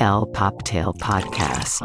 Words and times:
El 0.00 0.24
Poptail 0.32 0.86
Podcast. 0.98 1.82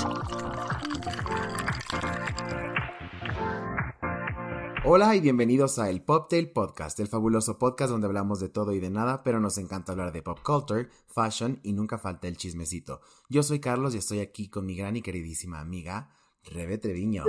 Hola 4.86 5.16
y 5.16 5.20
bienvenidos 5.20 5.80
a 5.80 5.90
El 5.90 6.02
Poptail 6.02 6.52
Podcast, 6.52 7.00
el 7.00 7.08
fabuloso 7.08 7.58
podcast 7.58 7.92
donde 7.92 8.08
hablamos 8.08 8.40
de 8.40 8.50
todo 8.50 8.74
y 8.74 8.80
de 8.80 8.90
nada, 8.90 9.24
pero 9.24 9.40
nos 9.40 9.58
encanta 9.58 9.92
hablar 9.92 10.12
de 10.12 10.22
pop 10.22 10.40
culture, 10.44 10.90
fashion 11.08 11.60
y 11.64 11.74
nunca 11.74 11.98
falta 11.98 12.28
el 12.28 12.38
chismecito. 12.38 13.02
Yo 13.30 13.44
soy 13.44 13.60
Carlos 13.60 13.96
y 13.96 13.98
estoy 13.98 14.20
aquí 14.20 14.50
con 14.50 14.66
mi 14.66 14.76
gran 14.76 14.96
y 14.96 15.02
queridísima 15.02 15.60
amiga, 15.60 16.10
Rebe 16.46 16.78
Treviño. 16.78 17.26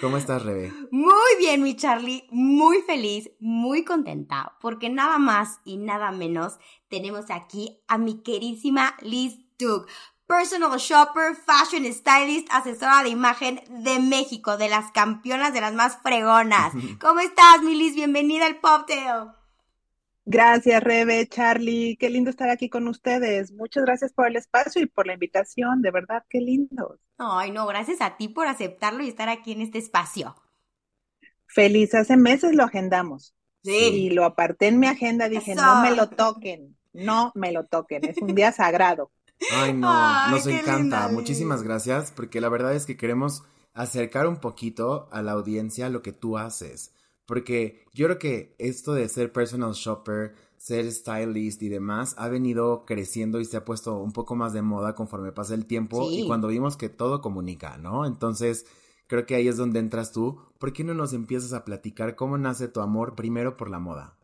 ¿Cómo 0.00 0.16
estás, 0.16 0.42
Rebe? 0.42 0.72
Muy 0.90 1.36
bien, 1.38 1.62
mi 1.62 1.76
Charlie, 1.76 2.24
muy 2.30 2.80
feliz, 2.82 3.30
muy 3.40 3.84
contenta, 3.84 4.56
porque 4.60 4.88
nada 4.88 5.18
más 5.18 5.60
y 5.64 5.76
nada 5.76 6.10
menos 6.12 6.58
tenemos 6.88 7.30
aquí 7.30 7.82
a 7.88 7.98
mi 7.98 8.22
queridísima 8.22 8.96
Liz 9.02 9.38
Duke, 9.62 9.88
personal 10.26 10.76
shopper, 10.78 11.36
fashion 11.36 11.84
stylist, 11.92 12.48
asesora 12.50 13.02
de 13.04 13.10
imagen 13.10 13.60
de 13.68 14.00
México, 14.00 14.56
de 14.56 14.68
las 14.68 14.90
campeonas, 14.90 15.52
de 15.52 15.60
las 15.60 15.72
más 15.72 15.98
fregonas. 16.02 16.72
¿Cómo 17.00 17.20
estás, 17.20 17.62
mi 17.62 17.74
Liz? 17.76 17.94
Bienvenida 17.94 18.46
al 18.46 18.56
Poptail. 18.56 19.30
Gracias, 20.24 20.82
Rebe, 20.82 21.28
Charlie. 21.28 21.96
Qué 21.96 22.10
lindo 22.10 22.30
estar 22.30 22.48
aquí 22.48 22.68
con 22.68 22.88
ustedes. 22.88 23.52
Muchas 23.52 23.84
gracias 23.84 24.12
por 24.12 24.26
el 24.26 24.36
espacio 24.36 24.82
y 24.82 24.86
por 24.86 25.06
la 25.06 25.14
invitación. 25.14 25.82
De 25.82 25.90
verdad, 25.90 26.24
qué 26.28 26.40
lindo. 26.40 26.98
Ay, 27.18 27.50
no, 27.50 27.66
gracias 27.66 28.00
a 28.00 28.16
ti 28.16 28.28
por 28.28 28.46
aceptarlo 28.46 29.02
y 29.02 29.08
estar 29.08 29.28
aquí 29.28 29.52
en 29.52 29.62
este 29.62 29.78
espacio. 29.78 30.36
Feliz, 31.46 31.94
hace 31.94 32.16
meses 32.16 32.54
lo 32.54 32.64
agendamos. 32.64 33.34
Sí. 33.62 33.72
Y 33.72 34.10
lo 34.10 34.24
aparté 34.24 34.68
en 34.68 34.80
mi 34.80 34.86
agenda, 34.86 35.28
dije, 35.28 35.52
Eso. 35.52 35.62
no 35.62 35.82
me 35.82 35.94
lo 35.94 36.08
toquen, 36.08 36.76
no 36.92 37.30
me 37.34 37.52
lo 37.52 37.66
toquen, 37.66 38.04
es 38.04 38.16
un 38.18 38.34
día 38.34 38.50
sagrado. 38.50 39.12
Ay, 39.48 39.72
no, 39.74 39.88
Ay, 39.90 40.30
nos 40.30 40.46
encanta. 40.46 41.08
Muchísimas 41.08 41.62
gracias, 41.62 42.12
porque 42.12 42.40
la 42.40 42.48
verdad 42.48 42.74
es 42.74 42.86
que 42.86 42.96
queremos 42.96 43.44
acercar 43.74 44.26
un 44.26 44.36
poquito 44.38 45.08
a 45.12 45.22
la 45.22 45.32
audiencia 45.32 45.88
lo 45.90 46.02
que 46.02 46.12
tú 46.12 46.38
haces. 46.38 46.92
Porque 47.26 47.84
yo 47.92 48.06
creo 48.06 48.18
que 48.18 48.54
esto 48.58 48.94
de 48.94 49.08
ser 49.08 49.32
personal 49.32 49.72
shopper, 49.72 50.34
ser 50.56 50.90
stylist 50.92 51.62
y 51.62 51.68
demás 51.68 52.14
ha 52.18 52.28
venido 52.28 52.84
creciendo 52.86 53.40
y 53.40 53.44
se 53.44 53.56
ha 53.56 53.64
puesto 53.64 53.98
un 53.98 54.12
poco 54.12 54.36
más 54.36 54.52
de 54.52 54.62
moda 54.62 54.94
conforme 54.94 55.32
pasa 55.32 55.54
el 55.54 55.66
tiempo 55.66 56.08
Sí. 56.08 56.20
y 56.20 56.26
cuando 56.26 56.48
vimos 56.48 56.76
que 56.76 56.88
todo 56.88 57.20
comunica, 57.20 57.78
¿no? 57.78 58.06
Entonces, 58.06 58.66
creo 59.06 59.26
que 59.26 59.34
ahí 59.34 59.48
es 59.48 59.56
donde 59.56 59.80
entras 59.80 60.12
tú. 60.12 60.40
¿Por 60.58 60.72
qué 60.72 60.84
no 60.84 60.94
nos 60.94 61.12
empiezas 61.12 61.52
a 61.52 61.64
platicar 61.64 62.16
cómo 62.16 62.38
nace 62.38 62.68
tu 62.68 62.80
amor 62.80 63.14
primero 63.14 63.56
por 63.56 63.70
la 63.70 63.78
moda? 63.78 64.16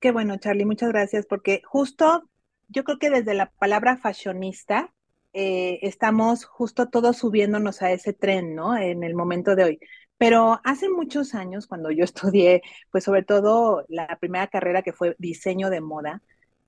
Qué 0.00 0.12
bueno, 0.12 0.36
Charlie, 0.38 0.64
muchas 0.64 0.88
gracias, 0.90 1.26
porque 1.26 1.62
justo 1.64 2.24
yo 2.70 2.84
creo 2.84 2.98
que 2.98 3.10
desde 3.10 3.34
la 3.34 3.50
palabra 3.50 3.96
fashionista 3.98 4.92
eh, 5.32 5.78
estamos 5.82 6.44
justo 6.44 6.88
todos 6.88 7.18
subiéndonos 7.18 7.82
a 7.82 7.92
ese 7.92 8.12
tren, 8.12 8.54
¿no? 8.54 8.76
En 8.76 9.04
el 9.04 9.14
momento 9.14 9.56
de 9.56 9.64
hoy. 9.64 9.80
Pero 10.18 10.60
hace 10.64 10.88
muchos 10.88 11.34
años, 11.34 11.66
cuando 11.66 11.90
yo 11.90 12.04
estudié, 12.04 12.62
pues 12.90 13.04
sobre 13.04 13.22
todo 13.24 13.84
la 13.88 14.18
primera 14.20 14.46
carrera 14.48 14.82
que 14.82 14.92
fue 14.92 15.16
diseño 15.18 15.70
de 15.70 15.80
moda, 15.80 16.22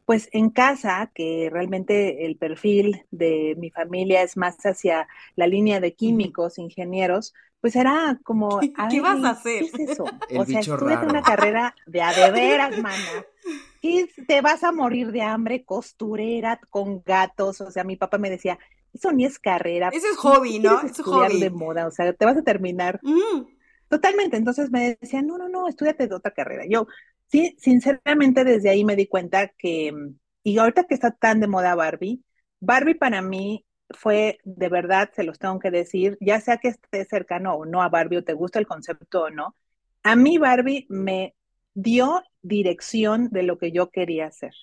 pues 0.05 0.29
en 0.33 0.51
casa, 0.51 1.11
que 1.15 1.49
realmente 1.51 2.27
el 2.27 2.37
perfil 2.37 3.07
de 3.11 3.55
mi 3.59 3.71
familia 3.71 4.23
es 4.23 4.37
más 4.37 4.57
hacia 4.67 5.07
la 5.37 5.47
línea 5.47 5.81
de 5.81 5.95
químicos, 5.95 6.59
ingenieros, 6.59 7.35
pues 7.63 7.75
era 7.77 8.21
como, 8.25 8.61
¿Qué- 8.61 8.73
"Ay, 8.77 8.97
qué 8.97 9.01
vas 9.01 9.25
a 9.25 9.31
hacer?" 9.31 9.61
¿Qué 9.75 9.85
es 9.85 9.91
eso? 9.93 10.05
El 10.29 10.41
o 10.43 10.45
sea, 10.45 10.61
bicho 10.61 10.75
estudiate 10.75 11.07
raro. 11.07 11.11
una 11.11 11.23
carrera 11.23 11.75
de 11.87 12.03
a 12.03 12.13
de 12.13 12.31
veras, 12.31 12.77
mana. 12.77 13.25
¿Qué 13.81 14.01
es? 14.01 14.11
Te 14.29 14.43
vas 14.43 14.63
a 14.65 14.73
morir 14.73 15.13
de 15.13 15.23
hambre, 15.23 15.65
costurera 15.65 16.61
con 16.71 17.03
gatos. 17.05 17.61
O 17.63 17.71
sea, 17.71 17.85
mi 17.85 17.97
papá 17.97 18.19
me 18.19 18.31
decía, 18.31 18.59
eso 18.93 19.11
ni 19.13 19.25
es 19.25 19.39
carrera. 19.39 19.89
Ese 19.89 20.09
es 20.09 20.13
¿qué 20.13 20.29
hobby, 20.29 20.59
¿no? 20.59 20.79
Es 20.81 20.93
estudiar 20.93 21.31
hobby. 21.31 21.41
de 21.41 21.51
moda, 21.51 21.87
o 21.87 21.91
sea, 21.91 22.13
te 22.13 22.25
vas 22.27 22.37
a 22.37 22.43
terminar 22.43 23.01
Mm. 23.03 23.47
Totalmente, 23.89 24.37
entonces 24.39 24.71
me 24.71 24.97
decían, 25.01 25.27
no, 25.27 25.37
no, 25.39 25.49
no, 25.51 25.69
estudiate 25.69 26.09
de 26.09 26.15
otra 26.15 26.33
carrera. 26.33 26.65
Yo, 26.69 26.87
sí, 27.27 27.57
sinceramente 27.61 28.43
desde 28.45 28.71
ahí 28.71 28.85
me 28.85 28.97
di 28.97 29.07
cuenta 29.07 29.49
que, 29.49 29.93
mm, 29.93 30.15
y 30.45 30.59
ahorita 30.59 30.85
que 30.85 30.95
está 30.95 31.11
tan 31.11 31.41
de 31.41 31.47
moda 31.49 31.75
Barbie, 31.75 32.23
Barbie 32.61 32.95
para 32.95 33.21
mí 33.23 33.67
fue, 33.97 34.39
de 34.45 34.69
verdad, 34.69 35.11
se 35.15 35.25
los 35.25 35.39
tengo 35.39 35.59
que 35.59 35.71
decir, 35.71 36.19
ya 36.21 36.41
sea 36.41 36.59
que 36.59 36.69
esté 36.69 37.05
cercano 37.05 37.55
o 37.55 37.65
no 37.67 37.83
a 37.83 37.89
Barbie 37.89 38.19
o 38.19 38.25
te 38.25 38.33
gusta 38.33 38.59
el 38.59 38.67
concepto 38.67 39.25
o 39.25 39.31
no, 39.31 39.57
a 40.03 40.17
mí 40.17 40.39
Barbie 40.39 40.87
me 40.89 41.35
dio 41.75 42.23
dirección 42.43 43.29
de 43.31 43.43
lo 43.43 43.59
que 43.59 43.73
yo 43.73 43.91
quería 43.91 44.27
hacer. 44.27 44.55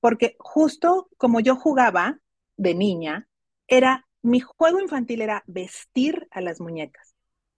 Porque 0.00 0.36
justo 0.38 1.08
como 1.16 1.40
yo 1.40 1.56
jugaba 1.56 2.20
de 2.56 2.74
niña, 2.74 3.28
era, 3.66 4.06
mi 4.22 4.40
juego 4.40 4.80
infantil 4.80 5.22
era 5.22 5.44
vestir 5.46 6.28
a 6.30 6.40
las 6.40 6.60
muñecas 6.60 7.14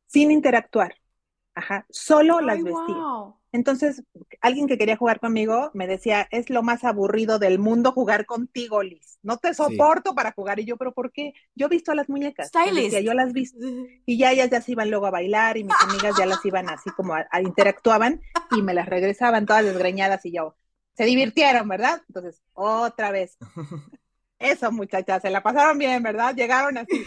sin 0.06 0.30
interactuar. 0.30 0.94
Ajá, 1.54 1.86
solo 1.90 2.40
las 2.40 2.62
vestía. 2.62 2.94
wow. 2.94 3.36
Entonces, 3.52 4.04
alguien 4.40 4.68
que 4.68 4.78
quería 4.78 4.96
jugar 4.96 5.18
conmigo 5.18 5.70
me 5.74 5.88
decía, 5.88 6.28
es 6.30 6.50
lo 6.50 6.62
más 6.62 6.84
aburrido 6.84 7.40
del 7.40 7.58
mundo 7.58 7.90
jugar 7.90 8.24
contigo, 8.24 8.82
Liz. 8.82 9.18
No 9.22 9.38
te 9.38 9.54
soporto 9.54 10.14
para 10.14 10.32
jugar. 10.32 10.60
Y 10.60 10.64
yo, 10.64 10.76
¿pero 10.76 10.92
por 10.92 11.10
qué? 11.10 11.34
Yo 11.56 11.66
he 11.66 11.70
visto 11.70 11.90
a 11.90 11.96
las 11.96 12.08
muñecas. 12.08 12.48
Stylist. 12.48 12.76
decía, 12.76 13.00
yo 13.00 13.12
las 13.14 13.32
vi. 13.32 13.46
Y 14.06 14.18
ya 14.18 14.32
ellas 14.32 14.50
ya 14.50 14.60
se 14.60 14.72
iban 14.72 14.90
luego 14.90 15.06
a 15.06 15.10
bailar 15.10 15.56
y 15.56 15.64
mis 15.64 15.74
amigas 15.82 16.14
ya 16.16 16.26
las 16.26 16.44
iban 16.44 16.68
así 16.68 16.90
como 16.90 17.14
a, 17.14 17.26
a 17.30 17.40
interactuaban 17.42 18.20
y 18.52 18.62
me 18.62 18.74
las 18.74 18.88
regresaban 18.88 19.46
todas 19.46 19.64
desgreñadas 19.64 20.24
y 20.26 20.32
yo, 20.32 20.56
se 20.94 21.04
divirtieron, 21.04 21.68
¿verdad? 21.68 22.02
Entonces, 22.08 22.42
otra 22.52 23.10
vez. 23.10 23.36
Eso, 24.38 24.72
muchachas, 24.72 25.22
se 25.22 25.30
la 25.30 25.42
pasaron 25.42 25.78
bien, 25.78 26.02
¿verdad? 26.02 26.34
Llegaron 26.34 26.78
así. 26.78 27.04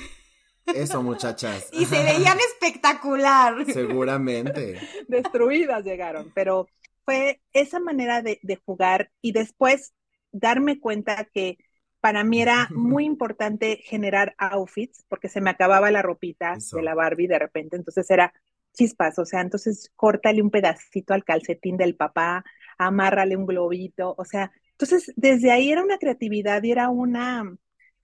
Eso, 0.68 1.04
muchachas. 1.04 1.70
Y 1.72 1.86
se 1.86 2.04
veían 2.04 2.38
espectacular. 2.54 3.66
Seguramente. 3.66 4.80
destruidas 5.08 5.84
llegaron, 5.84 6.32
pero 6.34 6.68
fue 7.06 7.42
esa 7.54 7.80
manera 7.80 8.22
de, 8.22 8.40
de 8.42 8.56
jugar 8.56 9.12
y 9.22 9.34
después 9.34 9.94
darme 10.32 10.80
cuenta 10.80 11.26
que 11.26 11.58
para 12.00 12.24
mí 12.26 12.42
era 12.42 12.68
muy 12.74 13.06
importante 13.06 13.78
generar 13.84 14.36
outfits 14.38 15.06
porque 15.08 15.30
se 15.30 15.40
me 15.40 15.50
acababa 15.50 15.90
la 15.92 16.02
ropita 16.02 16.54
Eso. 16.54 16.78
de 16.78 16.84
la 16.84 16.96
Barbie 16.96 17.28
de 17.28 17.40
repente, 17.40 17.78
entonces 17.78 18.10
era 18.12 18.34
chispas, 18.74 19.18
o 19.20 19.26
sea, 19.26 19.42
entonces 19.42 19.92
córtale 19.96 20.42
un 20.42 20.50
pedacito 20.50 21.14
al 21.14 21.24
calcetín 21.24 21.78
del 21.78 21.96
papá, 21.96 22.44
amárrale 22.78 23.38
un 23.38 23.46
globito, 23.46 24.16
o 24.18 24.26
sea, 24.26 24.52
entonces 24.72 25.14
desde 25.16 25.52
ahí 25.52 25.72
era 25.72 25.84
una 25.84 25.98
creatividad 25.98 26.62
y 26.64 26.72
era 26.72 26.90
una 26.90 27.56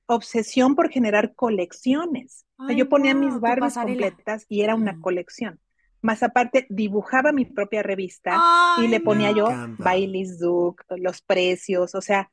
obsesión 0.10 0.76
por 0.76 0.90
generar 0.90 1.34
colecciones. 1.36 2.46
O 2.58 2.64
sea, 2.66 2.74
Ay, 2.74 2.78
yo 2.80 2.90
ponía 2.90 3.14
mis 3.16 3.40
Barbies 3.40 3.74
pasarela. 3.76 4.08
completas 4.10 4.46
y 4.50 4.62
era 4.62 4.76
una 4.76 4.94
Mm. 4.94 5.02
colección. 5.02 5.60
Más 6.02 6.24
aparte, 6.24 6.66
dibujaba 6.70 7.32
mi 7.32 7.46
propia 7.46 7.84
revista 7.84 8.42
y 8.82 8.88
le 8.88 9.00
ponía 9.02 9.32
no. 9.32 9.38
yo. 9.38 9.50
Baileys 9.78 10.40
Duke, 10.40 10.84
los 10.98 11.22
precios, 11.22 11.94
o 11.94 12.02
sea, 12.02 12.32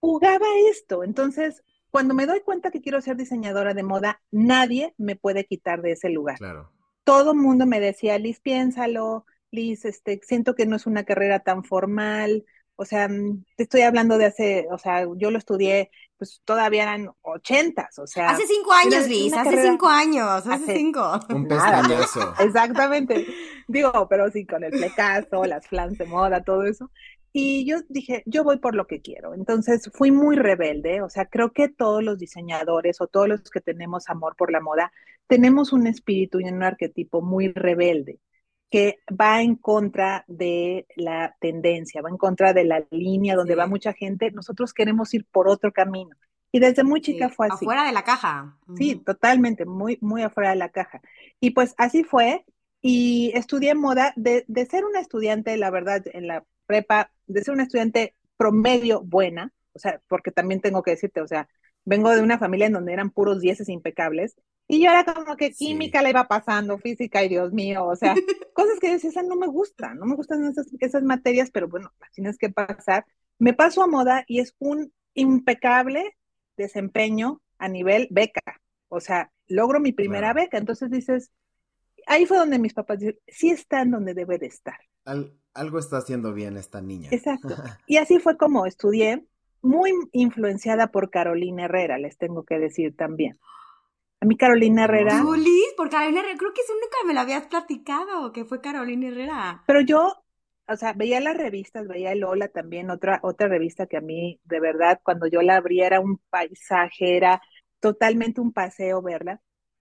jugaba 0.00 0.46
esto. 0.70 1.02
Entonces, 1.04 1.62
cuando 1.90 2.14
me 2.14 2.26
doy 2.26 2.40
cuenta 2.40 2.70
que 2.70 2.80
quiero 2.82 3.00
ser 3.00 3.16
diseñadora 3.16 3.72
de 3.74 3.82
moda, 3.82 4.20
nadie 4.30 4.94
me 4.98 5.16
puede 5.16 5.44
quitar 5.46 5.82
de 5.82 5.92
ese 5.92 6.10
lugar. 6.10 6.38
Claro. 6.38 6.72
Todo 7.04 7.32
el 7.32 7.38
mundo 7.38 7.66
me 7.66 7.80
decía, 7.80 8.18
Liz, 8.18 8.40
piénsalo, 8.40 9.26
Liz, 9.50 9.84
este, 9.84 10.20
siento 10.24 10.54
que 10.54 10.66
no 10.66 10.76
es 10.76 10.86
una 10.86 11.04
carrera 11.04 11.40
tan 11.40 11.64
formal. 11.64 12.44
O 12.74 12.84
sea, 12.84 13.08
mm, 13.08 13.44
te 13.56 13.62
estoy 13.62 13.82
hablando 13.82 14.18
de 14.18 14.26
hace, 14.26 14.66
o 14.70 14.76
sea, 14.78 15.06
yo 15.16 15.30
lo 15.30 15.38
estudié, 15.38 15.90
pues 16.18 16.40
todavía 16.44 16.84
eran 16.84 17.10
ochentas, 17.22 17.98
o 17.98 18.06
sea, 18.06 18.30
Hace 18.30 18.46
cinco 18.46 18.72
años, 18.72 19.06
Liz, 19.08 19.32
hace 19.32 19.44
carrera- 19.50 19.62
cinco 19.70 19.86
años, 19.88 20.26
hace, 20.28 20.52
Hace- 20.52 20.76
cinco. 20.76 21.20
Un 21.30 21.46
pestañazo. 21.48 22.34
Exactamente. 22.40 23.26
Digo, 23.68 24.06
pero 24.08 24.30
sí, 24.30 24.46
con 24.46 24.64
el 24.64 24.72
flecazo, 24.72 25.44
las 25.44 25.66
flans 25.66 25.98
de 25.98 26.06
moda, 26.06 26.42
todo 26.42 26.62
eso. 26.64 26.90
Y 27.32 27.66
yo 27.66 27.78
dije, 27.90 28.22
yo 28.24 28.44
voy 28.44 28.58
por 28.58 28.74
lo 28.74 28.86
que 28.86 29.02
quiero. 29.02 29.34
Entonces 29.34 29.90
fui 29.92 30.10
muy 30.10 30.36
rebelde. 30.36 31.02
O 31.02 31.10
sea, 31.10 31.26
creo 31.26 31.52
que 31.52 31.68
todos 31.68 32.02
los 32.02 32.18
diseñadores 32.18 33.00
o 33.02 33.08
todos 33.08 33.28
los 33.28 33.42
que 33.50 33.60
tenemos 33.60 34.08
amor 34.08 34.36
por 34.36 34.50
la 34.50 34.60
moda, 34.60 34.90
tenemos 35.26 35.72
un 35.74 35.86
espíritu 35.86 36.40
y 36.40 36.44
un 36.44 36.62
arquetipo 36.62 37.20
muy 37.20 37.52
rebelde 37.52 38.20
que 38.70 38.98
va 39.10 39.42
en 39.42 39.56
contra 39.56 40.24
de 40.28 40.86
la 40.96 41.36
tendencia, 41.40 42.02
va 42.02 42.10
en 42.10 42.18
contra 42.18 42.52
de 42.52 42.64
la 42.64 42.84
línea 42.90 43.36
donde 43.36 43.54
Sí. 43.54 43.58
va 43.58 43.66
mucha 43.66 43.92
gente. 43.92 44.30
Nosotros 44.32 44.74
queremos 44.74 45.14
ir 45.14 45.24
por 45.30 45.48
otro 45.48 45.72
camino. 45.72 46.16
Y 46.52 46.60
desde 46.60 46.84
muy 46.84 47.00
chica 47.00 47.28
Sí, 47.28 47.34
fue 47.34 47.48
así. 47.48 47.64
Afuera 47.64 47.84
de 47.84 47.92
la 47.92 48.02
caja. 48.04 48.58
Sí, 48.76 48.96
totalmente, 48.96 49.64
muy, 49.66 49.98
muy 50.00 50.22
afuera 50.22 50.50
de 50.50 50.56
la 50.56 50.70
caja. 50.70 51.00
Y 51.40 51.50
pues 51.50 51.74
así 51.78 52.04
fue. 52.04 52.44
Y 52.82 53.32
estudié 53.34 53.74
moda, 53.74 54.12
de, 54.16 54.44
de 54.48 54.66
ser 54.66 54.84
una 54.84 55.00
estudiante, 55.00 55.56
la 55.56 55.70
verdad, 55.70 56.02
en 56.12 56.26
la 56.28 56.44
prepa, 56.66 57.10
de 57.26 57.42
ser 57.42 57.54
una 57.54 57.64
estudiante 57.64 58.14
promedio 58.36 59.02
buena, 59.02 59.52
o 59.72 59.78
sea, 59.78 60.00
porque 60.08 60.30
también 60.30 60.60
tengo 60.60 60.82
que 60.82 60.92
decirte, 60.92 61.20
o 61.20 61.26
sea, 61.26 61.48
vengo 61.86 62.10
de 62.10 62.20
una 62.20 62.38
familia 62.38 62.66
en 62.66 62.74
donde 62.74 62.92
eran 62.92 63.08
puros 63.10 63.40
dieces 63.40 63.70
impecables, 63.70 64.36
y 64.68 64.84
yo 64.84 64.90
era 64.90 65.04
como 65.04 65.36
que 65.36 65.52
Sí. 65.54 65.66
química 65.68 66.02
la 66.02 66.10
iba 66.10 66.28
pasando, 66.28 66.76
física, 66.78 67.24
y 67.24 67.28
Dios 67.30 67.52
mío, 67.52 67.86
o 67.86 67.96
sea, 67.96 68.14
cosas 68.52 68.78
que 68.80 68.90
decía, 68.90 69.22
no 69.22 69.36
me 69.36 69.46
gusta, 69.46 69.94
no 69.94 70.04
me 70.04 70.14
gustan 70.16 70.44
esas, 70.44 70.66
esas 70.80 71.02
materias, 71.04 71.50
pero 71.50 71.68
bueno, 71.68 71.92
las 72.00 72.10
tienes 72.12 72.36
que 72.36 72.50
pasar. 72.50 73.06
Me 73.38 73.54
paso 73.54 73.82
a 73.82 73.86
moda 73.86 74.24
y 74.26 74.40
es 74.40 74.54
un 74.58 74.92
impecable 75.14 76.16
desempeño 76.56 77.40
a 77.58 77.68
nivel 77.68 78.08
beca. 78.10 78.42
O 78.88 79.00
sea, 79.00 79.30
logro 79.46 79.80
mi 79.80 79.92
primera 79.92 80.32
Claro. 80.32 80.40
beca. 80.44 80.58
Entonces 80.58 80.90
dices, 80.90 81.30
ahí 82.06 82.26
fue 82.26 82.36
donde 82.38 82.58
mis 82.58 82.74
papás 82.74 82.98
dijeron, 82.98 83.20
sí 83.28 83.50
está 83.50 83.82
en 83.82 83.90
donde 83.92 84.14
debe 84.14 84.38
de 84.38 84.46
estar. 84.46 84.78
Al- 85.04 85.32
algo 85.54 85.78
está 85.78 85.98
haciendo 85.98 86.32
bien 86.34 86.56
esta 86.56 86.80
niña. 86.80 87.08
Exacto. 87.12 87.48
Y 87.86 87.98
así 87.98 88.18
fue 88.18 88.36
como 88.36 88.66
estudié, 88.66 89.24
muy 89.66 89.92
influenciada 90.12 90.90
por 90.90 91.10
Carolina 91.10 91.64
Herrera, 91.64 91.98
les 91.98 92.16
tengo 92.16 92.44
que 92.44 92.58
decir 92.58 92.96
también. 92.96 93.38
A 94.20 94.26
mí 94.26 94.36
Carolina 94.36 94.84
Herrera. 94.84 95.20
Julis, 95.20 95.74
por 95.76 95.90
Carolina 95.90 96.20
Herrera, 96.20 96.38
creo 96.38 96.54
que 96.54 96.62
eso 96.62 96.72
nunca 96.74 96.96
me 97.06 97.14
lo 97.14 97.20
habías 97.20 97.46
platicado, 97.48 98.32
que 98.32 98.44
fue 98.44 98.60
Carolina 98.60 99.08
Herrera. 99.08 99.62
pero 99.66 99.80
yo, 99.80 100.14
o 100.68 100.76
sea, 100.76 100.92
veía 100.94 101.20
las 101.20 101.36
revistas, 101.36 101.86
veía 101.86 102.12
el 102.12 102.24
Hola 102.24 102.48
también, 102.48 102.90
otra, 102.90 103.20
otra 103.22 103.48
revista 103.48 103.86
que 103.86 103.98
a 103.98 104.00
mí, 104.00 104.40
de 104.44 104.60
verdad, 104.60 105.00
cuando 105.02 105.26
yo 105.26 105.42
la 105.42 105.56
abría 105.56 105.86
era 105.86 106.00
un 106.00 106.18
paisaje, 106.30 107.16
era 107.16 107.42
totalmente 107.80 108.40
un 108.40 108.52
paseo 108.52 109.02
verla. 109.02 109.40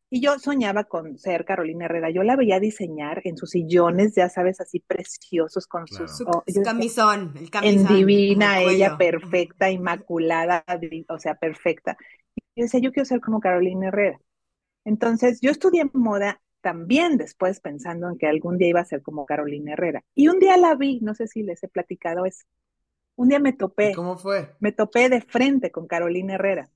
Y 0.09 0.21
yo 0.21 0.39
soñaba 0.39 0.85
con 0.85 1.17
ser 1.17 1.45
Carolina 1.45 1.85
Herrera. 1.85 2.09
Yo 2.11 2.23
la 2.23 2.35
veía 2.35 2.59
diseñar 2.59 3.21
en 3.25 3.37
sus 3.37 3.51
sillones, 3.51 4.15
ya 4.15 4.29
sabes, 4.29 4.61
así 4.61 4.79
preciosos, 4.79 5.67
con 5.67 5.87
Claro. 5.87 6.07
sus... 6.07 6.17
Su, 6.17 6.25
oh, 6.25 6.43
su 6.47 6.53
yo 6.53 6.61
decía, 6.63 6.63
camisón, 6.63 7.33
el 7.37 7.49
en 7.59 7.85
camisón. 7.85 7.87
divina, 7.87 8.61
el 8.61 8.69
ella 8.69 8.97
perfecta, 8.97 9.71
inmaculada, 9.71 10.63
o 11.09 11.19
sea, 11.19 11.35
perfecta. 11.35 11.97
Y 12.35 12.41
yo 12.61 12.65
decía, 12.65 12.79
yo 12.81 12.91
quiero 12.91 13.05
ser 13.05 13.21
como 13.21 13.39
Carolina 13.39 13.87
Herrera. 13.89 14.19
Entonces, 14.85 15.39
yo 15.41 15.51
estudié 15.51 15.85
moda 15.93 16.41
también 16.61 17.17
después 17.17 17.59
pensando 17.61 18.09
en 18.09 18.17
que 18.17 18.27
algún 18.27 18.57
día 18.57 18.69
iba 18.69 18.81
a 18.81 18.85
ser 18.85 19.01
como 19.03 19.25
Carolina 19.25 19.73
Herrera. 19.73 20.03
Y 20.15 20.29
un 20.29 20.39
día 20.39 20.57
la 20.57 20.75
vi, 20.75 20.99
no 21.01 21.15
sé 21.15 21.27
si 21.27 21.43
les 21.43 21.63
he 21.63 21.67
platicado 21.69 22.25
eso. 22.25 22.45
Un 23.15 23.29
día 23.29 23.39
me 23.39 23.53
¿Y 23.79 23.89
topé, 23.89 23.91
cómo 23.91 24.17
fue? 24.17 24.53
me 24.59 24.71
topé 24.73 25.09
de 25.09 25.21
frente 25.21 25.71
con 25.71 25.87
Carolina 25.87 26.35
Herrera. 26.35 26.69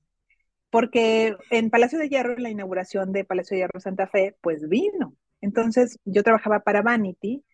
Porque 0.70 1.36
en 1.50 1.70
Palacio 1.70 1.98
de 1.98 2.08
Hierro, 2.08 2.36
en 2.36 2.42
la 2.42 2.50
inauguración 2.50 3.12
de 3.12 3.24
Palacio 3.24 3.56
de 3.56 3.62
Hierro 3.62 3.80
Santa 3.80 4.06
Fe, 4.06 4.36
pues 4.40 4.68
vino. 4.68 5.14
Entonces, 5.40 5.98
yo 6.04 6.22
trabajaba 6.22 6.60
para 6.60 6.82
Vanity 6.82 7.44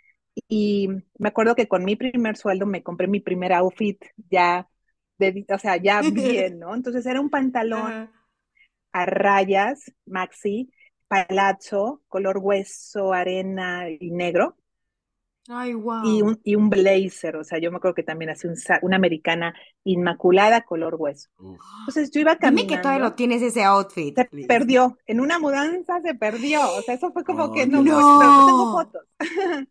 y 0.48 0.88
me 1.18 1.28
acuerdo 1.28 1.54
que 1.54 1.68
con 1.68 1.84
mi 1.84 1.96
primer 1.96 2.36
sueldo 2.36 2.66
me 2.66 2.82
compré 2.82 3.08
mi 3.08 3.20
primer 3.20 3.52
outfit 3.54 4.04
ya, 4.30 4.68
de, 5.18 5.46
o 5.48 5.58
sea, 5.58 5.76
ya 5.76 6.00
bien, 6.12 6.58
¿no? 6.58 6.74
Entonces 6.74 7.06
era 7.06 7.20
un 7.20 7.30
pantalón 7.30 8.10
a 8.92 9.06
rayas, 9.06 9.92
maxi, 10.06 10.70
palazzo, 11.08 12.02
color 12.08 12.38
hueso, 12.38 13.12
arena 13.12 13.88
y 13.88 14.10
negro, 14.10 14.56
Ay, 15.48 15.74
wow. 15.74 16.02
y 16.02 16.22
un, 16.22 16.40
y 16.44 16.54
un 16.56 16.70
blazer, 16.70 17.36
o 17.36 17.44
sea, 17.44 17.58
yo 17.58 17.70
me 17.70 17.76
acuerdo 17.78 17.94
que 17.94 18.02
también 18.02 18.30
hacía 18.30 18.50
un, 18.50 18.56
una 18.82 18.96
americana 18.96 19.54
inmaculada, 19.84 20.62
color 20.62 20.96
hueso. 20.98 21.28
Uf. 21.38 21.60
Entonces 21.80 22.10
yo 22.10 22.20
iba 22.20 22.36
Dime 22.38 22.38
caminando. 22.40 22.66
que 22.66 22.78
todavía 22.78 23.04
lo 23.04 23.14
tienes 23.14 23.42
ese 23.42 23.64
outfit. 23.64 24.16
se 24.16 24.28
perdió, 24.46 24.98
en 25.06 25.20
una 25.20 25.38
mudanza 25.38 26.00
se 26.02 26.14
perdió, 26.14 26.60
o 26.74 26.82
sea, 26.82 26.94
eso 26.94 27.12
fue 27.12 27.24
como 27.24 27.44
Oh, 27.44 27.52
que 27.52 27.66
no, 27.66 27.82
no 27.82 28.46
tengo 28.46 28.72
fotos. 28.72 29.02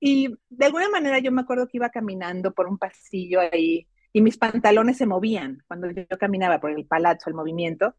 Y 0.00 0.28
de 0.48 0.66
alguna 0.66 0.88
manera 0.90 1.18
yo 1.18 1.32
me 1.32 1.40
acuerdo 1.42 1.66
que 1.66 1.78
iba 1.78 1.90
caminando 1.90 2.52
por 2.54 2.68
un 2.68 2.78
pasillo 2.78 3.40
ahí 3.40 3.88
y 4.12 4.22
mis 4.22 4.38
pantalones 4.38 4.96
se 4.96 5.06
movían 5.06 5.62
cuando 5.66 5.90
yo 5.90 6.06
caminaba 6.18 6.60
por 6.60 6.70
el 6.70 6.86
palazzo, 6.86 7.30
el 7.30 7.34
movimiento, 7.36 7.94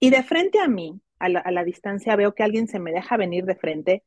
y 0.00 0.10
de 0.10 0.22
frente 0.22 0.60
a 0.60 0.68
mí, 0.68 1.00
a 1.18 1.28
la, 1.28 1.40
a 1.40 1.50
la 1.52 1.64
distancia, 1.64 2.16
veo 2.16 2.34
que 2.34 2.42
alguien 2.42 2.68
se 2.68 2.78
me 2.80 2.92
deja 2.92 3.16
venir 3.16 3.44
de 3.46 3.56
frente 3.56 4.04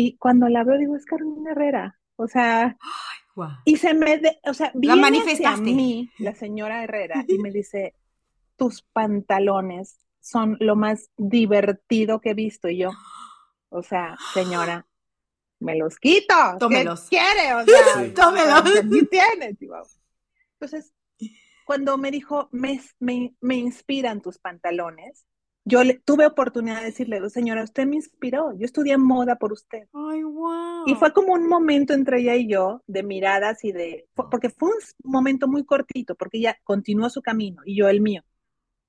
y 0.00 0.16
cuando 0.16 0.48
la 0.48 0.62
veo 0.64 0.78
digo, 0.78 0.94
es 0.96 1.04
Carolina 1.04 1.50
Herrera, 1.50 1.98
o 2.16 2.28
sea, 2.28 2.76
y 3.64 3.76
se 3.76 3.94
me, 3.94 4.18
de- 4.18 4.38
o 4.44 4.54
sea, 4.54 4.70
viene 4.74 5.00
manifestaste. 5.00 5.60
mí 5.60 6.10
la 6.18 6.34
señora 6.34 6.82
Herrera 6.84 7.24
y 7.28 7.38
me 7.38 7.50
dice, 7.50 7.94
tus 8.56 8.82
pantalones 8.82 9.98
son 10.20 10.56
lo 10.60 10.74
más 10.76 11.10
divertido 11.16 12.20
que 12.20 12.30
he 12.30 12.34
visto. 12.34 12.68
Y 12.68 12.78
yo, 12.78 12.90
o 13.70 13.82
sea, 13.82 14.16
señora, 14.34 14.86
me 15.60 15.76
los 15.76 15.98
quito. 15.98 16.34
¿Qué 16.54 16.58
Tómelos. 16.58 17.08
quiere? 17.08 17.54
O 17.54 17.64
sea, 17.64 17.76
Sí. 18.04 18.10
Tómelos. 18.10 19.08
tienes. 19.08 19.56
Entonces, 20.60 20.92
cuando 21.64 21.96
me 21.98 22.10
dijo, 22.10 22.48
me, 22.50 22.80
me, 22.98 23.34
me 23.40 23.54
inspiran 23.56 24.20
tus 24.20 24.38
pantalones, 24.38 25.26
yo 25.68 25.84
le, 25.84 25.94
tuve 25.94 26.26
oportunidad 26.26 26.80
de 26.80 26.86
decirle, 26.86 27.28
señora, 27.30 27.62
usted 27.64 27.86
me 27.86 27.96
inspiró. 27.96 28.52
Yo 28.58 28.64
estudié 28.64 28.96
moda 28.98 29.36
por 29.36 29.52
usted. 29.52 29.84
Ay, 29.92 30.22
wow. 30.22 30.86
Y 30.86 30.94
fue 30.94 31.12
como 31.12 31.34
un 31.34 31.48
momento 31.48 31.92
entre 31.94 32.20
ella 32.20 32.36
y 32.36 32.48
yo 32.48 32.82
de 32.86 33.02
miradas 33.02 33.64
y 33.64 33.72
de, 33.72 34.08
fue- 34.14 34.30
porque 34.30 34.50
fue 34.50 34.70
un 34.70 34.76
momento 35.12 35.48
muy 35.48 35.64
cortito, 35.64 36.14
porque 36.14 36.38
ella 36.38 36.56
continuó 36.64 37.10
su 37.10 37.22
camino 37.22 37.62
y 37.64 37.76
yo 37.76 37.88
el 37.88 38.00
mío. 38.00 38.22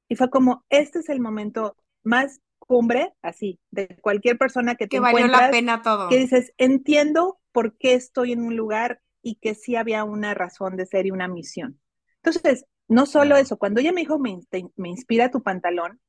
Y 0.08 0.16
fue 0.16 0.30
como, 0.30 0.66
este 0.70 1.00
es 1.00 1.10
el 1.10 1.20
momento 1.20 1.76
más 2.04 2.42
cumbre, 2.60 3.14
así, 3.22 3.60
de 3.72 3.88
cualquier 4.02 4.38
persona 4.38 4.76
que 4.76 4.88
te 4.88 4.98
que 4.98 5.00
valió 5.00 5.28
la 5.28 5.32
encuentras, 5.32 5.52
pena 5.52 5.82
todo. 5.82 6.10
que 6.10 6.18
dices, 6.18 6.54
entiendo 6.58 7.40
por 7.52 7.78
qué 7.78 7.94
estoy 7.94 8.32
en 8.34 8.42
un 8.44 8.56
lugar 8.56 9.02
y 9.22 9.36
que 9.36 9.56
sí 9.56 9.76
había 9.76 10.04
una 10.04 10.34
razón 10.34 10.78
de 10.78 10.86
ser 10.86 11.06
y 11.06 11.12
una 11.12 11.28
misión. 11.28 11.80
Entonces, 12.24 12.66
no 12.88 13.06
solo 13.06 13.36
eso, 13.38 13.58
cuando 13.58 13.82
ella 13.82 13.92
me 13.92 14.02
dijo, 14.02 14.20
me, 14.20 14.32
in- 14.32 14.72
me 14.76 14.90
inspira 14.90 15.32
tu 15.32 15.44
pantalón, 15.44 16.00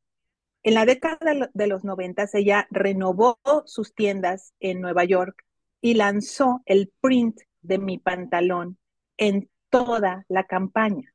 en 0.62 0.74
la 0.74 0.84
década 0.86 1.18
de 1.22 1.34
lo- 1.34 1.48
de 1.52 1.66
los 1.66 1.84
noventas 1.84 2.34
ella 2.34 2.66
renovó 2.70 3.38
sus 3.66 3.94
tiendas 3.94 4.52
en 4.60 4.80
Nueva 4.80 5.04
York 5.04 5.44
y 5.80 5.94
lanzó 5.94 6.62
el 6.66 6.92
print 7.00 7.40
de 7.62 7.78
mi 7.78 7.98
pantalón 7.98 8.78
en 9.16 9.50
toda 9.70 10.24
la 10.28 10.44
campaña. 10.44 11.12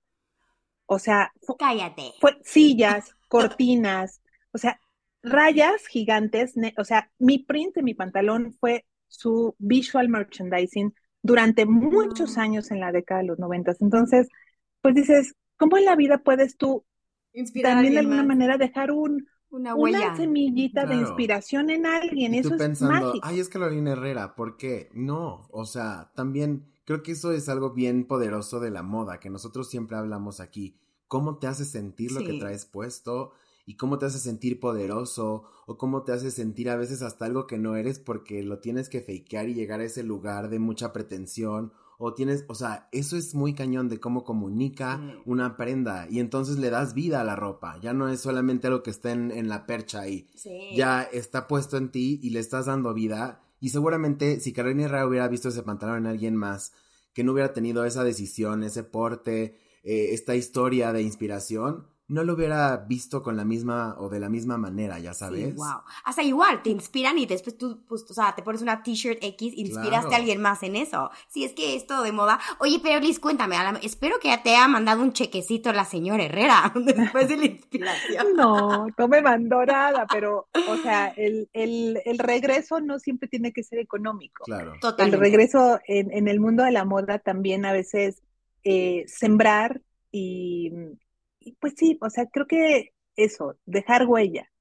O 0.86 1.00
sea, 1.00 1.34
Cállate. 1.58 2.14
fue 2.20 2.38
sillas, 2.44 3.16
cortinas, 3.28 4.22
o 4.52 4.58
sea, 4.58 4.80
rayas 5.24 5.88
gigantes, 5.88 6.54
o 6.78 6.84
sea, 6.84 7.12
mi 7.20 7.40
print 7.40 7.76
de 7.76 7.84
mi 7.84 7.94
pantalón 7.94 8.54
fue 8.60 8.86
su 9.08 9.56
visual 9.58 10.10
merchandising 10.10 10.94
durante 11.22 11.66
muchos 11.66 12.38
años 12.38 12.70
en 12.72 12.80
la 12.80 12.92
década 12.92 13.22
de 13.22 13.28
los 13.28 13.40
noventas. 13.40 13.82
Entonces, 13.82 14.28
pues 14.82 14.94
dices, 14.96 15.34
¿cómo 15.58 15.78
en 15.78 15.86
la 15.86 15.96
vida 15.96 16.20
puedes 16.20 16.58
tú 16.58 16.86
Inspirar 17.34 17.74
también 17.74 17.94
de 17.94 18.00
alguna 18.02 18.24
manera 18.24 18.58
dejar 18.58 18.92
un, 18.92 19.28
Una 19.56 20.16
semillita 20.16 20.86
de 20.86 20.96
inspiración 20.96 21.70
en 21.70 21.86
alguien? 21.86 22.34
Y 22.34 22.40
Eso 22.40 22.50
tú 22.50 22.56
es 22.56 22.62
pensando, 22.62 23.08
mágico. 23.08 23.28
ay, 23.28 23.40
es 23.40 23.50
Carolina 23.50 23.92
Herrera, 23.92 24.36
¿por 24.36 24.58
qué? 24.58 24.90
No, 24.94 25.48
o 25.52 25.66
sea, 25.66 26.12
también 26.16 26.66
creo 26.86 27.04
que 27.04 27.14
eso 27.14 27.32
es 27.32 27.50
algo 27.50 27.72
bien 27.72 28.06
poderoso 28.06 28.60
de 28.60 28.72
la 28.72 28.84
moda, 28.84 29.20
que 29.20 29.30
nosotros 29.30 29.70
siempre 29.70 29.98
hablamos 29.98 30.40
aquí. 30.40 30.78
¿Cómo 31.08 31.38
te 31.38 31.48
hace 31.48 31.66
sentir 31.66 32.12
lo 32.12 32.20
que 32.22 32.40
traes 32.40 32.66
puesto? 32.66 33.32
¿Y 33.66 33.78
cómo 33.78 33.98
te 33.98 34.06
hace 34.06 34.20
sentir 34.20 34.60
poderoso? 34.60 35.46
¿O 35.66 35.78
cómo 35.78 36.04
te 36.04 36.12
hace 36.12 36.30
sentir 36.32 36.70
a 36.70 36.76
veces 36.76 37.02
hasta 37.02 37.26
algo 37.26 37.48
que 37.48 37.58
no 37.58 37.76
eres 37.76 38.00
porque 38.00 38.44
lo 38.44 38.60
tienes 38.60 38.90
que 38.90 39.02
fakear 39.02 39.50
y 39.50 39.56
llegar 39.56 39.80
a 39.80 39.86
ese 39.86 40.04
lugar 40.04 40.50
de 40.50 40.60
mucha 40.60 40.94
pretensión? 40.94 41.74
O 41.98 42.14
tienes, 42.14 42.44
o 42.50 42.56
sea, 42.56 42.90
eso 42.92 43.16
es 43.18 43.36
muy 43.36 43.54
cañón 43.54 43.88
de 43.90 44.00
cómo 44.00 44.24
comunica 44.24 45.00
una 45.26 45.56
prenda 45.56 46.08
y 46.10 46.20
entonces 46.20 46.58
le 46.58 46.70
das 46.70 46.94
vida 46.94 47.22
a 47.22 47.24
la 47.24 47.36
ropa. 47.36 47.80
Ya 47.82 47.94
no 47.94 48.10
es 48.10 48.20
solamente 48.20 48.68
algo 48.68 48.84
que 48.84 48.92
está 48.92 49.12
en, 49.12 49.32
en 49.32 49.48
la 49.48 49.66
percha 49.66 50.02
ahí 50.02 50.28
Sí. 50.36 50.72
ya 50.76 51.04
está 51.04 51.48
puesto 51.48 51.78
en 51.78 51.90
ti 51.92 52.20
y 52.22 52.32
le 52.32 52.40
estás 52.40 52.66
dando 52.66 52.94
vida. 52.94 53.42
Y 53.62 53.70
seguramente 53.70 54.40
si 54.42 54.52
Carolina 54.54 54.84
Herrera 54.86 55.08
hubiera 55.08 55.28
visto 55.30 55.50
ese 55.50 55.64
pantalón 55.64 55.98
en 56.00 56.08
alguien 56.08 56.36
más, 56.36 56.74
que 57.14 57.24
no 57.24 57.32
hubiera 57.32 57.54
tenido 57.54 57.86
esa 57.86 58.04
decisión, 58.04 58.64
ese 58.64 58.84
porte, 58.84 59.58
eh, 59.84 60.10
esta 60.14 60.36
historia 60.36 60.92
de 60.92 61.02
inspiración, 61.02 61.88
no 62.08 62.24
lo 62.24 62.34
hubiera 62.34 62.78
visto 62.78 63.24
con 63.24 63.36
la 63.36 63.46
misma 63.46 63.96
o 63.98 64.10
de 64.10 64.20
la 64.20 64.30
misma 64.30 64.58
manera, 64.58 65.00
ya 65.00 65.14
sabes. 65.16 65.46
Sí, 65.50 65.52
wow. 65.54 65.82
Hasta 66.04 66.22
igual, 66.22 66.62
te 66.62 66.70
inspiran 66.70 67.18
y 67.18 67.26
después 67.26 67.58
tú, 67.58 67.84
pues, 67.88 68.06
o 68.10 68.14
sea, 68.14 68.36
te 68.36 68.44
pones 68.44 68.62
una 68.62 68.84
t-shirt 68.84 69.18
X, 69.24 69.54
inspiraste 69.58 69.90
Claro. 70.10 70.12
a 70.14 70.16
alguien 70.18 70.40
más 70.40 70.62
en 70.62 70.76
eso. 70.76 71.10
Sí, 71.30 71.44
es 71.46 71.54
que 71.54 71.76
es 71.76 71.88
todo 71.88 72.04
de 72.04 72.12
moda. 72.12 72.40
Oye, 72.60 72.80
pero 72.84 73.00
Liz, 73.00 73.20
cuéntame, 73.20 73.56
a 73.58 73.72
la- 73.72 73.80
espero 73.80 74.20
que 74.20 74.28
ya 74.28 74.44
te 74.44 74.52
haya 74.52 74.68
mandado 74.68 75.02
un 75.02 75.14
chequecito 75.14 75.74
la 75.74 75.84
señora 75.86 76.24
Herrera 76.26 76.72
después 76.76 77.28
de 77.28 77.38
la 77.38 77.46
inspiración. 77.46 78.28
No, 78.36 78.86
no 78.96 79.08
me 79.08 79.22
mandó 79.24 79.66
nada, 79.66 80.06
pero, 80.12 80.48
o 80.70 80.78
sea, 80.84 81.08
el, 81.18 81.50
el, 81.54 82.00
el 82.06 82.20
regreso 82.20 82.82
no 82.82 83.00
siempre 83.00 83.28
tiene 83.28 83.52
que 83.52 83.64
ser 83.64 83.80
económico. 83.80 84.44
Claro. 84.46 84.76
El 84.76 84.80
Totalmente. 84.80 85.18
regreso 85.26 85.80
en, 85.88 86.12
en 86.12 86.28
el 86.28 86.40
mundo 86.40 86.64
de 86.64 86.72
la 86.72 86.86
moda 86.86 87.18
también 87.18 87.66
a 87.66 87.72
veces 87.72 88.22
eh, 88.64 89.06
sembrar 89.08 89.82
y, 90.12 90.72
pues 91.54 91.74
sí, 91.78 91.98
o 92.02 92.10
sea, 92.10 92.26
creo 92.28 92.48
que 92.48 92.94
eso, 93.16 93.58
dejar 93.66 94.06
huella. 94.08 94.52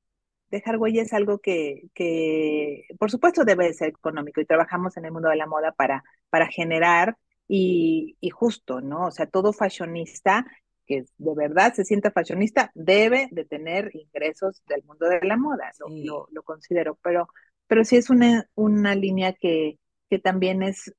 Dejar 0.50 0.76
huella 0.78 1.02
es 1.02 1.12
algo 1.12 1.38
que, 1.40 1.88
que, 1.94 2.86
por 2.98 3.10
supuesto, 3.10 3.44
debe 3.44 3.66
de 3.66 3.74
ser 3.74 3.88
económico 3.88 4.40
y 4.40 4.46
trabajamos 4.46 4.96
en 4.96 5.04
el 5.06 5.12
mundo 5.12 5.28
de 5.28 5.36
la 5.36 5.46
moda 5.46 5.72
para, 5.72 6.04
para 6.30 6.46
generar 6.48 7.16
y, 7.48 8.16
y 8.20 8.30
justo, 8.30 8.80
¿no? 8.80 9.06
O 9.06 9.10
sea, 9.10 9.26
todo 9.26 9.52
fashionista 9.52 10.46
que 10.86 11.04
de 11.18 11.34
verdad 11.34 11.72
se 11.74 11.84
sienta 11.84 12.10
fashionista 12.12 12.70
debe 12.74 13.28
de 13.32 13.44
tener 13.44 13.90
ingresos 13.94 14.62
del 14.68 14.84
mundo 14.84 15.08
de 15.08 15.20
la 15.22 15.36
moda, 15.36 15.72
lo, 15.78 15.88
Sí. 15.88 16.04
lo, 16.04 16.28
lo 16.30 16.42
considero, 16.42 16.98
pero, 17.02 17.28
pero 17.66 17.84
sí 17.84 17.96
es 17.96 18.10
una, 18.10 18.48
una 18.54 18.94
línea 18.94 19.32
que, 19.32 19.78
que 20.10 20.18
también 20.18 20.62
es 20.62 20.94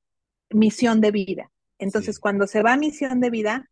misión 0.50 1.00
de 1.00 1.10
vida. 1.12 1.50
Entonces, 1.78 2.16
Sí. 2.16 2.20
cuando 2.20 2.46
se 2.46 2.62
va 2.62 2.72
a 2.74 2.76
misión 2.76 3.20
de 3.20 3.30
vida, 3.30 3.70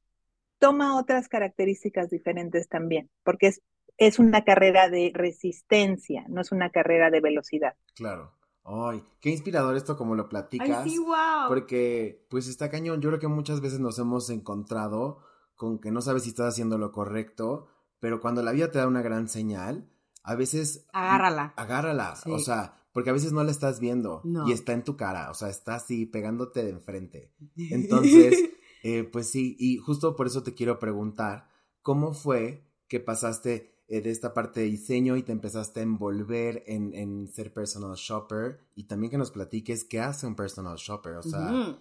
toma 0.65 0.99
otras 0.99 1.29
características 1.29 2.09
diferentes 2.09 2.69
también, 2.69 3.11
porque 3.23 3.49
es, 3.49 3.61
es 3.99 4.19
una 4.19 4.45
carrera 4.45 4.89
de 4.89 5.13
resistencia, 5.13 6.25
no 6.29 6.41
es 6.41 6.53
una 6.53 6.71
carrera 6.71 7.11
de 7.11 7.21
velocidad. 7.21 7.75
Claro. 7.95 8.33
Ay, 8.65 9.03
qué 9.21 9.29
inspirador 9.29 9.77
esto 9.77 9.99
como 9.99 10.15
lo 10.15 10.27
platicas. 10.27 10.85
Ay, 10.85 10.91
sí, 10.91 10.99
wow. 10.99 11.49
Porque, 11.49 12.27
pues 12.31 12.49
está 12.49 12.71
cañón. 12.71 13.03
Yo 13.03 13.11
creo 13.11 13.21
que 13.21 13.29
muchas 13.29 13.61
veces 13.61 13.79
nos 13.79 13.99
hemos 13.99 14.31
encontrado 14.31 15.19
con 15.55 15.79
que 15.79 15.91
no 15.91 16.01
sabes 16.01 16.23
si 16.23 16.31
estás 16.31 16.55
haciendo 16.55 16.79
lo 16.79 16.93
correcto, 16.93 17.69
pero 18.01 18.23
cuando 18.23 18.43
la 18.43 18.53
vida 18.53 18.71
te 18.71 18.79
da 18.79 18.89
una 18.89 19.03
gran 19.03 19.29
señal, 19.29 19.91
a 20.23 20.35
veces... 20.35 20.87
Agárrala. 20.95 21.53
Agárrala. 21.59 22.17
Sí. 22.17 22.31
O 22.31 22.39
sea, 22.39 22.81
porque 22.95 23.11
a 23.11 23.13
veces 23.13 23.33
no 23.33 23.45
la 23.45 23.51
estás 23.51 23.81
viendo 23.81 24.23
No. 24.25 24.49
y 24.49 24.53
está 24.53 24.73
en 24.73 24.83
tu 24.83 24.97
cara. 24.97 25.31
O 25.31 25.35
sea, 25.35 25.51
está 25.51 25.75
así 25.75 26.07
pegándote 26.07 26.65
de 26.65 26.71
enfrente. 26.71 27.35
Entonces, 27.71 28.51
eh, 28.85 29.05
pues 29.05 29.31
sí, 29.31 29.57
y 29.61 29.79
justo 29.79 30.17
por 30.17 30.29
eso 30.29 30.45
te 30.45 30.55
quiero 30.55 30.79
preguntar, 30.81 31.49
¿cómo 31.83 32.15
fue 32.15 32.65
que 32.89 33.01
pasaste 33.01 33.75
eh, 33.89 34.03
de 34.03 34.11
esta 34.13 34.35
parte 34.35 34.61
de 34.61 34.67
diseño 34.67 35.17
y 35.19 35.25
te 35.25 35.33
empezaste 35.33 35.81
a 35.81 35.85
envolver 35.85 36.65
en, 36.69 36.95
en 36.95 37.29
ser 37.29 37.53
personal 37.55 37.97
shopper? 37.97 38.61
Y 38.77 38.85
también 38.85 39.11
que 39.13 39.19
nos 39.19 39.33
platiques 39.33 39.85
qué 39.85 40.01
hace 40.01 40.27
un 40.29 40.37
personal 40.37 40.77
shopper, 40.79 41.17
o 41.17 41.25
sea, 41.25 41.51
Ujú. 41.53 41.79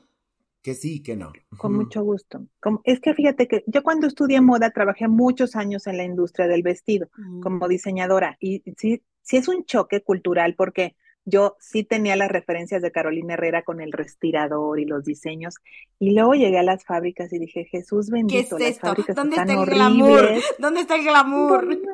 que 0.63 0.75
sí, 0.75 1.03
que 1.03 1.15
no. 1.17 1.31
Con 1.57 1.73
mucho 1.75 2.03
gusto. 2.03 2.47
Como- 2.61 2.81
es 2.83 2.99
que 2.99 3.13
fíjate 3.13 3.47
que 3.47 3.63
yo 3.67 3.83
cuando 3.83 4.07
estudié 4.07 4.41
moda 4.41 4.71
trabajé 4.71 5.07
muchos 5.07 5.55
años 5.55 5.87
en 5.87 5.97
la 5.97 6.03
industria 6.03 6.47
del 6.47 6.63
vestido 6.63 7.09
Ujú. 7.17 7.39
como 7.39 7.67
diseñadora 7.67 8.37
y 8.39 8.63
sí, 8.77 9.03
sí 9.21 9.37
es 9.37 9.47
un 9.47 9.65
choque 9.65 10.01
cultural 10.03 10.55
porque 10.55 10.95
yo 11.25 11.55
sí 11.59 11.83
tenía 11.83 12.15
las 12.15 12.29
referencias 12.29 12.81
de 12.81 12.91
Carolina 12.91 13.35
Herrera 13.35 13.63
con 13.63 13.81
el 13.81 13.91
respirador 13.91 14.79
y 14.79 14.85
los 14.85 15.03
diseños 15.05 15.55
y 15.99 16.13
luego 16.13 16.33
llegué 16.33 16.59
a 16.59 16.63
las 16.63 16.83
fábricas 16.85 17.31
y 17.33 17.39
dije, 17.39 17.65
Jesús 17.65 18.09
¿Qué 18.27 18.39
es 18.41 18.49
bendito, 18.49 18.59
las 18.59 18.69
esto? 18.69 18.87
fábricas 18.87 19.15
¿Dónde 19.15 19.35
están 19.37 19.49
está 19.49 19.61
el 19.61 19.69
glamour? 19.69 20.19
horribles. 20.19 20.55
¿Dónde 20.59 20.81
está 20.81 20.95
el 20.95 21.03
glamour? 21.03 21.67
¿Dónde? 21.67 21.89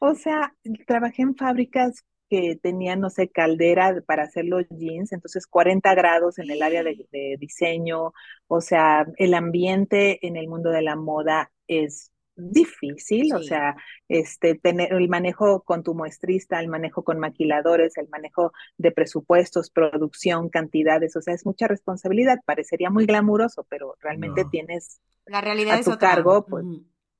O 0.00 0.14
sea, 0.14 0.54
trabajé 0.86 1.22
en 1.22 1.34
fábricas 1.36 2.04
que 2.30 2.56
tenían, 2.62 3.00
no 3.00 3.10
sé, 3.10 3.28
caldera 3.30 4.02
para 4.06 4.24
hacer 4.24 4.44
los 4.44 4.68
jeans, 4.68 5.12
entonces 5.12 5.46
40 5.46 5.94
grados 5.94 6.38
en 6.38 6.50
el 6.50 6.62
área 6.62 6.82
de, 6.82 7.06
de 7.10 7.36
diseño, 7.40 8.12
o 8.48 8.60
sea, 8.60 9.06
el 9.16 9.34
ambiente 9.34 10.24
en 10.26 10.36
el 10.36 10.46
mundo 10.46 10.70
de 10.70 10.82
la 10.82 10.94
moda 10.94 11.50
es 11.66 12.12
difícil, 12.38 13.34
o 13.34 13.42
sea, 13.42 13.76
este, 14.08 14.54
tener 14.54 14.92
el 14.92 15.08
manejo 15.08 15.62
con 15.62 15.82
tu 15.82 15.94
muestrista, 15.94 16.60
el 16.60 16.68
manejo 16.68 17.04
con 17.04 17.18
maquiladores, 17.18 17.96
el 17.98 18.08
manejo 18.08 18.52
de 18.78 18.92
presupuestos, 18.92 19.70
producción, 19.70 20.48
cantidades, 20.48 21.16
o 21.16 21.22
sea, 21.22 21.34
es 21.34 21.44
mucha 21.46 21.68
responsabilidad, 21.68 22.38
parecería 22.46 22.90
muy 22.90 23.06
glamuroso, 23.06 23.64
pero 23.68 23.96
realmente 24.00 24.44
No. 24.44 24.50
tienes 24.50 25.00
La 25.26 25.40
realidad 25.40 25.76
a 25.76 25.78
es 25.78 25.84
tu 25.84 25.92
otra. 25.92 25.98
cargo, 25.98 26.46
pues, 26.46 26.64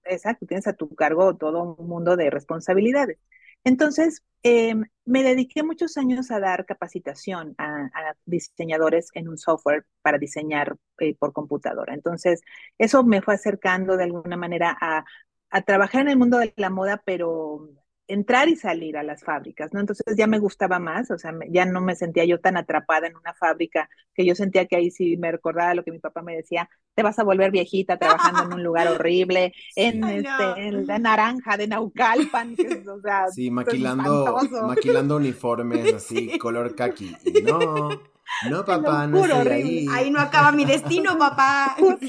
exacto, 0.04 0.46
tienes 0.46 0.66
a 0.66 0.72
tu 0.74 0.94
cargo 0.94 1.36
todo 1.36 1.74
un 1.78 1.88
mundo 1.88 2.16
de 2.16 2.30
responsabilidades. 2.30 3.18
Entonces, 3.64 4.22
eh, 4.42 4.74
me 5.04 5.22
dediqué 5.22 5.62
muchos 5.62 5.96
años 5.96 6.30
a 6.30 6.40
dar 6.40 6.64
capacitación 6.66 7.54
a, 7.58 7.86
a 7.86 8.16
diseñadores 8.24 9.08
en 9.14 9.28
un 9.28 9.38
software 9.38 9.84
para 10.02 10.18
diseñar 10.18 10.76
eh, 11.00 11.16
por 11.18 11.32
computadora. 11.32 11.94
Entonces, 11.94 12.40
eso 12.78 13.04
me 13.04 13.22
fue 13.22 13.34
acercando 13.34 13.96
de 13.96 14.04
alguna 14.04 14.36
manera 14.36 14.76
a, 14.80 15.04
a 15.50 15.62
trabajar 15.62 16.02
en 16.02 16.08
el 16.10 16.18
mundo 16.18 16.38
de 16.38 16.54
la 16.56 16.70
moda, 16.70 17.02
pero 17.04 17.68
entrar 18.08 18.48
y 18.48 18.56
salir 18.56 18.96
a 18.96 19.02
las 19.04 19.22
fábricas, 19.22 19.72
¿no? 19.72 19.80
Entonces 19.80 20.16
ya 20.16 20.26
me 20.26 20.38
gustaba 20.38 20.78
más, 20.78 21.10
o 21.10 21.18
sea, 21.18 21.32
me- 21.32 21.46
ya 21.50 21.64
no 21.66 21.80
me 21.80 21.94
sentía 21.94 22.24
yo 22.24 22.40
tan 22.40 22.56
atrapada 22.56 23.06
en 23.06 23.16
una 23.16 23.34
fábrica, 23.34 23.88
que 24.14 24.24
yo 24.26 24.34
sentía 24.34 24.66
que 24.66 24.76
ahí 24.76 24.90
sí 24.90 25.16
me 25.18 25.30
recordaba 25.32 25.74
lo 25.74 25.84
que 25.84 25.92
mi 25.92 25.98
papá 26.00 26.22
me 26.22 26.36
decía, 26.36 26.68
te 26.94 27.02
vas 27.02 27.18
a 27.18 27.24
volver 27.24 27.50
viejita 27.52 27.98
trabajando 27.98 28.42
en 28.44 28.52
un 28.54 28.62
lugar 28.64 28.88
horrible, 28.88 29.52
en, 29.76 30.00
no. 30.00 30.08
este, 30.08 30.68
en 30.68 30.86
la 30.86 30.98
naranja 30.98 31.56
de 31.56 31.68
Naucalpan, 31.68 32.56
que 32.56 32.66
es, 32.66 32.86
o 32.88 33.00
sea, 33.00 33.26
Sí, 33.34 33.46
es 33.46 33.52
maquilando, 33.52 34.36
maquilando 34.66 35.16
uniformes 35.16 35.92
así, 35.94 36.30
Sí. 36.30 36.38
color 36.38 36.74
kaki. 36.74 37.16
Y 37.24 37.42
no, 37.42 38.00
no, 38.40 38.64
papá, 38.64 39.06
no 39.06 39.18
juro, 39.18 39.34
estoy 39.36 39.52
ahí. 39.52 39.86
Ahí 39.90 40.10
no 40.10 40.20
acaba 40.20 40.52
mi 40.52 40.64
destino, 40.64 41.18
papá. 41.18 41.76
Justo. 41.78 42.06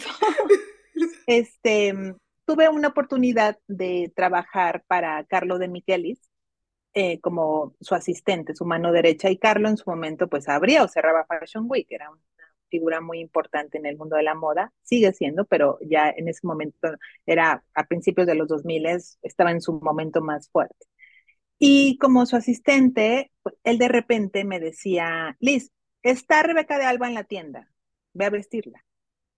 Este, 1.26 1.94
tuve 2.50 2.68
una 2.68 2.88
oportunidad 2.88 3.60
de 3.68 4.12
trabajar 4.16 4.84
para 4.88 5.24
Carlo 5.26 5.60
de 5.60 5.68
Michelis 5.68 6.20
eh, 6.96 7.20
como 7.20 7.76
su 7.80 7.94
asistente, 7.94 8.56
su 8.56 8.66
mano 8.66 8.92
derecha, 8.92 9.30
y 9.30 9.38
Carlo 9.38 9.70
en 9.70 9.78
su 9.78 9.88
momento 9.88 10.28
pues 10.28 10.50
abría 10.50 10.84
o 10.84 10.88
cerraba 10.88 11.28
Fashion 11.28 11.66
Week, 11.70 11.86
era 11.92 12.10
una 12.10 12.24
figura 12.68 13.02
muy 13.02 13.20
importante 13.20 13.78
en 13.78 13.86
el 13.86 13.98
mundo 13.98 14.16
de 14.16 14.24
la 14.24 14.34
moda, 14.34 14.74
sigue 14.82 15.14
siendo, 15.14 15.46
pero 15.46 15.78
ya 15.88 16.10
en 16.10 16.28
ese 16.28 16.48
momento 16.48 16.90
era 17.28 17.64
a 17.76 17.84
principios 17.86 18.26
de 18.26 18.34
los 18.34 18.48
2000 18.48 18.88
estaba 19.22 19.52
en 19.52 19.62
su 19.62 19.74
momento 19.74 20.22
más 20.22 20.50
fuerte. 20.50 20.88
Y 21.60 22.00
como 22.00 22.26
su 22.26 22.36
asistente, 22.36 23.32
él 23.64 23.78
de 23.78 23.90
repente 23.90 24.44
me 24.44 24.60
decía, 24.60 25.38
Liz, 25.40 25.72
está 26.02 26.42
Rebeca 26.42 26.80
de 26.80 26.86
Alba 26.86 27.08
en 27.08 27.14
la 27.14 27.26
tienda, 27.26 27.70
ve 28.14 28.26
a 28.26 28.32
vestirla. 28.32 28.84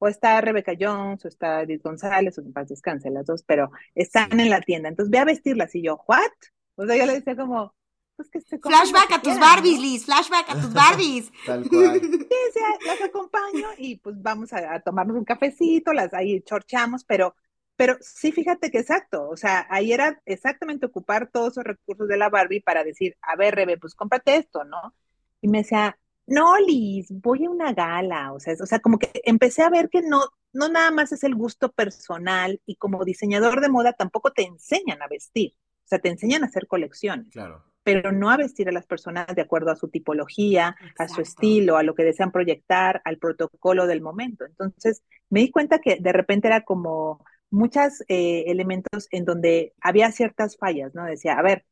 O 0.03 0.07
está 0.07 0.41
Rebeca 0.41 0.73
Jones, 0.79 1.23
o 1.25 1.27
está 1.27 1.61
Edith 1.61 1.83
González, 1.83 2.35
o 2.37 2.41
en 2.41 2.53
paz 2.53 2.69
descanse 2.69 3.11
las 3.11 3.27
dos, 3.27 3.43
pero 3.43 3.69
están 3.93 4.31
Sí. 4.31 4.41
en 4.41 4.49
la 4.49 4.61
tienda. 4.61 4.89
Entonces 4.89 5.11
ve 5.11 5.19
a 5.19 5.25
vestirlas. 5.25 5.75
Y 5.75 5.83
yo, 5.83 6.03
¿what? 6.07 6.31
O 6.75 6.85
sea, 6.87 6.95
yo 6.97 7.05
le 7.05 7.13
decía 7.13 7.35
como, 7.35 7.75
pues 8.15 8.29
que 8.29 8.41
se 8.41 8.57
Flashback 8.59 9.11
a 9.11 9.21
tus 9.21 9.37
Barbies, 9.39 9.77
¿no? 9.77 9.81
Liz. 9.83 10.05
Flashback 10.05 10.49
a 10.49 10.53
tus 10.61 10.73
Barbies. 10.73 11.31
Tal 11.45 11.69
cual. 11.69 12.01
Sí, 12.01 12.35
o 12.49 12.53
sea, 12.53 12.67
las 12.93 13.01
acompaño 13.01 13.67
y 13.77 13.97
pues 13.97 14.19
vamos 14.21 14.51
a, 14.53 14.73
a 14.73 14.79
tomarnos 14.81 15.17
un 15.17 15.25
cafecito, 15.25 15.93
las 15.93 16.13
ahí 16.13 16.41
chorchamos, 16.41 17.03
pero, 17.05 17.35
pero 17.75 17.97
sí, 18.01 18.31
fíjate 18.31 18.71
que 18.71 18.79
exacto, 18.79 19.29
o 19.29 19.37
sea, 19.37 19.67
ahí 19.69 19.91
era 19.93 20.21
exactamente 20.25 20.85
ocupar 20.87 21.29
todos 21.31 21.53
esos 21.53 21.63
recursos 21.63 22.07
de 22.07 22.17
la 22.17 22.29
Barbie 22.29 22.61
para 22.61 22.83
decir, 22.83 23.17
a 23.21 23.35
ver, 23.35 23.53
Rebe, 23.55 23.77
pues 23.77 23.93
cómprate 23.95 24.35
esto, 24.37 24.63
¿no? 24.63 24.95
Y 25.41 25.47
me 25.47 25.59
decía, 25.59 25.97
no, 26.31 26.57
Liz, 26.59 27.07
voy 27.11 27.45
a 27.45 27.49
una 27.49 27.73
gala, 27.73 28.33
o 28.33 28.39
sea, 28.39 28.53
es- 28.53 28.61
o 28.61 28.65
sea, 28.65 28.79
como 28.79 28.99
que 28.99 29.11
empecé 29.25 29.63
a 29.63 29.69
ver 29.69 29.89
que 29.89 30.01
no, 30.01 30.21
no 30.53 30.69
nada 30.69 30.91
más 30.91 31.11
es 31.11 31.23
el 31.23 31.35
gusto 31.35 31.71
personal 31.71 32.61
y 32.65 32.75
como 32.77 33.05
diseñador 33.05 33.61
de 33.61 33.69
moda 33.69 33.93
tampoco 33.93 34.31
te 34.31 34.43
enseñan 34.43 35.01
a 35.01 35.07
vestir, 35.07 35.53
o 35.85 35.87
sea, 35.87 35.99
te 35.99 36.09
enseñan 36.09 36.43
a 36.43 36.47
hacer 36.47 36.67
colecciones 36.67 37.27
Claro. 37.31 37.63
pero 37.83 38.11
no 38.11 38.29
a 38.29 38.37
vestir 38.37 38.69
a 38.69 38.71
las 38.71 38.85
personas 38.85 39.27
de 39.35 39.41
acuerdo 39.41 39.71
a 39.71 39.75
su 39.75 39.89
tipología, 39.89 40.75
a 40.97 41.07
su 41.07 41.21
estilo, 41.21 41.77
a 41.77 41.83
lo 41.83 41.95
que 41.95 42.03
desean 42.03 42.31
proyectar, 42.31 43.01
al 43.05 43.17
protocolo 43.17 43.87
del 43.87 44.01
momento. 44.01 44.45
Entonces, 44.45 45.01
me 45.29 45.39
di 45.41 45.49
cuenta 45.51 45.79
que 45.79 45.97
de 45.99 46.13
repente 46.13 46.47
era 46.47 46.61
como 46.61 47.25
muchos 47.49 48.03
elementos 48.07 49.07
en 49.11 49.25
donde 49.25 49.73
había 49.81 50.11
ciertas 50.11 50.57
fallas, 50.57 50.93
¿no? 50.93 51.05
Decía, 51.05 51.33
a 51.33 51.41
ver, 51.41 51.65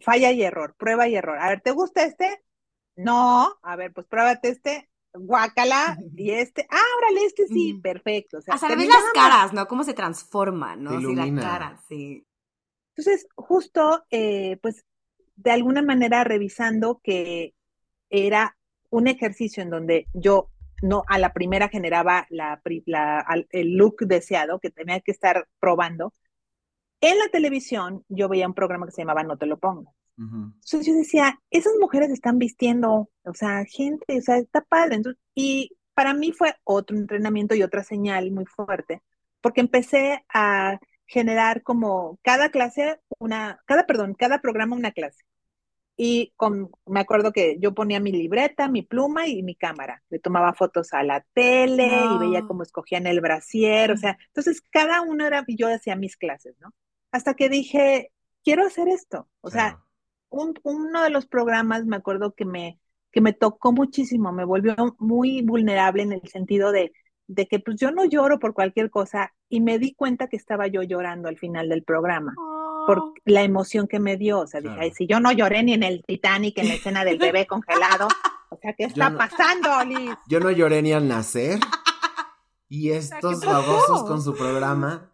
falla 0.00 0.32
y 0.32 0.42
error, 0.42 0.74
prueba 0.78 1.08
y 1.08 1.16
error. 1.16 1.38
A 1.40 1.48
ver, 1.50 1.60
¿te 1.60 1.72
gusta 1.72 2.04
este? 2.04 2.42
No, 3.04 3.56
a 3.62 3.76
ver, 3.76 3.92
pues 3.92 4.06
pruébate 4.06 4.48
este, 4.50 4.90
guácala, 5.12 5.96
y 6.16 6.30
este, 6.30 6.66
ah, 6.70 6.82
órale, 6.98 7.24
este 7.26 7.46
sí, 7.46 7.72
Ujú. 7.74 7.82
perfecto. 7.82 8.38
O 8.38 8.40
sea, 8.40 8.54
Hasta 8.54 8.68
le 8.70 8.76
ves 8.76 8.88
las 8.88 9.12
caras, 9.14 9.52
¿no? 9.52 9.66
Cómo 9.66 9.84
se 9.84 9.94
transforman, 9.94 10.82
¿no? 10.82 11.00
Sí, 11.00 11.14
la 11.14 11.34
cara, 11.40 11.80
sí. 11.88 12.26
Entonces, 12.94 13.26
justo, 13.34 14.04
eh, 14.10 14.58
pues, 14.62 14.84
de 15.36 15.50
alguna 15.52 15.82
manera 15.82 16.24
revisando 16.24 17.00
que 17.02 17.54
era 18.10 18.56
un 18.90 19.06
ejercicio 19.06 19.62
en 19.62 19.70
donde 19.70 20.06
yo 20.12 20.50
no 20.82 21.04
a 21.06 21.18
la 21.18 21.32
primera 21.32 21.68
generaba 21.68 22.26
la, 22.30 22.60
pri- 22.62 22.82
la- 22.86 23.20
al- 23.20 23.46
el 23.50 23.76
look 23.76 23.96
deseado 24.00 24.58
que 24.58 24.70
tenía 24.70 25.00
que 25.00 25.12
estar 25.12 25.46
probando. 25.60 26.12
En 27.00 27.18
la 27.18 27.28
televisión 27.28 28.04
yo 28.08 28.28
veía 28.28 28.46
un 28.46 28.54
programa 28.54 28.86
que 28.86 28.92
se 28.92 29.02
llamaba 29.02 29.22
No 29.22 29.38
te 29.38 29.46
lo 29.46 29.58
pongas. 30.16 30.32
Ujú. 30.32 30.52
Entonces 30.54 30.86
yo 30.86 30.94
decía, 30.94 31.40
esas 31.50 31.72
mujeres 31.80 32.10
están 32.10 32.38
vistiendo, 32.38 33.10
o 33.24 33.34
sea, 33.34 33.64
gente, 33.64 34.18
o 34.18 34.22
sea, 34.22 34.38
está 34.38 34.62
padre. 34.62 34.96
Entonces, 34.96 35.20
y 35.34 35.76
para 35.94 36.14
mí 36.14 36.32
fue 36.32 36.54
otro 36.64 36.96
entrenamiento 36.96 37.54
y 37.54 37.62
otra 37.62 37.84
señal 37.84 38.30
muy 38.32 38.46
fuerte, 38.46 39.02
porque 39.40 39.60
empecé 39.60 40.24
a 40.32 40.78
generar 41.06 41.62
como 41.62 42.18
cada 42.22 42.50
clase, 42.50 43.00
una, 43.18 43.60
cada, 43.66 43.86
perdón, 43.86 44.14
cada 44.14 44.40
programa 44.40 44.76
una 44.76 44.92
clase. 44.92 45.24
Y 45.96 46.32
con, 46.36 46.70
me 46.86 47.00
acuerdo 47.00 47.32
que 47.32 47.58
yo 47.60 47.74
ponía 47.74 48.00
mi 48.00 48.12
libreta, 48.12 48.68
mi 48.68 48.82
pluma 48.82 49.26
y 49.26 49.42
mi 49.42 49.54
cámara. 49.54 50.02
Le 50.08 50.18
tomaba 50.18 50.54
fotos 50.54 50.94
a 50.94 51.02
la 51.02 51.20
tele 51.34 51.86
y 51.86 52.18
veía 52.18 52.40
No. 52.40 52.48
cómo 52.48 52.62
escogían 52.62 53.06
el 53.06 53.20
brasier, 53.20 53.90
o 53.92 53.96
sea, 53.98 54.16
entonces 54.28 54.62
cada 54.70 55.02
uno 55.02 55.26
era, 55.26 55.44
y 55.46 55.56
yo 55.56 55.68
hacía 55.68 55.96
mis 55.96 56.16
clases, 56.16 56.54
¿no? 56.60 56.72
Hasta 57.12 57.34
que 57.34 57.48
dije, 57.50 58.12
quiero 58.44 58.64
hacer 58.66 58.88
esto. 58.88 59.28
O 59.42 59.50
sea. 59.50 59.78
Un, 60.30 60.54
uno 60.62 61.02
de 61.02 61.10
los 61.10 61.26
programas 61.26 61.84
me 61.84 61.96
acuerdo 61.96 62.34
que 62.34 62.44
me, 62.44 62.80
que 63.12 63.20
me 63.20 63.32
tocó 63.32 63.72
muchísimo, 63.72 64.32
me 64.32 64.44
volvió 64.44 64.74
muy 64.98 65.42
vulnerable 65.42 66.02
en 66.02 66.12
el 66.12 66.26
sentido 66.28 66.72
de, 66.72 66.92
de 67.26 67.46
que 67.46 67.58
pues 67.60 67.76
yo 67.78 67.90
no 67.90 68.04
lloro 68.04 68.38
por 68.38 68.54
cualquier 68.54 68.90
cosa 68.90 69.32
y 69.48 69.60
me 69.60 69.78
di 69.78 69.94
cuenta 69.94 70.28
que 70.28 70.36
estaba 70.36 70.66
yo 70.66 70.82
llorando 70.82 71.28
al 71.28 71.38
final 71.38 71.68
del 71.68 71.84
programa 71.84 72.34
por 72.86 73.12
la 73.24 73.42
emoción 73.42 73.86
que 73.86 74.00
me 74.00 74.16
dio. 74.16 74.40
O 74.40 74.46
sea, 74.46 74.60
dije, 74.60 74.76
ay, 74.78 74.90
si 74.92 75.06
yo 75.06 75.20
no 75.20 75.30
lloré 75.32 75.62
ni 75.62 75.74
en 75.74 75.82
el 75.82 76.02
Titanic, 76.04 76.58
en 76.58 76.68
la 76.68 76.74
escena 76.74 77.04
del 77.04 77.18
bebé 77.18 77.46
congelado, 77.46 78.08
o 78.48 78.56
sea, 78.56 78.72
¿qué 78.72 78.84
está 78.84 79.10
no- 79.10 79.18
pasando, 79.18 79.84
Liz? 79.84 80.10
Yo 80.28 80.40
no 80.40 80.50
lloré 80.50 80.82
ni 80.82 80.92
al 80.92 81.06
nacer. 81.06 81.60
Y 82.72 82.92
estos 82.92 83.44
babosos 83.44 84.04
con 84.04 84.22
su 84.22 84.32
programa. 84.36 85.10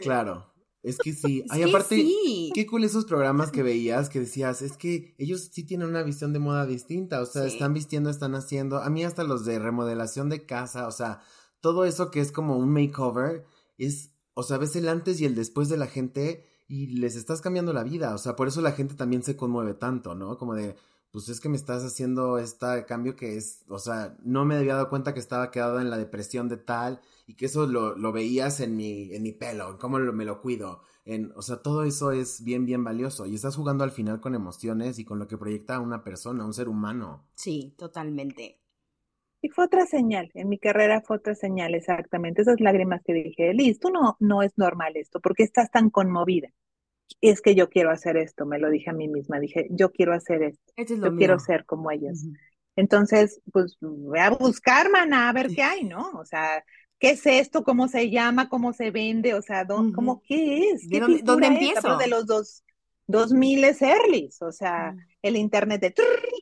Claro. 0.00 0.49
Es 0.82 0.96
que 0.96 1.12
sí. 1.12 1.44
Ay, 1.50 1.62
aparte, 1.64 1.96
sí. 1.96 2.50
qué 2.54 2.66
cool 2.66 2.84
esos 2.84 3.04
programas 3.04 3.50
que 3.50 3.62
veías 3.62 4.08
que 4.08 4.20
decías, 4.20 4.62
es 4.62 4.76
que 4.78 5.14
ellos 5.18 5.50
sí 5.52 5.64
tienen 5.64 5.88
una 5.88 6.02
visión 6.02 6.32
de 6.32 6.38
moda 6.38 6.64
distinta, 6.66 7.20
o 7.20 7.26
sea, 7.26 7.42
Sí. 7.42 7.52
están 7.54 7.74
vistiendo, 7.74 8.08
están 8.08 8.34
haciendo, 8.34 8.78
a 8.78 8.88
mí 8.88 9.04
hasta 9.04 9.22
los 9.24 9.44
de 9.44 9.58
remodelación 9.58 10.28
de 10.30 10.46
casa, 10.46 10.86
o 10.88 10.90
sea, 10.92 11.20
todo 11.60 11.84
eso 11.84 12.10
que 12.10 12.20
es 12.20 12.32
como 12.32 12.56
un 12.56 12.72
makeover, 12.72 13.44
es, 13.76 14.10
o 14.34 14.42
sea, 14.42 14.56
ves 14.56 14.74
el 14.76 14.88
antes 14.88 15.20
y 15.20 15.26
el 15.26 15.34
después 15.34 15.68
de 15.68 15.76
la 15.76 15.86
gente 15.86 16.46
y 16.66 16.86
les 16.98 17.14
estás 17.16 17.42
cambiando 17.42 17.72
la 17.74 17.82
vida, 17.84 18.14
o 18.14 18.18
sea, 18.18 18.34
por 18.36 18.48
eso 18.48 18.62
la 18.62 18.72
gente 18.72 18.94
también 18.94 19.22
se 19.22 19.36
conmueve 19.36 19.74
tanto, 19.74 20.14
¿no? 20.14 20.38
Como 20.38 20.54
de, 20.54 20.76
pues 21.10 21.28
es 21.28 21.40
que 21.40 21.48
me 21.50 21.56
estás 21.56 21.84
haciendo 21.84 22.38
este 22.38 22.86
cambio 22.86 23.16
que 23.16 23.36
es, 23.36 23.64
o 23.68 23.78
sea, 23.78 24.16
no 24.22 24.44
me 24.46 24.54
había 24.56 24.74
dado 24.76 24.88
cuenta 24.88 25.12
que 25.12 25.20
estaba 25.20 25.50
quedado 25.50 25.80
en 25.80 25.90
la 25.90 25.98
depresión 25.98 26.48
de 26.48 26.56
tal 26.56 27.00
y 27.30 27.34
que 27.36 27.46
eso 27.46 27.66
lo, 27.66 27.96
lo 27.96 28.12
veías 28.12 28.60
en 28.60 28.76
mi, 28.76 29.14
en 29.14 29.22
mi 29.22 29.32
pelo, 29.32 29.70
en 29.70 29.76
cómo 29.78 29.98
lo- 29.98 30.12
me 30.12 30.24
lo 30.24 30.40
cuido, 30.40 30.82
en, 31.04 31.32
o 31.36 31.42
sea, 31.42 31.62
todo 31.62 31.84
eso 31.84 32.12
es 32.12 32.42
bien, 32.44 32.66
bien 32.66 32.84
valioso 32.84 33.26
y 33.26 33.34
estás 33.34 33.56
jugando 33.56 33.84
al 33.84 33.90
final 33.92 34.20
con 34.20 34.34
emociones 34.34 34.98
y 34.98 35.04
con 35.04 35.18
lo 35.18 35.28
que 35.28 35.38
proyecta 35.38 35.80
una 35.80 36.04
persona, 36.04 36.44
un 36.44 36.54
ser 36.54 36.68
humano. 36.68 37.26
Sí, 37.34 37.74
totalmente. 37.76 38.60
Y 39.42 39.48
fue 39.48 39.64
otra 39.64 39.86
señal, 39.86 40.30
en 40.34 40.48
mi 40.48 40.58
carrera 40.58 41.00
fue 41.00 41.16
otra 41.16 41.34
señal, 41.34 41.74
exactamente. 41.74 42.42
Esas 42.42 42.60
lágrimas 42.60 43.02
que 43.04 43.14
dije, 43.14 43.54
Liz, 43.54 43.78
tú 43.78 43.90
no, 43.90 44.16
no 44.20 44.42
es 44.42 44.52
normal 44.58 44.96
esto, 44.96 45.20
¿por 45.20 45.34
qué 45.34 45.44
estás 45.44 45.70
tan 45.70 45.88
conmovida? 45.90 46.48
Es 47.20 47.42
que 47.42 47.54
yo 47.54 47.70
quiero 47.70 47.90
hacer 47.90 48.16
esto, 48.18 48.46
me 48.46 48.58
lo 48.58 48.70
dije 48.70 48.90
a 48.90 48.94
mí 48.94 49.08
misma, 49.08 49.40
dije, 49.40 49.68
yo 49.70 49.92
quiero 49.92 50.14
hacer 50.14 50.42
esto, 50.44 50.72
Esto 50.76 50.94
es 50.94 51.00
lo 51.00 51.08
yo 51.08 51.14
quiero 51.14 51.38
ser 51.38 51.66
como 51.66 51.90
ellas. 51.90 52.28
Entonces, 52.76 53.40
pues 53.52 53.78
voy 53.80 54.18
a 54.20 54.30
buscar, 54.30 54.90
mana, 54.90 55.28
a 55.28 55.32
ver 55.34 55.52
qué 55.52 55.62
hay, 55.62 55.84
¿no? 55.84 56.10
O 56.12 56.24
sea, 56.26 56.64
¿qué 57.00 57.10
es 57.10 57.26
esto? 57.26 57.64
¿Cómo 57.64 57.88
se 57.88 58.10
llama? 58.10 58.48
¿Cómo 58.48 58.72
se 58.72 58.90
vende? 58.92 59.34
O 59.34 59.42
sea, 59.42 59.64
¿dó- 59.64 59.80
Ujú. 59.80 59.92
¿cómo 59.94 60.22
qué 60.22 60.70
es? 60.70 60.88
¿De 60.88 60.98
¿Qué 60.98 61.00
dónde- 61.00 61.22
dónde 61.24 61.46
es? 61.48 61.52
empiezo? 61.54 61.96
De 61.96 62.06
los 62.08 62.26
dos, 62.26 62.64
2000 63.08 63.64
earlys, 63.64 64.40
o 64.42 64.52
sea, 64.52 64.92
Ujú. 64.94 65.02
el 65.22 65.36
internet 65.36 65.80
de... 65.80 65.94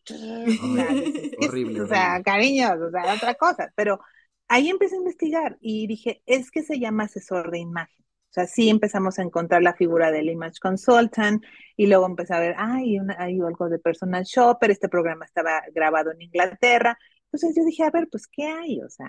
horrible, 1.40 1.80
o 1.82 1.86
sea, 1.86 2.22
cariños, 2.22 2.78
o 2.80 2.90
sea, 2.90 3.14
otra 3.14 3.34
cosa. 3.34 3.72
Pero 3.76 4.00
ahí 4.48 4.68
empecé 4.68 4.96
a 4.96 4.98
investigar 4.98 5.56
y 5.60 5.86
dije, 5.86 6.22
es 6.26 6.50
que 6.50 6.62
se 6.62 6.78
llama 6.78 7.04
asesor 7.04 7.50
de 7.50 7.58
imagen. 7.60 8.04
O 8.30 8.32
sea, 8.32 8.46
sí 8.46 8.68
empezamos 8.68 9.18
a 9.18 9.22
encontrar 9.22 9.62
la 9.62 9.74
figura 9.74 10.10
del 10.10 10.28
image 10.28 10.58
consultant 10.60 11.42
y 11.76 11.86
luego 11.86 12.04
empecé 12.06 12.34
a 12.34 12.40
ver, 12.40 12.54
ay, 12.58 12.98
hay 13.18 13.40
algo 13.40 13.68
de 13.70 13.78
personal 13.78 14.24
shopper, 14.24 14.70
este 14.70 14.88
programa 14.88 15.24
estaba 15.24 15.62
grabado 15.74 16.12
en 16.12 16.20
Inglaterra. 16.22 16.98
Entonces 17.32 17.54
yo 17.56 17.64
dije, 17.64 17.84
a 17.84 17.90
ver, 17.90 18.08
pues, 18.10 18.26
¿qué 18.26 18.44
hay? 18.44 18.80
O 18.82 18.88
sea, 18.90 19.08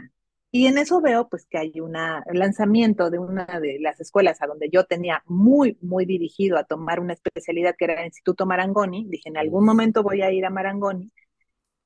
y 0.51 0.68
en 0.68 0.77
eso 0.79 1.01
veo 1.01 1.29
pues 1.29 1.46
que 1.46 1.58
hay 1.60 1.79
un 1.79 1.94
lanzamiento 2.34 3.10
de 3.12 3.20
una 3.20 3.46
de 3.62 3.77
las 3.79 4.00
escuelas 4.00 4.41
a 4.41 4.48
donde 4.48 4.70
yo 4.72 4.86
tenía 4.86 5.24
muy, 5.27 5.77
muy 5.82 6.06
dirigido 6.06 6.58
a 6.58 6.63
tomar 6.63 7.00
una 7.00 7.13
especialidad 7.13 7.75
que 7.77 7.86
era 7.86 8.00
el 8.01 8.08
Instituto 8.08 8.46
Marangoni. 8.48 9.06
Dije, 9.08 9.29
en 9.29 9.38
algún 9.38 9.65
momento 9.65 10.03
voy 10.03 10.22
a 10.24 10.32
ir 10.32 10.46
a 10.46 10.50
Marangoni. 10.50 11.12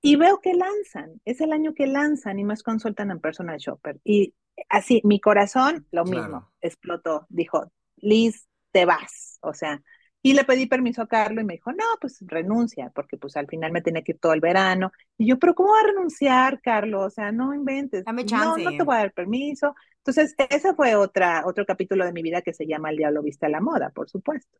Y 0.01 0.17
veo 0.17 0.39
que 0.41 0.53
lanzan, 0.53 1.21
es 1.25 1.41
el 1.41 1.53
año 1.53 1.73
que 1.73 1.87
lanzan 1.87 2.39
y 2.39 2.43
más 2.43 2.61
consultan 2.63 3.11
en 3.11 3.19
Personal 3.21 3.57
Shopper. 3.57 3.99
Y 4.03 4.33
así, 4.69 5.01
mi 5.05 5.19
corazón, 5.19 5.87
lo 5.91 6.05
Claro. 6.05 6.13
mismo, 6.21 6.51
explotó. 6.61 7.25
Dijo, 7.29 7.71
Liz, 7.97 8.47
te 8.71 8.85
vas. 8.85 9.37
O 9.41 9.53
sea, 9.53 9.81
y 10.21 10.33
le 10.33 10.43
pedí 10.45 10.65
permiso 10.67 11.01
a 11.01 11.07
Carlos 11.07 11.43
y 11.43 11.45
me 11.47 11.53
dijo, 11.53 11.71
no, 11.71 11.83
pues 12.01 12.19
renuncia, 12.27 12.91
porque 12.95 13.17
pues 13.17 13.37
al 13.37 13.47
final 13.47 13.71
me 13.71 13.81
tenía 13.81 14.03
que 14.03 14.13
ir 14.13 14.19
todo 14.19 14.33
el 14.33 14.41
verano. 14.41 14.91
Y 15.17 15.27
yo, 15.27 15.37
pero 15.39 15.53
¿cómo 15.53 15.71
va 15.73 15.79
a 15.81 15.87
renunciar, 15.87 16.59
Carlos? 16.61 17.05
O 17.05 17.09
sea, 17.09 17.31
no 17.31 17.53
inventes. 17.53 18.03
Dame 18.05 18.23
No, 18.23 18.29
chance. 18.29 18.63
no 18.63 18.71
te 18.71 18.83
voy 18.83 18.95
a 18.95 18.99
dar 18.99 19.13
permiso. 19.13 19.75
Entonces, 19.97 20.35
ese 20.49 20.73
fue 20.73 20.95
otra, 20.95 21.43
otro 21.45 21.65
capítulo 21.65 22.03
de 22.05 22.11
mi 22.11 22.21
vida 22.23 22.41
que 22.41 22.53
se 22.53 22.65
llama 22.67 22.89
El 22.89 22.97
Diablo 22.97 23.21
Viste 23.23 23.45
a 23.45 23.49
la 23.49 23.61
Moda, 23.61 23.89
por 23.91 24.09
supuesto. 24.09 24.57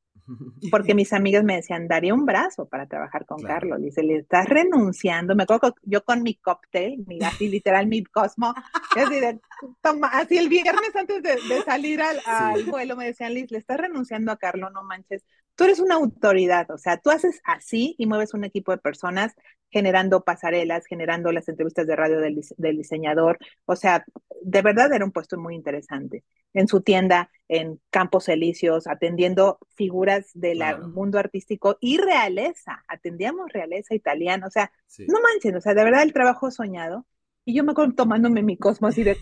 Porque 0.69 0.93
mis 0.95 1.12
amigas 1.12 1.43
me 1.43 1.55
decían, 1.57 1.88
daría 1.88 2.13
un 2.13 2.25
brazo 2.25 2.67
para 2.67 2.88
trabajar 2.88 3.25
con 3.25 3.39
Claro. 3.39 3.69
Carlos. 3.69 3.82
Dice, 3.82 4.04
le 4.04 4.17
estás 4.19 4.47
renunciando. 4.47 5.36
Me 5.36 5.43
acuerdo 5.43 5.75
yo 5.84 6.04
con 6.06 6.23
mi 6.23 6.36
cóctel, 6.36 7.04
mi, 7.08 7.19
así 7.23 7.49
literal, 7.49 7.88
mi 7.88 8.04
Cosmo, 8.04 8.54
así, 8.95 9.19
de, 9.19 9.39
toma, 9.82 10.08
así 10.08 10.38
el 10.38 10.47
viernes 10.49 10.95
antes 10.95 11.21
de, 11.21 11.36
de 11.36 11.62
salir 11.63 12.01
al, 12.01 12.19
al 12.25 12.63
vuelo 12.65 12.95
me 12.95 13.06
decían, 13.06 13.34
Liz, 13.34 13.51
le 13.51 13.58
estás 13.58 13.77
renunciando 13.77 14.32
a 14.32 14.38
Carlos, 14.38 14.71
no 14.73 14.84
manches. 14.84 15.25
Tú 15.56 15.65
eres 15.65 15.80
una 15.80 15.95
autoridad, 15.95 16.71
o 16.71 16.77
sea, 16.77 16.97
tú 16.97 17.12
haces 17.12 17.41
así 17.43 17.95
y 17.97 18.08
mueves 18.08 18.34
un 18.34 18.43
equipo 18.43 18.71
de 18.71 18.80
personas 18.80 19.34
generando 19.73 20.23
pasarelas, 20.23 20.86
generando 20.88 21.33
las 21.33 21.49
entrevistas 21.49 21.88
de 21.88 21.95
radio 21.97 22.19
del, 22.21 22.39
del 22.57 22.77
diseñador. 22.77 23.39
O 23.65 23.75
sea, 23.75 24.05
de 24.43 24.62
verdad 24.62 24.93
era 24.93 25.03
un 25.05 25.12
puesto 25.12 25.38
muy 25.39 25.55
interesante. 25.55 26.23
En 26.53 26.67
su 26.69 26.81
tienda, 26.81 27.31
en 27.49 27.81
Campos 27.89 28.29
Elíseos, 28.29 28.88
atendiendo 28.88 29.57
figuras 29.75 30.29
del 30.36 30.57
Claro. 30.59 30.88
mundo 30.89 31.19
artístico 31.19 31.77
y 31.81 31.97
realeza. 31.97 32.83
Atendíamos 32.88 33.51
realeza 33.51 33.95
italiana. 33.95 34.47
O 34.47 34.51
sea, 34.51 34.71
Sí. 34.88 35.05
no 35.09 35.19
manchen, 35.21 35.55
o 35.57 35.62
sea, 35.62 35.73
de 35.73 35.83
verdad 35.83 36.03
el 36.03 36.13
trabajo 36.13 36.51
soñado. 36.51 37.05
Y 37.45 37.55
yo 37.55 37.63
me 37.65 37.71
acuerdo 37.73 37.93
tomándome 37.95 38.41
mi 38.43 38.55
cosmo 38.57 38.88
así 38.88 39.03
de, 39.03 39.17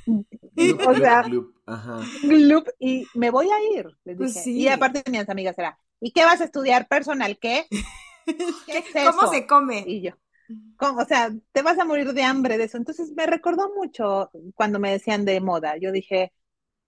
Glup, 0.56 0.82
o 0.88 0.94
sea, 0.96 1.24
glup. 1.24 1.56
Ajá. 1.66 2.02
y 2.80 3.08
me 3.16 3.32
voy 3.32 3.48
a 3.50 3.80
ir, 3.80 3.88
les 4.04 4.18
Pues 4.18 4.34
dije. 4.34 4.44
sí. 4.44 4.60
Y 4.60 4.68
aparte 4.68 5.04
mis 5.10 5.28
amigas 5.30 5.58
era, 5.58 5.78
¿y 6.00 6.12
qué 6.12 6.24
vas 6.26 6.42
a 6.42 6.46
estudiar 6.46 6.88
personal? 6.88 7.38
¿Qué? 7.40 7.66
¿Qué 8.68 8.78
es 8.80 8.86
¿Cómo 8.94 9.24
eso? 9.24 9.32
se 9.32 9.48
come? 9.48 9.84
Y 9.88 10.02
yo, 10.02 10.12
¿cómo? 10.78 11.02
O 11.02 11.06
sea, 11.06 11.32
te 11.52 11.62
vas 11.62 11.80
a 11.80 11.86
morir 11.86 12.14
de 12.14 12.24
hambre 12.24 12.58
de 12.58 12.66
eso. 12.66 12.78
Entonces 12.78 13.12
me 13.16 13.26
recordó 13.28 13.74
mucho 13.76 14.30
cuando 14.56 14.80
me 14.80 14.92
decían 14.92 15.26
de 15.26 15.42
moda. 15.42 15.78
Yo 15.78 15.92
dije, 15.92 16.34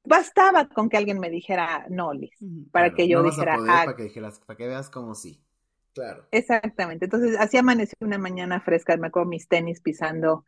bastaba 0.05 0.69
con 0.69 0.89
que 0.89 0.97
alguien 0.97 1.19
me 1.19 1.29
dijera 1.31 1.85
no, 1.89 2.13
Liz, 2.13 2.35
Ujú. 2.41 2.69
para 2.71 2.91
Claro, 2.91 2.95
que 2.95 3.07
yo 3.09 3.21
no 3.21 3.23
vas 3.23 3.39
a 3.39 3.49
dijera, 3.49 3.49
poder 3.49 3.81
ah, 3.81 3.83
para 3.83 3.97
que 3.97 4.03
dijeras, 4.03 4.39
para 4.39 4.57
que 4.57 4.67
veas 4.67 4.89
como 4.89 5.15
sí. 5.15 5.43
Claro. 5.93 6.27
exactamente. 6.31 7.05
Entonces 7.05 7.37
así 7.39 7.57
amanecí 7.57 7.93
una 8.01 8.17
mañana 8.17 8.61
fresca, 8.61 8.97
me 8.97 9.07
acuerdo 9.07 9.29
mis 9.29 9.47
tenis 9.47 9.81
pisando 9.81 10.45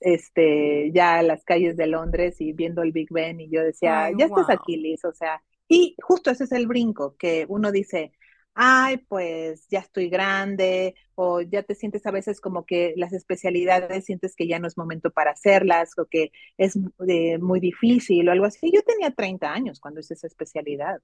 este 0.00 0.92
ya 0.92 1.22
las 1.22 1.44
calles 1.44 1.76
de 1.76 1.86
Londres 1.88 2.40
y 2.40 2.52
viendo 2.54 2.82
el 2.82 2.92
Big 2.92 3.08
Ben 3.12 3.40
y 3.40 3.50
yo 3.50 3.62
decía, 3.62 4.06
Ay, 4.06 4.16
ya 4.16 4.26
estás 4.26 4.50
aquí, 4.50 4.76
Liz, 4.78 5.04
o 5.04 5.12
sea, 5.14 5.42
y 5.68 5.96
justo 6.02 6.30
ese 6.30 6.44
es 6.44 6.52
el 6.52 6.66
brinco, 6.68 7.16
que 7.18 7.46
uno 7.48 7.72
dice, 7.72 8.12
ay, 8.60 8.98
pues 8.98 9.66
ya 9.70 9.80
estoy 9.80 10.08
grande, 10.10 10.94
o 11.14 11.40
ya 11.42 11.62
te 11.62 11.74
sientes 11.76 12.04
a 12.06 12.10
veces 12.10 12.40
como 12.40 12.66
que 12.66 12.94
las 12.96 13.12
especialidades 13.12 14.04
sientes 14.06 14.34
que 14.36 14.48
ya 14.48 14.58
no 14.58 14.66
es 14.68 14.76
momento 14.78 15.10
para 15.12 15.32
hacerlas, 15.32 15.92
o 15.98 16.06
que 16.06 16.32
es 16.58 16.76
eh, 17.08 17.38
muy 17.38 17.60
difícil 17.60 18.28
o 18.28 18.32
algo 18.32 18.46
así. 18.46 18.70
Yo 18.72 18.82
tenía 18.82 19.12
30 19.12 19.52
años 19.52 19.80
cuando 19.80 20.00
hice 20.00 20.14
esa 20.14 20.26
especialidad, 20.28 21.00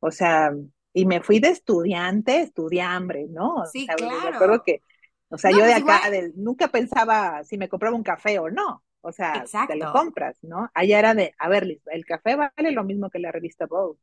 o 0.00 0.10
sea, 0.10 0.52
y 0.92 1.06
me 1.06 1.20
fui 1.22 1.40
de 1.40 1.48
estudiante, 1.48 2.40
estudiambre, 2.42 3.26
¿no? 3.30 3.54
O 3.56 3.64
Sí, 3.72 3.82
sea, 3.84 3.96
Me 3.98 4.30
claro. 4.30 4.30
acuerdo 4.30 4.62
que, 4.64 4.82
o 5.30 5.38
sea, 5.38 5.50
No, 5.50 5.58
yo 5.58 5.64
de 5.66 5.74
pues 5.74 5.74
acá 5.74 6.10
de- 6.10 6.32
nunca 6.36 6.68
pensaba 6.68 7.42
si 7.44 7.58
me 7.58 7.68
compraba 7.68 7.96
un 7.96 8.02
café 8.02 8.38
o 8.38 8.50
no. 8.50 8.84
O 9.02 9.12
sea, 9.12 9.50
te 9.66 9.76
lo 9.76 9.88
compras, 9.88 10.38
¿no? 10.42 10.70
Allá 10.74 10.98
era 10.98 11.14
de, 11.14 11.34
a 11.38 11.48
ver, 11.48 11.80
el 11.86 12.04
café 12.06 12.36
vale 12.36 12.70
lo 12.72 12.84
mismo 12.84 13.10
que 13.10 13.18
la 13.18 13.32
revista 13.32 13.66
Vogue. 13.66 13.98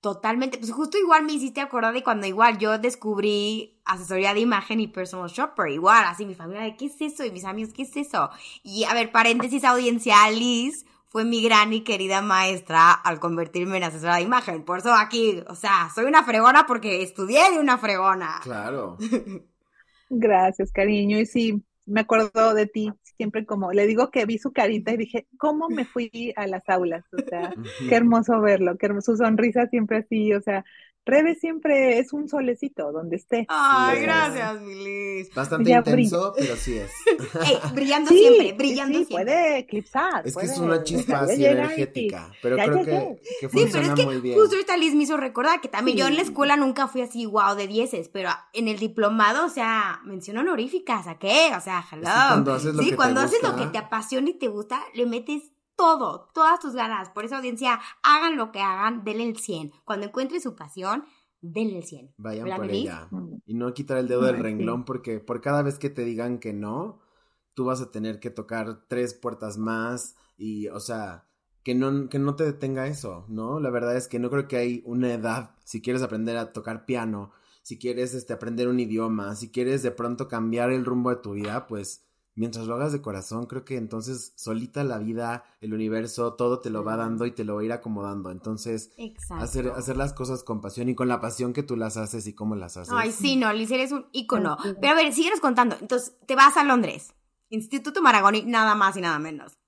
Totalmente, 0.00 0.56
pues 0.56 0.72
justo 0.72 0.96
igual 0.96 1.24
me 1.24 1.34
hiciste 1.34 1.60
acordar 1.60 1.92
de 1.92 2.02
cuando 2.02 2.26
igual 2.26 2.56
yo 2.58 2.78
descubrí 2.78 3.78
asesoría 3.84 4.32
de 4.32 4.40
imagen 4.40 4.80
y 4.80 4.88
personal 4.88 5.28
shopper, 5.28 5.68
igual, 5.68 6.04
así 6.06 6.24
mi 6.24 6.34
familia 6.34 6.62
de 6.62 6.74
qué 6.76 6.86
es 6.86 6.98
eso 7.02 7.22
y 7.22 7.30
mis 7.30 7.44
amigos, 7.44 7.74
¿qué 7.74 7.82
es 7.82 7.94
eso? 7.96 8.30
Y 8.62 8.84
a 8.84 8.94
ver, 8.94 9.12
paréntesis 9.12 9.62
audiencia, 9.62 10.30
Liz 10.30 10.86
fue 11.06 11.24
mi 11.24 11.42
gran 11.42 11.74
y 11.74 11.82
querida 11.82 12.22
maestra 12.22 12.92
al 12.92 13.20
convertirme 13.20 13.76
en 13.76 13.84
asesora 13.84 14.16
de 14.16 14.22
imagen, 14.22 14.64
por 14.64 14.78
eso 14.78 14.94
aquí, 14.94 15.42
o 15.48 15.54
sea, 15.54 15.90
soy 15.94 16.06
una 16.06 16.24
fregona 16.24 16.66
porque 16.66 17.02
estudié 17.02 17.50
de 17.50 17.58
una 17.58 17.76
fregona. 17.76 18.40
Claro. 18.42 18.96
Gracias, 20.08 20.72
cariño. 20.72 21.18
Y 21.18 21.26
sí, 21.26 21.62
me 21.86 22.00
acuerdo 22.00 22.54
de 22.54 22.66
ti, 22.66 22.92
siempre 23.20 23.44
como, 23.44 23.70
le 23.70 23.86
digo 23.86 24.10
que 24.10 24.24
vi 24.24 24.38
su 24.38 24.50
carita 24.50 24.94
y 24.94 24.96
dije, 24.96 25.26
¿cómo 25.36 25.68
me 25.68 25.84
fui 25.84 26.32
a 26.36 26.46
las 26.46 26.66
aulas? 26.70 27.04
O 27.12 27.18
sea, 27.28 27.52
qué 27.86 27.94
hermoso 27.94 28.40
verlo, 28.40 28.78
qué 28.78 28.86
hermoso, 28.86 29.12
su 29.12 29.18
sonrisa 29.18 29.66
siempre 29.66 29.98
así, 29.98 30.32
o 30.32 30.40
sea, 30.40 30.64
Rebe 31.06 31.34
siempre 31.34 31.98
es 31.98 32.12
un 32.12 32.28
solecito 32.28 32.92
donde 32.92 33.16
esté. 33.16 33.46
Ay, 33.48 33.96
Sí. 33.98 34.02
gracias, 34.02 34.60
mi 34.60 34.74
Liz. 34.74 35.34
Bastante 35.34 35.70
Ya 35.70 35.78
intenso, 35.78 36.32
pero 36.36 36.56
sí 36.56 36.76
es. 36.78 36.90
Ey, 37.48 37.58
brillando 37.74 38.10
Sí, 38.10 38.18
siempre, 38.18 38.52
brillando 38.52 38.98
sí, 38.98 39.04
siempre. 39.06 39.24
puede 39.32 39.58
eclipsar. 39.58 40.26
Es 40.26 40.36
que 40.36 40.46
es 40.46 40.58
una 40.58 40.82
chispa 40.84 41.20
así 41.20 41.44
energética, 41.44 42.30
pero 42.42 42.56
ya 42.56 42.64
creo 42.66 42.78
llegué. 42.78 42.90
que, 42.90 43.20
que 43.40 43.48
Sí, 43.48 43.52
pero 43.52 43.62
funciona 43.62 43.88
es 43.88 43.94
que 43.94 44.04
muy 44.04 44.20
bien. 44.20 44.38
justo 44.38 44.54
ahorita 44.56 44.76
Liz 44.76 44.94
me 44.94 45.02
hizo 45.04 45.16
recordar 45.16 45.60
que 45.60 45.68
también 45.68 45.96
yo 45.96 46.06
en 46.06 46.16
la 46.16 46.22
escuela 46.22 46.56
nunca 46.56 46.86
fui 46.86 47.00
así, 47.02 47.26
wow, 47.26 47.54
de 47.56 47.66
dieces, 47.66 48.08
pero 48.08 48.30
en 48.52 48.68
el 48.68 48.78
diplomado, 48.78 49.46
o 49.46 49.50
sea, 49.50 50.00
mención 50.04 50.36
honorífica, 50.36 51.02
¿saqué? 51.02 51.50
O 51.56 51.60
sea, 51.60 51.84
hello. 51.90 52.02
Es 52.06 52.12
que 52.12 52.26
cuando 52.28 52.52
haces 52.54 52.74
lo 52.74 52.82
sí, 52.82 52.84
que 52.84 52.90
te 52.90 52.96
cuando 52.96 53.20
haces 53.22 53.42
lo 53.42 53.56
que 53.56 53.66
te 53.66 53.78
apasiona 53.78 54.30
y 54.30 54.34
te 54.38 54.48
gusta, 54.48 54.80
le 54.94 55.06
metes 55.06 55.42
todo, 55.80 56.28
todas 56.34 56.60
tus 56.60 56.74
ganas. 56.74 57.08
Por 57.08 57.24
eso, 57.24 57.36
audiencia, 57.36 57.80
hagan 58.02 58.36
lo 58.36 58.52
que 58.52 58.60
hagan, 58.60 59.02
denle 59.02 59.24
el 59.24 59.36
100. 59.38 59.72
Cuando 59.84 60.06
encuentren 60.06 60.40
su 60.40 60.54
pasión, 60.54 61.04
denle 61.40 61.78
el 61.78 61.84
100. 61.84 62.14
Vayan 62.18 62.44
¿Verdad, 62.44 62.56
por 62.58 62.66
Liz? 62.66 62.82
ella. 62.82 63.08
Mm. 63.10 63.34
Y 63.46 63.54
no 63.54 63.72
quitar 63.72 63.96
el 63.96 64.06
dedo 64.06 64.22
del 64.22 64.38
renglón 64.38 64.84
porque 64.84 65.20
por 65.20 65.40
cada 65.40 65.62
vez 65.62 65.78
que 65.78 65.88
te 65.88 66.04
digan 66.04 66.38
que 66.38 66.52
no, 66.52 67.00
tú 67.54 67.64
vas 67.64 67.80
a 67.80 67.90
tener 67.90 68.20
que 68.20 68.28
tocar 68.28 68.84
tres 68.88 69.14
puertas 69.14 69.56
más 69.56 70.16
y, 70.36 70.68
o 70.68 70.80
sea, 70.80 71.24
que 71.62 71.74
no, 71.74 72.10
que 72.10 72.18
no 72.18 72.36
te 72.36 72.44
detenga 72.44 72.86
eso, 72.86 73.24
¿no? 73.28 73.58
La 73.58 73.70
verdad 73.70 73.96
es 73.96 74.06
que 74.06 74.18
no 74.18 74.28
creo 74.28 74.48
que 74.48 74.58
hay 74.58 74.82
una 74.84 75.14
edad, 75.14 75.54
si 75.64 75.80
quieres 75.80 76.02
aprender 76.02 76.36
a 76.36 76.52
tocar 76.52 76.84
piano, 76.84 77.32
si 77.62 77.78
quieres 77.78 78.12
este, 78.12 78.34
aprender 78.34 78.68
un 78.68 78.80
idioma, 78.80 79.34
si 79.34 79.50
quieres 79.50 79.82
de 79.82 79.90
pronto 79.90 80.28
cambiar 80.28 80.72
el 80.72 80.84
rumbo 80.84 81.10
de 81.10 81.16
tu 81.16 81.32
vida, 81.32 81.66
pues 81.66 82.04
mientras 82.40 82.66
lo 82.66 82.74
hagas 82.74 82.90
de 82.90 83.02
corazón, 83.02 83.44
creo 83.44 83.66
que 83.66 83.76
entonces 83.76 84.32
solita 84.34 84.82
la 84.82 84.96
vida, 84.96 85.44
el 85.60 85.74
universo, 85.74 86.32
todo 86.32 86.60
te 86.60 86.70
lo 86.70 86.82
va 86.82 86.96
dando 86.96 87.26
y 87.26 87.32
te 87.32 87.44
lo 87.44 87.56
va 87.56 87.60
a 87.60 87.64
ir 87.64 87.72
acomodando. 87.72 88.30
Entonces, 88.30 88.92
hacer, 89.28 89.68
hacer 89.68 89.98
las 89.98 90.14
cosas 90.14 90.42
con 90.42 90.62
pasión 90.62 90.88
y 90.88 90.94
con 90.94 91.06
la 91.06 91.20
pasión 91.20 91.52
que 91.52 91.62
tú 91.62 91.76
las 91.76 91.98
haces 91.98 92.26
y 92.26 92.32
cómo 92.32 92.56
las 92.56 92.78
haces. 92.78 92.94
Ay, 92.96 93.12
sí, 93.12 93.36
no, 93.36 93.52
Liz, 93.52 93.70
eres 93.70 93.92
un 93.92 94.06
ícono. 94.12 94.56
Pero 94.80 94.92
a 94.94 94.96
ver, 94.96 95.12
síguenos 95.12 95.40
contando. 95.40 95.76
Entonces, 95.78 96.16
te 96.26 96.34
vas 96.34 96.56
a 96.56 96.64
Londres, 96.64 97.12
Instituto 97.50 98.00
Maragoni, 98.00 98.42
nada 98.44 98.74
más 98.74 98.96
y 98.96 99.02
nada 99.02 99.18
menos. 99.18 99.59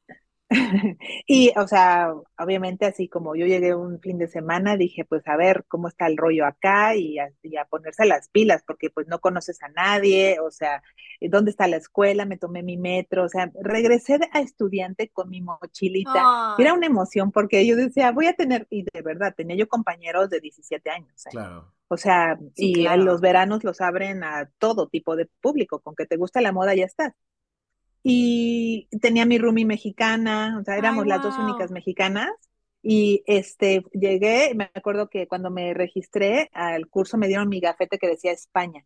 y, 1.26 1.52
o 1.56 1.66
sea, 1.66 2.12
obviamente 2.38 2.86
así 2.86 3.08
como 3.08 3.34
yo 3.34 3.46
llegué 3.46 3.74
un 3.74 4.00
fin 4.00 4.18
de 4.18 4.28
semana, 4.28 4.76
dije, 4.76 5.04
pues 5.04 5.26
a 5.26 5.36
ver 5.36 5.64
cómo 5.68 5.88
está 5.88 6.06
el 6.06 6.16
rollo 6.16 6.46
acá 6.46 6.94
y 6.94 7.18
a, 7.18 7.30
ponerse 7.70 8.04
las 8.04 8.28
pilas, 8.28 8.62
porque 8.66 8.90
pues 8.90 9.06
no 9.08 9.20
conoces 9.20 9.62
a 9.62 9.68
nadie, 9.68 10.38
o 10.40 10.50
sea, 10.50 10.82
¿dónde 11.20 11.50
está 11.50 11.66
la 11.66 11.76
escuela? 11.76 12.24
Me 12.24 12.36
tomé 12.36 12.62
mi 12.62 12.76
metro, 12.76 13.24
o 13.24 13.28
sea, 13.28 13.50
regresé 13.60 14.18
a 14.32 14.40
estudiante 14.40 15.08
con 15.08 15.30
mi 15.30 15.40
mochilita. 15.40 16.56
Era 16.58 16.74
una 16.74 16.86
emoción 16.86 17.32
porque 17.32 17.66
yo 17.66 17.76
decía, 17.76 18.12
voy 18.12 18.26
a 18.26 18.34
tener, 18.34 18.66
y 18.70 18.84
de 18.92 19.02
verdad, 19.02 19.34
tenía 19.34 19.56
yo 19.56 19.68
compañeros 19.68 20.28
de 20.28 20.40
17 20.40 20.90
años. 20.90 21.26
¿eh? 21.26 21.30
Claro. 21.30 21.72
O 21.88 21.96
sea, 21.96 22.38
y 22.56 22.86
los 22.96 23.20
veranos 23.20 23.64
los 23.64 23.80
abren 23.80 24.24
a 24.24 24.50
todo 24.58 24.88
tipo 24.88 25.14
de 25.14 25.28
público, 25.40 25.80
con 25.80 25.94
que 25.94 26.06
te 26.06 26.16
gusta 26.16 26.40
la 26.40 26.52
moda 26.52 26.74
ya 26.74 26.86
estás 26.86 27.12
y 28.02 28.88
tenía 29.00 29.26
mi 29.26 29.38
roomie 29.38 29.64
mexicana, 29.64 30.58
o 30.60 30.64
sea, 30.64 30.76
éramos 30.76 31.06
las 31.06 31.22
dos 31.22 31.38
únicas 31.38 31.70
mexicanas. 31.70 32.30
Y 32.82 33.22
este, 33.26 33.84
llegué, 33.92 34.54
me 34.56 34.70
acuerdo 34.74 35.08
que 35.08 35.28
cuando 35.28 35.50
me 35.50 35.72
registré 35.72 36.50
al 36.52 36.88
curso 36.88 37.16
me 37.16 37.28
dieron 37.28 37.48
mi 37.48 37.60
gafete 37.60 37.98
que 37.98 38.08
decía 38.08 38.32
España. 38.32 38.84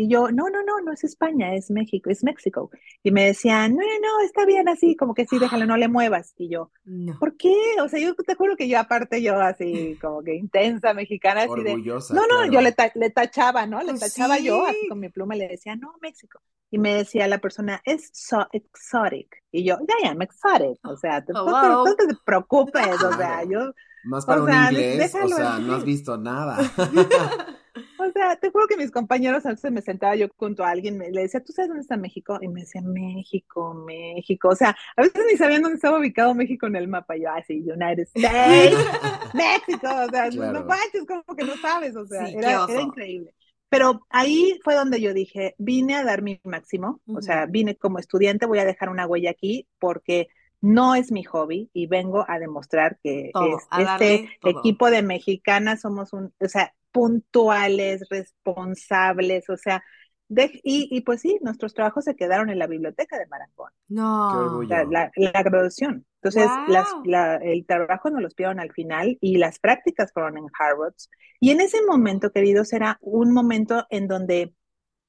Y 0.00 0.06
yo, 0.08 0.30
no, 0.30 0.48
no, 0.48 0.62
no, 0.62 0.80
no 0.80 0.92
es 0.92 1.02
España, 1.02 1.56
es 1.56 1.72
México, 1.72 2.08
es 2.08 2.22
México. 2.22 2.70
Y 3.02 3.10
me 3.10 3.24
decían, 3.24 3.74
no, 3.74 3.82
no, 3.82 3.98
no, 4.00 4.24
está 4.24 4.46
bien 4.46 4.68
así, 4.68 4.94
como 4.94 5.12
que 5.12 5.26
sí, 5.26 5.40
déjalo, 5.40 5.66
no 5.66 5.76
le 5.76 5.88
muevas. 5.88 6.34
Y 6.36 6.48
yo, 6.48 6.70
¿por 7.18 7.36
qué? 7.36 7.52
O 7.82 7.88
sea, 7.88 7.98
yo 7.98 8.14
te 8.14 8.36
juro 8.36 8.54
que 8.56 8.68
yo 8.68 8.78
aparte, 8.78 9.20
yo 9.20 9.40
así, 9.40 9.98
como 10.00 10.22
que 10.22 10.36
intensa 10.36 10.94
mexicana, 10.94 11.42
así 11.42 11.64
de, 11.64 11.76
no, 11.78 12.26
no, 12.28 12.46
yo 12.46 12.60
le, 12.60 12.72
le, 12.94 13.10
tachaba, 13.10 13.66
¿no? 13.66 13.80
Le 13.80 13.86
pues 13.94 14.14
tachaba 14.14 14.38
yo, 14.38 14.64
así 14.66 14.86
con 14.88 15.00
mi 15.00 15.08
pluma, 15.08 15.34
le 15.34 15.48
decía, 15.48 15.74
no, 15.74 15.92
México. 16.00 16.40
Y 16.70 16.78
me 16.78 16.94
decía 16.94 17.26
la 17.26 17.38
persona, 17.38 17.82
es 17.84 18.08
so 18.12 18.46
exotic. 18.52 19.42
Y 19.50 19.64
yo, 19.64 19.78
ya, 19.80 20.12
am 20.12 20.22
exotic. 20.22 20.78
O 20.84 20.96
sea, 20.96 21.24
oh, 21.34 21.84
no, 21.84 21.96
te 21.96 22.04
preocupes, 22.24 23.02
o 23.02 23.16
sea, 23.16 23.42
yo... 23.42 23.72
Más 24.04 24.24
para 24.24 24.42
un 24.42 24.48
inglés, 24.48 25.12
o 25.12 25.26
sea, 25.26 25.58
no 25.58 25.74
has 25.74 25.84
visto 25.84 26.16
nada. 26.16 26.58
O 27.98 28.10
sea, 28.12 28.36
te 28.36 28.50
juro 28.50 28.66
que 28.66 28.76
mis 28.76 28.90
compañeros 28.90 29.46
antes 29.46 29.70
me 29.70 29.82
sentaba 29.82 30.16
yo 30.16 30.28
junto 30.36 30.64
a 30.64 30.70
alguien, 30.70 30.98
me, 30.98 31.10
le 31.10 31.22
decía, 31.22 31.42
¿tú 31.42 31.52
sabes 31.52 31.68
dónde 31.68 31.82
está 31.82 31.96
México? 31.96 32.38
Y 32.40 32.48
me 32.48 32.60
decía, 32.60 32.82
México, 32.82 33.74
México. 33.74 34.48
O 34.48 34.54
sea, 34.54 34.76
a 34.96 35.02
veces 35.02 35.24
ni 35.30 35.36
sabían 35.36 35.62
dónde 35.62 35.76
estaba 35.76 35.98
ubicado 35.98 36.34
México 36.34 36.66
en 36.66 36.76
el 36.76 36.88
mapa. 36.88 37.16
yo, 37.16 37.30
así, 37.30 37.64
ah, 37.68 37.74
United 37.74 38.08
States, 38.14 38.78
México. 39.34 39.86
O 39.86 40.10
sea, 40.10 40.30
no 40.30 40.64
manches, 40.64 41.04
como 41.06 41.36
que 41.36 41.44
no 41.44 41.56
sabes. 41.56 41.96
O 41.96 42.04
sea, 42.06 42.28
era, 42.28 42.66
era, 42.68 42.80
increíble. 42.80 43.34
Pero 43.68 44.06
ahí 44.08 44.58
fue 44.64 44.74
donde 44.74 45.00
yo 45.00 45.12
dije, 45.12 45.54
vine 45.58 45.94
a 45.94 46.04
dar 46.04 46.22
mi 46.22 46.40
máximo. 46.44 47.00
O 47.06 47.20
sea, 47.20 47.46
vine 47.46 47.76
como 47.76 47.98
estudiante, 47.98 48.46
voy 48.46 48.60
a 48.60 48.64
dejar 48.64 48.88
una 48.88 49.06
huella 49.06 49.30
aquí 49.30 49.68
porque 49.78 50.28
no 50.60 50.94
es 50.94 51.12
mi 51.12 51.22
hobby 51.24 51.70
y 51.72 51.86
vengo 51.86 52.24
a 52.28 52.38
demostrar 52.38 52.98
que 53.02 53.30
este 53.78 54.28
equipo 54.42 54.90
de 54.90 55.02
mexicanas 55.02 55.82
somos 55.82 56.12
un, 56.12 56.32
o 56.40 56.48
sea, 56.48 56.74
puntuales, 56.92 58.06
responsables, 58.10 59.48
o 59.50 59.56
sea, 59.56 59.82
y, 60.30 60.88
y, 60.90 61.00
pues 61.02 61.22
sí, 61.22 61.38
nuestros 61.40 61.72
trabajos 61.72 62.04
se 62.04 62.14
quedaron 62.14 62.50
en 62.50 62.58
la 62.58 62.66
biblioteca 62.66 63.18
de 63.18 63.26
Marangón. 63.26 63.70
No. 63.88 64.62
La, 64.62 65.10
la, 65.16 65.42
graduación. 65.42 66.04
Entonces, 66.20 66.50
las, 66.68 66.86
la, 67.04 67.36
el 67.36 67.64
trabajo 67.64 68.10
nos 68.10 68.20
los 68.20 68.34
pidieron 68.34 68.60
al 68.60 68.72
final 68.72 69.16
y 69.22 69.38
las 69.38 69.58
prácticas 69.58 70.12
fueron 70.12 70.36
en 70.36 70.46
Harvard. 70.58 70.92
Y 71.40 71.50
en 71.50 71.60
ese 71.60 71.78
momento, 71.86 72.30
queridos, 72.30 72.72
era 72.74 72.98
un 73.00 73.32
momento 73.32 73.86
en 73.88 74.06
donde 74.06 74.54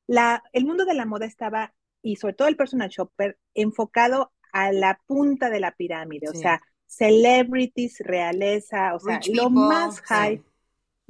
la, 0.08 0.42
el 0.54 0.66
mundo 0.66 0.86
de 0.86 0.94
la 0.94 1.06
moda 1.06 1.26
estaba, 1.26 1.74
y 2.02 2.16
sobre 2.16 2.34
todo 2.34 2.48
el 2.48 2.56
personal 2.56 2.90
shopper, 2.90 3.38
enfocado 3.54 4.32
a 4.54 4.72
la 4.72 5.02
punta 5.06 5.50
de 5.50 5.60
la 5.60 5.74
pirámide, 5.74 6.30
o 6.30 6.34
sea, 6.34 6.62
celebrities, 6.88 8.00
realeza, 8.00 8.96
o 8.96 9.00
sea, 9.00 9.20
lo 9.34 9.50
más 9.50 10.02
high 10.02 10.42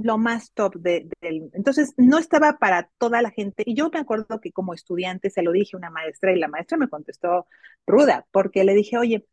lo 0.02 0.18
más 0.18 0.54
top 0.54 0.76
de. 0.76 1.10
Entonces, 1.22 1.94
no 1.98 2.18
estaba 2.18 2.58
para 2.58 2.90
toda 2.98 3.22
la 3.22 3.32
gente. 3.32 3.64
Y 3.66 3.76
yo 3.76 3.90
me 3.94 4.00
acuerdo 4.00 4.40
que 4.42 4.52
como 4.52 4.74
estudiante 4.74 5.30
se 5.30 5.44
lo 5.44 5.52
dije 5.52 5.72
a 5.76 5.78
una 5.78 5.90
maestra 5.90 6.32
y 6.32 6.40
la 6.40 6.48
maestra 6.48 6.78
me 6.78 6.88
contestó 6.90 7.48
ruda, 7.86 8.26
porque 8.32 8.64
le 8.64 8.74
dije, 8.74 8.98
oye, 8.98 9.26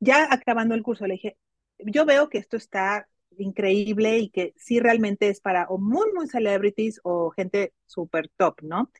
ya 0.00 0.26
acabando 0.30 0.74
el 0.74 0.82
curso, 0.82 1.06
le 1.06 1.14
dije, 1.14 1.36
yo 1.78 2.06
veo 2.06 2.28
que 2.28 2.38
esto 2.38 2.56
está 2.56 3.06
increíble 3.36 4.18
y 4.18 4.30
que 4.30 4.54
sí 4.56 4.80
realmente 4.80 5.28
es 5.28 5.40
para 5.40 5.66
o 5.68 5.78
muy, 5.78 6.06
muy 6.14 6.26
celebrities 6.28 7.00
o 7.04 7.30
gente 7.30 7.74
súper 7.86 8.28
top, 8.36 8.62
¿no? 8.62 8.90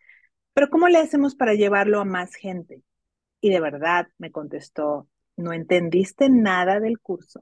Pero 0.53 0.69
¿cómo 0.69 0.89
le 0.89 0.99
hacemos 0.99 1.35
para 1.35 1.55
llevarlo 1.55 2.01
a 2.01 2.05
más 2.05 2.35
gente? 2.35 2.83
Y 3.41 3.51
de 3.51 3.61
verdad 3.61 4.09
me 4.19 4.31
contestó, 4.31 5.09
no 5.37 5.53
entendiste 5.53 6.29
nada 6.29 6.81
del 6.81 7.01
curso. 7.01 7.41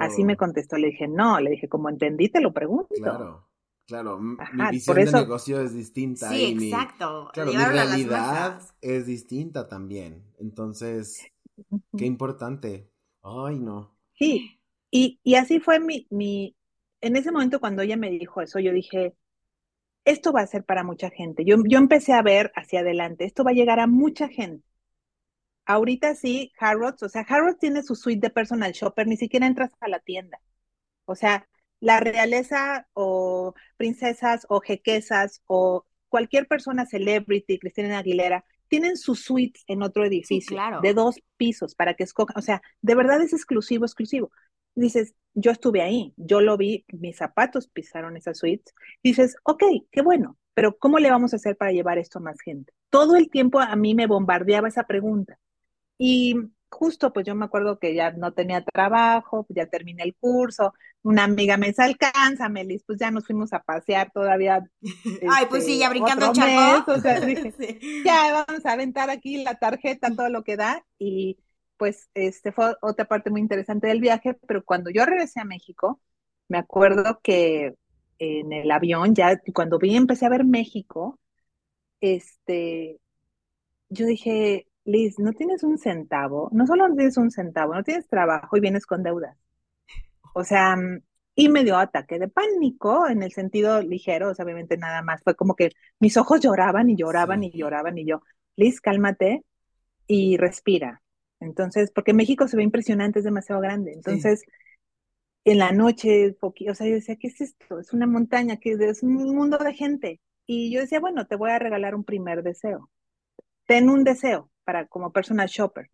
Así 0.00 0.24
me 0.24 0.36
contestó, 0.36 0.76
le 0.76 0.88
dije, 0.88 1.08
no, 1.08 1.40
le 1.40 1.50
dije, 1.50 1.68
como 1.68 1.88
entendí, 1.88 2.28
te 2.28 2.40
lo 2.40 2.52
pregunto. 2.52 2.88
Claro, 2.94 3.48
claro, 3.86 4.18
mi 4.18 4.36
visión 4.70 4.96
de 4.96 5.12
negocio 5.12 5.60
es 5.60 5.74
distinta. 5.74 6.30
Sí, 6.30 6.56
exacto. 6.58 7.30
claro, 7.32 7.52
mi 7.52 7.56
realidad 7.58 8.60
es 8.80 9.06
distinta 9.06 9.68
también. 9.68 10.24
Entonces, 10.38 11.22
qué 11.96 12.06
importante. 12.06 12.90
Ay, 13.22 13.58
no. 13.58 13.96
Sí, 14.14 14.60
y, 14.90 15.20
y 15.22 15.34
así 15.36 15.60
fue 15.60 15.80
mi, 15.80 16.06
mi, 16.10 16.56
en 17.00 17.16
ese 17.16 17.30
momento 17.30 17.60
cuando 17.60 17.82
ella 17.82 17.96
me 17.96 18.10
dijo 18.10 18.42
eso, 18.42 18.58
yo 18.58 18.72
dije, 18.72 19.14
esto 20.04 20.32
va 20.32 20.42
a 20.42 20.46
ser 20.46 20.64
para 20.64 20.84
mucha 20.84 21.10
gente. 21.10 21.44
Yo, 21.44 21.56
yo 21.66 21.78
empecé 21.78 22.12
a 22.12 22.22
ver 22.22 22.52
hacia 22.56 22.80
adelante, 22.80 23.24
esto 23.24 23.44
va 23.44 23.52
a 23.52 23.54
llegar 23.54 23.80
a 23.80 23.86
mucha 23.86 24.28
gente 24.28 24.67
ahorita 25.68 26.14
sí, 26.14 26.50
Harrods, 26.58 27.02
o 27.02 27.08
sea, 27.08 27.24
Harrods 27.28 27.58
tiene 27.58 27.82
su 27.82 27.94
suite 27.94 28.26
de 28.26 28.30
personal 28.30 28.72
shopper, 28.72 29.06
ni 29.06 29.16
siquiera 29.16 29.46
entras 29.46 29.70
a 29.80 29.88
la 29.88 30.00
tienda. 30.00 30.40
O 31.04 31.14
sea, 31.14 31.46
la 31.78 32.00
realeza 32.00 32.88
o 32.94 33.54
princesas 33.76 34.46
o 34.48 34.60
jequesas 34.60 35.42
o 35.46 35.84
cualquier 36.08 36.48
persona 36.48 36.86
celebrity, 36.86 37.58
Cristina 37.58 37.98
Aguilera, 37.98 38.44
tienen 38.68 38.96
su 38.96 39.14
suite 39.14 39.60
en 39.66 39.82
otro 39.82 40.04
edificio 40.06 40.58
de 40.82 40.94
dos 40.94 41.20
pisos 41.36 41.74
para 41.74 41.94
que 41.94 42.04
escojan. 42.04 42.36
O 42.38 42.42
sea, 42.42 42.62
de 42.80 42.94
verdad 42.94 43.20
es 43.20 43.34
exclusivo, 43.34 43.84
exclusivo. 43.84 44.30
Dices, 44.74 45.14
yo 45.34 45.50
estuve 45.50 45.82
ahí, 45.82 46.14
yo 46.16 46.40
lo 46.40 46.56
vi, 46.56 46.86
mis 46.88 47.16
zapatos 47.16 47.68
pisaron 47.68 48.16
esa 48.16 48.32
suite. 48.32 48.72
Dices, 49.02 49.36
ok, 49.42 49.64
qué 49.90 50.00
bueno, 50.00 50.38
pero 50.54 50.78
¿cómo 50.78 50.98
le 50.98 51.10
vamos 51.10 51.34
a 51.34 51.36
hacer 51.36 51.56
para 51.56 51.72
llevar 51.72 51.98
esto 51.98 52.18
a 52.20 52.22
más 52.22 52.40
gente? 52.40 52.72
Todo 52.88 53.16
el 53.16 53.28
tiempo 53.28 53.60
a 53.60 53.76
mí 53.76 53.94
me 53.94 54.06
bombardeaba 54.06 54.68
esa 54.68 54.84
pregunta. 54.84 55.38
Y 55.98 56.36
justo, 56.70 57.12
pues 57.12 57.26
yo 57.26 57.34
me 57.34 57.46
acuerdo 57.46 57.78
que 57.78 57.94
ya 57.94 58.12
no 58.12 58.32
tenía 58.32 58.64
trabajo, 58.64 59.46
ya 59.48 59.66
terminé 59.66 60.04
el 60.04 60.14
curso, 60.14 60.74
una 61.02 61.24
amiga 61.24 61.56
me 61.56 61.68
dice, 61.68 61.82
alcanza, 61.82 62.48
Melis, 62.48 62.84
pues 62.86 62.98
ya 62.98 63.10
nos 63.10 63.26
fuimos 63.26 63.52
a 63.52 63.62
pasear 63.62 64.10
todavía. 64.12 64.64
Ay, 65.30 65.46
pues 65.48 65.64
sí, 65.64 65.78
ya 65.78 65.86
este, 65.86 65.98
brincando 65.98 66.32
charco. 66.32 66.94
Ya 68.04 68.44
vamos 68.46 68.64
a 68.66 68.72
aventar 68.72 69.10
aquí 69.10 69.42
la 69.42 69.58
tarjeta, 69.58 70.14
todo 70.14 70.28
lo 70.28 70.44
que 70.44 70.56
da, 70.56 70.84
y 70.98 71.38
pues 71.76 72.10
este 72.14 72.52
fue 72.52 72.74
otra 72.82 73.06
parte 73.06 73.30
muy 73.30 73.40
interesante 73.40 73.86
del 73.86 74.00
viaje, 74.00 74.34
pero 74.46 74.64
cuando 74.64 74.90
yo 74.90 75.04
regresé 75.04 75.40
a 75.40 75.44
México, 75.44 76.00
me 76.48 76.58
acuerdo 76.58 77.20
que 77.22 77.74
en 78.18 78.52
el 78.52 78.70
avión, 78.70 79.14
ya 79.14 79.40
cuando 79.54 79.78
vi, 79.78 79.96
empecé 79.96 80.26
a 80.26 80.30
ver 80.30 80.44
México, 80.44 81.18
este, 82.00 83.00
yo 83.88 84.06
dije, 84.06 84.67
Liz, 84.88 85.18
no 85.18 85.34
tienes 85.34 85.62
un 85.64 85.76
centavo, 85.76 86.48
no 86.52 86.66
solo 86.66 86.88
no 86.88 86.94
tienes 86.94 87.18
un 87.18 87.30
centavo, 87.30 87.74
no 87.74 87.84
tienes 87.84 88.08
trabajo 88.08 88.56
y 88.56 88.60
vienes 88.60 88.86
con 88.86 89.02
deudas. 89.02 89.36
O 90.34 90.44
sea, 90.44 90.76
mm, 90.76 91.02
y 91.34 91.48
me 91.50 91.62
dio 91.64 91.76
ataque 91.76 92.18
de 92.18 92.28
pánico 92.28 93.06
en 93.08 93.22
el 93.22 93.32
sentido 93.32 93.82
ligero, 93.82 94.30
o 94.30 94.34
sea, 94.34 94.44
obviamente 94.44 94.78
nada 94.78 95.02
más. 95.02 95.22
Fue 95.22 95.36
como 95.36 95.54
que 95.56 95.72
mis 96.00 96.16
ojos 96.16 96.40
lloraban 96.40 96.88
y 96.90 96.96
lloraban 96.96 97.44
y 97.44 97.50
lloraban 97.52 97.98
y 97.98 98.06
yo, 98.06 98.22
Liz, 98.56 98.80
cálmate 98.80 99.44
y 100.06 100.38
respira. 100.38 101.02
Entonces, 101.40 101.92
porque 101.92 102.14
México 102.14 102.48
se 102.48 102.56
ve 102.56 102.62
impresionante, 102.64 103.20
es 103.20 103.24
demasiado 103.26 103.60
grande. 103.60 103.92
Entonces, 103.92 104.42
en 105.44 105.58
la 105.58 105.72
noche, 105.72 106.36
o 106.40 106.74
sea, 106.74 106.86
yo 106.86 106.94
decía, 106.94 107.16
¿qué 107.16 107.28
es 107.28 107.40
esto? 107.40 107.78
Es 107.80 107.92
una 107.92 108.06
montaña, 108.06 108.56
que 108.58 108.72
es 108.72 109.02
un 109.02 109.14
mundo 109.36 109.58
de 109.58 109.74
gente. 109.74 110.20
Y 110.46 110.72
yo 110.72 110.80
decía, 110.80 111.00
bueno, 111.00 111.26
te 111.26 111.36
voy 111.36 111.50
a 111.50 111.58
regalar 111.58 111.94
un 111.94 112.04
primer 112.04 112.42
deseo. 112.42 112.90
Ten 113.66 113.90
un 113.90 114.04
deseo 114.04 114.50
para 114.68 114.86
como 114.86 115.12
personal 115.12 115.48
shopper. 115.48 115.90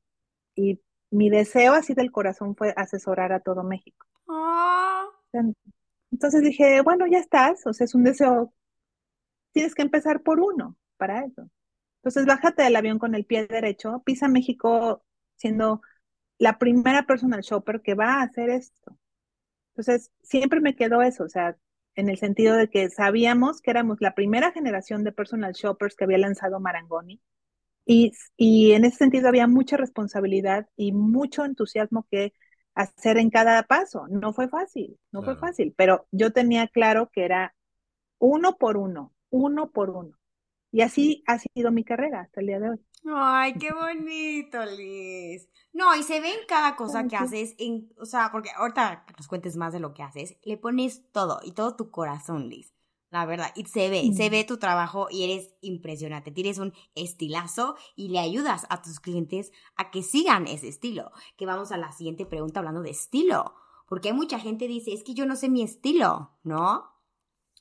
Y 0.57 0.81
mi 1.13 1.31
deseo 1.31 1.75
así 1.75 1.95
del 1.95 2.11
corazón 2.11 2.57
fue 2.57 2.75
asesorar 2.77 3.33
a 3.33 3.39
todo 3.39 3.63
México. 3.63 4.05
Ah, 4.29 5.07
Entonces 6.11 6.43
dije, 6.43 6.81
bueno, 6.81 7.07
ya 7.07 7.19
estás, 7.19 7.65
o 7.69 7.73
sea, 7.73 7.85
es 7.85 7.95
un 7.95 8.03
deseo, 8.03 8.53
tienes 9.53 9.77
que 9.77 9.83
empezar 9.83 10.23
por 10.23 10.41
uno 10.41 10.77
para 10.97 11.25
eso. 11.25 11.49
Entonces, 11.99 12.27
bájate 12.27 12.65
del 12.65 12.75
avión 12.75 12.99
con 12.99 13.15
el 13.15 13.25
pie 13.25 13.47
derecho, 13.47 14.03
pisa 14.05 14.27
México 14.27 15.05
siendo 15.37 15.81
la 16.39 16.59
primera 16.59 17.07
personal 17.07 17.43
shopper 17.43 17.81
que 17.81 17.95
va 17.95 18.15
a 18.17 18.23
hacer 18.23 18.51
esto. 18.51 18.99
Entonces, 19.69 20.11
siempre 20.25 20.61
me 20.61 20.75
quedó 20.75 21.01
eso, 21.01 21.23
o 21.23 21.29
sea, 21.29 21.57
en 21.95 22.09
el 22.09 22.19
sentido 22.19 22.57
de 22.57 22.69
que 22.69 22.91
sabíamos 22.91 23.63
que 23.63 23.71
éramos 23.71 24.01
la 24.01 24.17
primera 24.17 24.51
generación 24.51 25.05
de 25.05 25.13
personal 25.13 25.53
shoppers 25.53 25.95
que 25.95 26.03
había 26.03 26.19
lanzado 26.19 26.59
Marangoni. 26.59 27.23
Y, 27.87 28.13
y 28.37 28.73
en 28.73 28.85
ese 28.85 28.99
sentido 28.99 29.29
había 29.29 29.47
mucha 29.47 29.77
responsabilidad 29.77 30.69
y 30.77 30.93
mucho 30.93 31.45
entusiasmo 31.45 32.07
que 32.11 32.33
hacer 32.75 33.19
en 33.19 33.31
cada 33.31 33.63
paso. 33.65 34.07
No 34.09 34.33
fue 34.33 34.49
fácil, 34.49 34.99
no 35.13 35.23
fue 35.23 35.37
fácil, 35.37 35.75
pero 35.77 36.07
yo 36.13 36.33
tenía 36.33 36.69
claro 36.69 37.11
que 37.13 37.25
era 37.25 37.55
uno 38.19 38.57
por 38.59 38.79
uno, 38.79 39.15
uno 39.31 39.71
por 39.73 39.91
uno. 39.91 40.19
Y 40.73 40.83
así 40.83 41.25
ha 41.27 41.39
sido 41.41 41.73
mi 41.73 41.85
carrera 41.85 42.23
hasta 42.23 42.41
el 42.43 42.49
día 42.49 42.61
de 42.61 42.71
hoy. 42.71 42.81
Ay, 43.07 43.59
qué 43.59 43.73
bonito, 43.73 44.65
Liz. 44.67 45.49
No, 45.73 45.95
y 45.95 46.03
se 46.03 46.21
ve 46.21 46.31
en 46.31 46.47
cada 46.49 46.77
cosa 46.77 47.07
que 47.07 47.17
haces, 47.17 47.55
en, 47.59 47.93
o 47.99 48.07
sea, 48.07 48.31
porque 48.33 48.51
ahorita 48.51 49.05
que 49.07 49.15
nos 49.17 49.29
cuentes 49.29 49.57
más 49.57 49.73
de 49.73 49.81
lo 49.81 49.95
que 49.95 50.03
haces, 50.03 50.37
le 50.43 50.57
pones 50.59 51.11
todo 51.13 51.41
y 51.45 51.53
todo 51.53 51.77
tu 51.77 51.91
corazón, 51.91 52.49
Liz. 52.49 52.74
La 53.15 53.27
verdad, 53.27 53.53
y 53.55 53.65
se 53.67 53.89
ve, 53.91 54.11
se 54.13 54.29
ve 54.29 54.43
tu 54.43 54.57
trabajo 54.57 55.07
y 55.09 55.23
eres 55.23 55.55
impresionante. 55.61 56.33
Tienes 56.33 56.59
un 56.59 56.73
estilazo 56.97 57.77
y 57.95 58.09
le 58.09 58.19
ayudas 58.19 58.67
a 58.71 58.83
tus 58.83 58.99
clientes 58.99 59.53
a 59.77 59.93
que 59.93 60.03
sigan 60.03 60.49
ese 60.49 60.67
estilo. 60.67 61.13
Que 61.37 61.47
vamos 61.47 61.71
a 61.71 61.77
la 61.77 61.93
siguiente 61.93 62.27
pregunta 62.27 62.59
hablando 62.59 62.83
de 62.83 62.91
estilo. 62.91 63.55
Porque 63.87 64.09
hay 64.09 64.15
mucha 64.15 64.41
gente 64.41 64.67
que 64.67 64.73
dice, 64.73 64.93
es 64.93 65.05
que 65.05 65.15
yo 65.15 65.27
no 65.27 65.37
sé 65.37 65.49
mi 65.49 65.63
estilo, 65.63 66.33
¿no? 66.43 66.91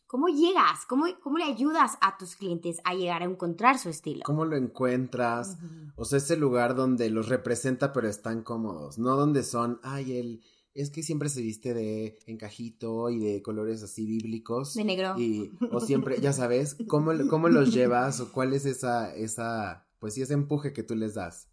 ¿Cómo 0.08 0.28
llegas? 0.28 0.88
¿Cómo, 0.88 1.06
¿Cómo 1.22 1.38
le 1.38 1.44
ayudas 1.44 2.00
a 2.02 2.18
tus 2.18 2.36
clientes 2.36 2.82
a 2.84 2.96
llegar 2.96 3.22
a 3.22 3.26
encontrar 3.26 3.78
su 3.78 3.90
estilo? 3.90 4.24
¿Cómo 4.26 4.46
lo 4.46 4.56
encuentras? 4.56 5.60
O 5.96 6.04
sea, 6.04 6.18
ese 6.18 6.36
lugar 6.36 6.74
donde 6.74 7.12
los 7.12 7.30
representa 7.30 7.94
pero 7.94 8.08
están 8.08 8.42
cómodos, 8.42 8.98
no 8.98 9.16
donde 9.16 9.44
son, 9.44 9.80
ay, 9.84 10.18
él 10.18 10.44
es 10.74 10.90
que 10.90 11.04
siempre 11.04 11.30
se 11.30 11.42
viste 11.42 11.74
de 11.74 12.18
encajito 12.26 13.10
y 13.10 13.20
de 13.20 13.42
colores 13.42 13.84
así 13.84 14.06
bíblicos. 14.06 14.74
De 14.74 14.84
negro. 14.84 15.16
Y, 15.18 15.52
o 15.72 15.80
siempre, 15.80 16.20
ya 16.20 16.34
sabes, 16.34 16.76
¿cómo, 16.88 17.12
cómo 17.30 17.50
los 17.50 17.74
llevas 17.74 18.20
o 18.20 18.32
cuál 18.32 18.54
es 18.54 18.66
esa, 18.66 19.16
esa, 19.16 19.88
pues 20.00 20.16
sí, 20.16 20.22
ese 20.22 20.34
empuje 20.34 20.74
que 20.74 20.84
tú 20.84 20.96
les 20.96 21.14
das? 21.14 21.50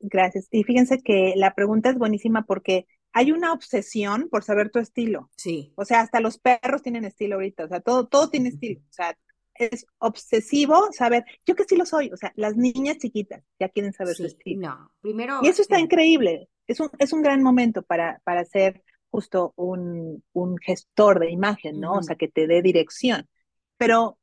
Gracias. 0.00 0.48
Y 0.50 0.64
fíjense 0.64 1.02
que 1.02 1.34
la 1.36 1.54
pregunta 1.54 1.90
es 1.90 1.98
buenísima 1.98 2.44
porque 2.44 2.86
hay 3.12 3.32
una 3.32 3.52
obsesión 3.52 4.28
por 4.30 4.44
saber 4.44 4.70
tu 4.70 4.78
estilo. 4.78 5.30
Sí. 5.36 5.72
O 5.76 5.84
sea, 5.84 6.00
hasta 6.00 6.20
los 6.20 6.38
perros 6.38 6.82
tienen 6.82 7.04
estilo 7.04 7.36
ahorita. 7.36 7.64
O 7.64 7.68
sea, 7.68 7.80
todo, 7.80 8.06
todo 8.06 8.30
tiene 8.30 8.48
estilo. 8.48 8.80
O 8.80 8.92
sea, 8.92 9.16
es 9.58 9.86
obsesivo 9.98 10.88
saber, 10.92 11.24
yo 11.46 11.54
qué 11.54 11.62
estilo 11.62 11.86
soy. 11.86 12.10
O 12.12 12.16
sea, 12.16 12.32
las 12.36 12.56
niñas 12.56 12.98
chiquitas 12.98 13.42
ya 13.58 13.68
quieren 13.68 13.92
saber 13.92 14.16
su 14.16 14.26
Sí, 14.26 14.28
estilo. 14.28 14.60
no. 14.60 14.90
Primero. 15.00 15.40
Y 15.40 15.48
eso 15.48 15.62
está 15.62 15.76
sí. 15.76 15.82
increíble. 15.82 16.48
Es 16.66 16.80
un, 16.80 16.90
es 16.98 17.12
un 17.12 17.22
gran 17.22 17.42
momento 17.42 17.82
para, 17.82 18.20
para 18.24 18.44
ser 18.44 18.82
justo 19.10 19.52
un, 19.56 20.22
un 20.32 20.58
gestor 20.58 21.20
de 21.20 21.30
imagen, 21.30 21.80
¿no? 21.80 21.96
O 21.96 21.98
Ujú. 21.98 22.02
sea, 22.02 22.16
que 22.16 22.28
te 22.28 22.46
dé 22.46 22.62
dirección. 22.62 23.28
Pero 23.76 24.18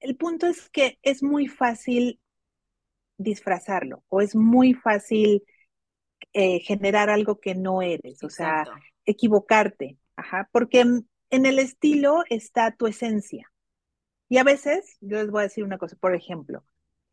el 0.00 0.16
punto 0.16 0.46
es 0.46 0.68
que 0.70 0.98
es 1.02 1.22
muy 1.22 1.46
fácil 1.48 2.20
disfrazarlo 3.18 4.04
o 4.08 4.20
es 4.20 4.34
muy 4.34 4.74
fácil 4.74 5.44
eh, 6.32 6.60
generar 6.60 7.10
algo 7.10 7.40
que 7.40 7.54
no 7.54 7.82
eres, 7.82 8.22
o 8.24 8.30
sea, 8.30 8.62
Exacto. 8.62 8.72
equivocarte, 9.06 9.98
ajá, 10.16 10.48
porque 10.52 10.80
en 10.82 11.46
el 11.46 11.58
estilo 11.58 12.24
está 12.30 12.72
tu 12.76 12.86
esencia. 12.86 13.50
Y 14.30 14.38
a 14.38 14.44
veces, 14.44 14.96
yo 15.00 15.18
les 15.18 15.30
voy 15.30 15.40
a 15.40 15.42
decir 15.42 15.64
una 15.64 15.76
cosa, 15.76 15.96
por 16.00 16.14
ejemplo, 16.14 16.64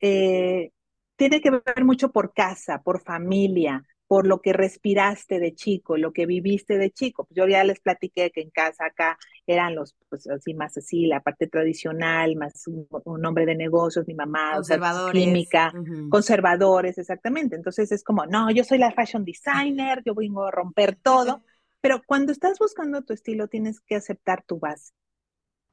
eh, 0.01 0.71
tiene 1.15 1.41
que 1.41 1.49
ver 1.49 1.83
mucho 1.83 2.11
por 2.11 2.31
casa, 2.31 2.83
por 2.83 3.01
familia, 3.01 3.83
por 4.05 4.27
lo 4.27 4.39
que 4.39 4.53
respiraste 4.53 5.39
de 5.39 5.55
chico, 5.55 5.97
lo 5.97 6.13
que 6.13 6.27
viviste 6.27 6.77
de 6.77 6.91
chico. 6.91 7.25
Pues 7.25 7.35
yo 7.35 7.47
ya 7.47 7.63
les 7.63 7.79
platiqué 7.79 8.29
que 8.29 8.41
en 8.41 8.51
casa 8.51 8.85
acá 8.85 9.17
eran 9.47 9.73
los, 9.73 9.95
pues 10.09 10.27
así, 10.29 10.53
más 10.53 10.77
así, 10.77 11.07
la 11.07 11.21
parte 11.21 11.47
tradicional, 11.47 12.35
más 12.35 12.67
un, 12.67 12.87
un 13.05 13.25
hombre 13.25 13.47
de 13.47 13.55
negocios, 13.55 14.07
mi 14.07 14.13
mamá, 14.13 14.59
o 14.59 14.63
sea, 14.63 14.77
Conservadores. 14.77 15.23
química, 15.23 15.73
conservadores, 16.09 16.99
exactamente. 16.99 17.55
Entonces 17.55 17.91
es 17.91 18.03
como, 18.03 18.27
no, 18.27 18.51
yo 18.51 18.63
soy 18.63 18.77
la 18.77 18.91
fashion 18.91 19.25
designer, 19.25 20.03
yo 20.05 20.13
vengo 20.13 20.45
a 20.45 20.51
romper 20.51 20.95
todo. 20.95 21.41
Pero 21.81 22.03
cuando 22.05 22.31
estás 22.31 22.59
buscando 22.59 23.01
tu 23.01 23.13
estilo, 23.13 23.47
tienes 23.47 23.79
que 23.81 23.95
aceptar 23.95 24.43
tu 24.43 24.59
base. 24.59 24.93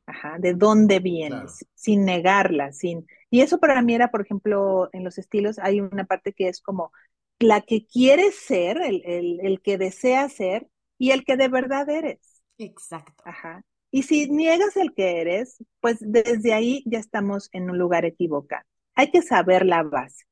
Ajá, 0.06 0.36
de 0.38 0.54
dónde 0.54 0.98
vienes, 1.00 1.58
Claro. 1.58 1.68
sin 1.74 2.04
negarla, 2.04 2.72
sin... 2.72 3.06
Y 3.30 3.40
eso 3.40 3.58
para 3.58 3.80
mí 3.82 3.94
era, 3.94 4.10
por 4.10 4.20
ejemplo, 4.22 4.88
en 4.92 5.02
los 5.04 5.18
estilos 5.18 5.58
hay 5.58 5.80
una 5.80 6.04
parte 6.04 6.32
que 6.32 6.48
es 6.48 6.60
como 6.60 6.92
la 7.38 7.62
que 7.62 7.86
quieres 7.86 8.36
ser, 8.36 8.78
el, 8.82 9.02
el, 9.04 9.40
el 9.42 9.62
que 9.62 9.78
deseas 9.78 10.34
ser 10.34 10.68
y 10.98 11.10
el 11.12 11.24
que 11.24 11.36
de 11.36 11.48
verdad 11.48 11.88
eres. 11.88 12.42
Exacto. 12.58 13.24
Ajá. 13.24 13.62
Y 13.90 14.02
si 14.02 14.28
niegas 14.28 14.76
el 14.76 14.92
que 14.94 15.20
eres, 15.20 15.62
pues 15.80 15.98
desde 16.00 16.52
ahí 16.52 16.82
ya 16.86 16.98
estamos 16.98 17.48
en 17.52 17.70
un 17.70 17.78
lugar 17.78 18.04
equivocado. 18.04 18.64
Hay 18.94 19.10
que 19.10 19.22
saber 19.22 19.64
la 19.66 19.82
base. 19.82 20.24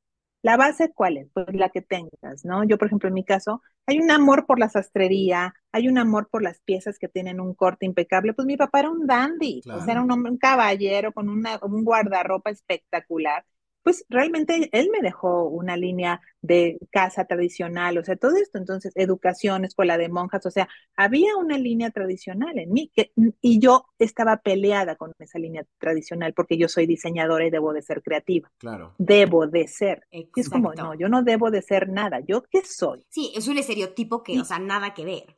¿La 0.43 0.57
base 0.57 0.91
cuál 0.93 1.17
es? 1.17 1.29
Pues 1.33 1.47
la 1.53 1.69
que 1.69 1.81
tengas, 1.81 2.43
¿no? 2.43 2.65
Yo, 2.65 2.77
por 2.77 2.87
ejemplo, 2.87 3.07
en 3.07 3.15
mi 3.15 3.23
caso, 3.23 3.61
hay 3.87 3.99
un 3.99 4.11
amor 4.11 4.45
por 4.45 4.59
la 4.59 4.69
sastrería, 4.69 5.53
hay 5.71 5.87
un 5.87 5.97
amor 5.97 6.29
por 6.29 6.43
las 6.43 6.59
piezas 6.61 6.99
que 6.99 7.07
tienen 7.07 7.39
un 7.39 7.55
corte 7.55 7.85
impecable. 7.85 8.33
Pues 8.33 8.45
mi 8.45 8.57
papá 8.57 8.81
era 8.81 8.91
un 8.91 9.07
dandy, 9.07 9.61
o 9.73 9.81
sea, 9.81 9.93
era 9.93 10.01
un 10.01 10.11
hombre, 10.11 10.31
un 10.31 10.37
caballero 10.37 11.13
con 11.13 11.29
una, 11.29 11.59
un 11.63 11.85
guardarropa 11.85 12.49
espectacular. 12.51 13.45
Pues 13.83 14.05
realmente 14.09 14.69
él 14.71 14.89
me 14.91 15.01
dejó 15.01 15.43
una 15.43 15.77
línea 15.77 16.21
de 16.41 16.79
casa 16.89 17.25
tradicional, 17.25 17.97
o 17.97 18.03
sea, 18.03 18.15
todo 18.15 18.35
esto. 18.37 18.57
Entonces, 18.57 18.93
educación, 18.95 19.65
escuela 19.65 19.97
de 19.97 20.09
monjas, 20.09 20.45
o 20.45 20.51
sea, 20.51 20.67
había 20.95 21.35
una 21.35 21.57
línea 21.57 21.91
tradicional 21.91 22.57
en 22.57 22.71
mí 22.71 22.91
que, 22.95 23.11
y 23.41 23.59
yo 23.59 23.85
estaba 23.99 24.37
peleada 24.37 24.95
con 24.95 25.11
esa 25.19 25.37
línea 25.37 25.65
tradicional 25.79 26.33
porque 26.33 26.57
yo 26.57 26.69
soy 26.69 26.87
diseñadora 26.87 27.45
y 27.45 27.49
debo 27.49 27.73
de 27.73 27.81
ser 27.81 28.01
creativa. 28.01 28.51
Claro. 28.57 28.95
Debo 28.97 29.47
de 29.47 29.67
ser. 29.67 30.07
Es 30.11 30.49
como, 30.49 30.73
no, 30.73 30.95
yo 30.95 31.09
no 31.09 31.23
debo 31.23 31.51
de 31.51 31.61
ser 31.61 31.89
nada. 31.89 32.21
¿Yo 32.21 32.43
qué 32.43 32.61
soy? 32.63 33.03
Sí, 33.09 33.31
es 33.35 33.47
un 33.47 33.57
estereotipo 33.57 34.23
que, 34.23 34.39
o 34.39 34.45
sea, 34.45 34.59
nada 34.59 34.93
que 34.93 35.05
ver. 35.05 35.37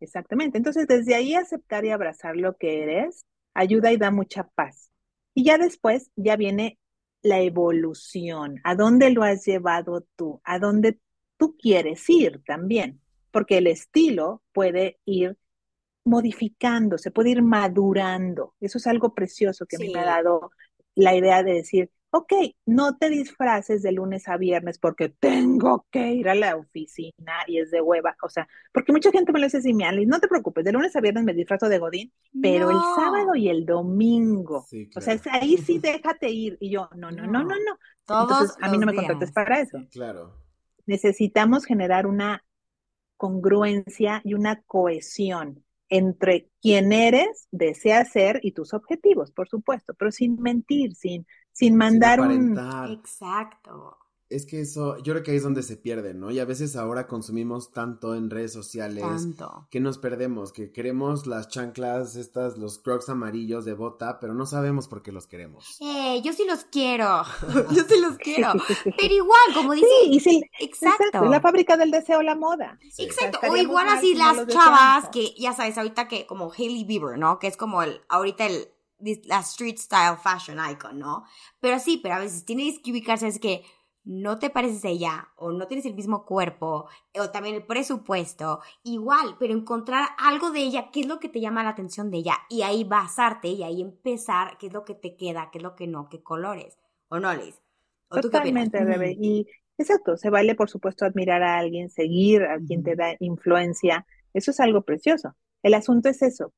Exactamente. 0.00 0.58
Entonces, 0.58 0.86
desde 0.86 1.14
ahí 1.14 1.34
aceptar 1.34 1.84
y 1.84 1.90
abrazar 1.90 2.36
lo 2.36 2.56
que 2.56 2.82
eres 2.82 3.24
ayuda 3.54 3.92
y 3.92 3.96
da 3.96 4.10
mucha 4.10 4.44
paz. 4.54 4.90
Y 5.34 5.44
ya 5.44 5.58
después, 5.58 6.10
ya 6.16 6.36
viene 6.36 6.78
la 7.22 7.40
evolución. 7.40 8.60
¿A 8.64 8.74
dónde 8.74 9.10
lo 9.10 9.22
has 9.22 9.44
llevado 9.44 10.06
tú? 10.16 10.40
¿A 10.44 10.58
dónde 10.58 10.98
tú 11.36 11.56
quieres 11.56 12.08
ir 12.08 12.42
también? 12.44 13.00
Porque 13.30 13.58
el 13.58 13.66
estilo 13.66 14.42
puede 14.52 14.98
ir 15.04 15.36
modificándose, 16.04 17.10
puede 17.10 17.30
ir 17.30 17.42
madurando. 17.42 18.54
Eso 18.60 18.78
es 18.78 18.86
algo 18.86 19.14
precioso 19.14 19.66
que 19.66 19.76
a 19.76 19.78
mí 19.78 19.92
me 19.92 20.00
ha 20.00 20.04
dado 20.04 20.50
la 20.94 21.14
idea 21.14 21.42
de 21.42 21.54
decir, 21.54 21.90
ok, 22.10 22.32
no 22.66 22.96
te 22.96 23.10
disfraces 23.10 23.82
de 23.82 23.92
lunes 23.92 24.28
a 24.28 24.36
viernes 24.36 24.78
porque 24.78 25.08
tengo 25.08 25.86
que 25.90 26.12
ir 26.12 26.28
a 26.28 26.34
la 26.34 26.56
oficina 26.56 27.34
y 27.46 27.58
es 27.58 27.70
de 27.70 27.80
hueva. 27.80 28.16
O 28.22 28.28
sea, 28.28 28.48
porque 28.72 28.92
mucha 28.92 29.10
gente 29.10 29.32
me 29.32 29.38
lo 29.40 29.46
dice 29.46 29.58
así, 29.58 29.74
mi 29.74 29.84
Alice, 29.84 30.06
no 30.06 30.20
te 30.20 30.28
preocupes, 30.28 30.64
de 30.64 30.72
lunes 30.72 30.94
a 30.96 31.00
viernes 31.00 31.24
me 31.24 31.34
disfrazo 31.34 31.68
de 31.68 31.78
Godín, 31.78 32.12
pero 32.40 32.70
el 32.70 32.76
sábado 32.96 33.34
y 33.34 33.48
el 33.48 33.66
domingo. 33.66 34.64
Sí, 34.68 34.88
O 34.96 35.00
sea, 35.00 35.20
ahí 35.32 35.58
sí 35.58 35.78
déjate 35.82 36.30
ir. 36.30 36.56
Y 36.60 36.70
yo, 36.70 36.88
no, 36.96 37.10
no, 37.10 37.26
no, 37.26 37.42
no, 37.42 37.54
no. 37.54 37.78
Todos 38.06 38.30
Entonces, 38.30 38.56
a 38.60 38.70
mí 38.70 38.78
no 38.78 38.86
me 38.86 38.94
contrates 38.94 39.28
días. 39.28 39.34
para 39.34 39.60
eso. 39.60 39.78
Claro. 39.90 40.34
Necesitamos 40.86 41.66
generar 41.66 42.06
una 42.06 42.42
congruencia 43.18 44.22
y 44.24 44.34
una 44.34 44.62
cohesión 44.62 45.64
entre 45.90 46.50
quién 46.60 46.92
eres, 46.92 47.48
deseas 47.50 48.12
ser 48.12 48.40
y 48.42 48.52
tus 48.52 48.74
objetivos, 48.74 49.30
por 49.32 49.48
supuesto, 49.48 49.94
pero 49.94 50.12
sin 50.12 50.40
mentir, 50.40 50.94
sin, 50.94 51.26
sin 51.58 51.76
mandar 51.76 52.20
Sin 52.20 52.56
un... 52.56 52.58
Exacto. 52.92 53.98
Es 54.30 54.44
que 54.44 54.60
eso, 54.60 54.98
yo 54.98 55.14
creo 55.14 55.22
que 55.22 55.30
ahí 55.30 55.38
es 55.38 55.42
donde 55.42 55.62
se 55.62 55.78
pierde, 55.78 56.12
¿no? 56.12 56.30
Y 56.30 56.38
a 56.38 56.44
veces 56.44 56.76
ahora 56.76 57.06
consumimos 57.06 57.72
tanto 57.72 58.14
en 58.14 58.28
redes 58.28 58.52
sociales 58.52 59.02
Tanto. 59.02 59.66
que 59.70 59.80
nos 59.80 59.96
perdemos, 59.96 60.52
que 60.52 60.70
queremos 60.70 61.26
las 61.26 61.48
chanclas, 61.48 62.14
estas, 62.14 62.58
los 62.58 62.78
crocs 62.78 63.08
amarillos 63.08 63.64
de 63.64 63.72
bota, 63.72 64.20
pero 64.20 64.34
no 64.34 64.44
sabemos 64.44 64.86
por 64.86 65.02
qué 65.02 65.12
los 65.12 65.26
queremos. 65.26 65.78
Eh, 65.80 66.20
yo 66.22 66.34
sí 66.34 66.44
los 66.46 66.64
quiero. 66.64 67.22
yo 67.74 67.84
sí 67.88 67.98
los 68.00 68.18
quiero. 68.18 68.52
Pero 69.00 69.14
igual, 69.14 69.54
como 69.54 69.72
dice. 69.72 69.86
Sí, 70.04 70.10
y 70.10 70.20
sí, 70.20 70.42
exacto. 70.60 71.04
exacto, 71.04 71.24
es 71.24 71.30
la 71.30 71.40
fábrica 71.40 71.78
del 71.78 71.90
deseo, 71.90 72.22
la 72.22 72.34
moda. 72.34 72.78
Sí. 72.90 73.04
Exacto, 73.04 73.38
o 73.38 73.46
Estaríamos 73.46 73.62
igual 73.62 73.88
así 73.88 74.14
las 74.14 74.46
chavas 74.46 75.08
que, 75.08 75.34
ya 75.38 75.54
sabes, 75.54 75.78
ahorita 75.78 76.06
que 76.06 76.26
como 76.26 76.52
Hailey 76.52 76.84
Bieber, 76.84 77.18
¿no? 77.18 77.38
Que 77.38 77.46
es 77.46 77.56
como 77.56 77.82
el, 77.82 78.02
ahorita 78.10 78.44
el, 78.44 78.68
la 79.24 79.40
street 79.40 79.78
style 79.78 80.16
fashion 80.16 80.58
icon, 80.70 80.98
¿no? 80.98 81.24
Pero 81.60 81.78
sí, 81.78 81.98
pero 82.02 82.16
a 82.16 82.18
veces 82.20 82.44
tienes 82.44 82.78
que 82.80 82.90
ubicarse, 82.90 83.28
es 83.28 83.38
que 83.38 83.64
no 84.04 84.38
te 84.38 84.48
pareces 84.48 84.84
a 84.86 84.88
ella 84.88 85.28
o 85.36 85.52
no 85.52 85.66
tienes 85.66 85.84
el 85.84 85.94
mismo 85.94 86.24
cuerpo 86.24 86.88
o 87.20 87.30
también 87.30 87.56
el 87.56 87.66
presupuesto, 87.66 88.60
igual, 88.82 89.36
pero 89.38 89.52
encontrar 89.52 90.08
algo 90.18 90.50
de 90.50 90.60
ella, 90.60 90.90
qué 90.90 91.00
es 91.00 91.06
lo 91.06 91.20
que 91.20 91.28
te 91.28 91.40
llama 91.40 91.62
la 91.62 91.70
atención 91.70 92.10
de 92.10 92.18
ella 92.18 92.38
y 92.48 92.62
ahí 92.62 92.84
basarte 92.84 93.48
y 93.48 93.62
ahí 93.64 93.82
empezar 93.82 94.56
qué 94.58 94.68
es 94.68 94.72
lo 94.72 94.84
que 94.84 94.94
te 94.94 95.16
queda, 95.16 95.50
qué 95.52 95.58
es 95.58 95.62
lo 95.62 95.76
que 95.76 95.86
no, 95.86 96.08
qué 96.08 96.22
colores 96.22 96.78
o 97.08 97.20
no 97.20 97.34
les. 97.34 97.60
Totalmente, 98.08 98.82
Rebe. 98.82 99.14
Y 99.20 99.46
exacto, 99.76 100.16
se 100.16 100.30
vale 100.30 100.54
por 100.54 100.70
supuesto 100.70 101.04
admirar 101.04 101.42
a 101.42 101.58
alguien, 101.58 101.90
seguir 101.90 102.44
a 102.44 102.58
quien 102.58 102.82
te 102.82 102.96
da 102.96 103.14
influencia, 103.20 104.06
eso 104.32 104.50
es 104.52 104.60
algo 104.60 104.82
precioso. 104.82 105.34
El 105.62 105.74
asunto 105.74 106.08
es 106.08 106.22
eso. 106.22 106.52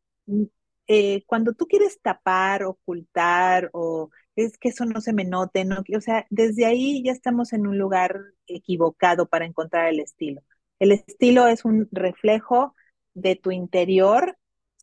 Eh, 0.92 1.22
cuando 1.26 1.52
tú 1.52 1.68
quieres 1.68 2.00
tapar, 2.02 2.64
ocultar 2.64 3.70
o 3.72 4.10
es 4.34 4.58
que 4.58 4.70
eso 4.70 4.84
no 4.86 5.00
se 5.00 5.12
me 5.12 5.24
note, 5.24 5.64
no, 5.64 5.84
o 5.96 6.00
sea, 6.00 6.26
desde 6.30 6.66
ahí 6.66 7.04
ya 7.04 7.12
estamos 7.12 7.52
en 7.52 7.68
un 7.68 7.78
lugar 7.78 8.20
equivocado 8.48 9.28
para 9.28 9.46
encontrar 9.46 9.86
el 9.86 10.00
estilo. 10.00 10.42
El 10.80 10.90
estilo 10.90 11.46
es 11.46 11.64
un 11.64 11.88
reflejo 11.92 12.74
de 13.14 13.36
tu 13.36 13.52
interior 13.52 14.36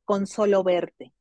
con 0.06 0.28
solo 0.28 0.63
verte. 0.63 1.12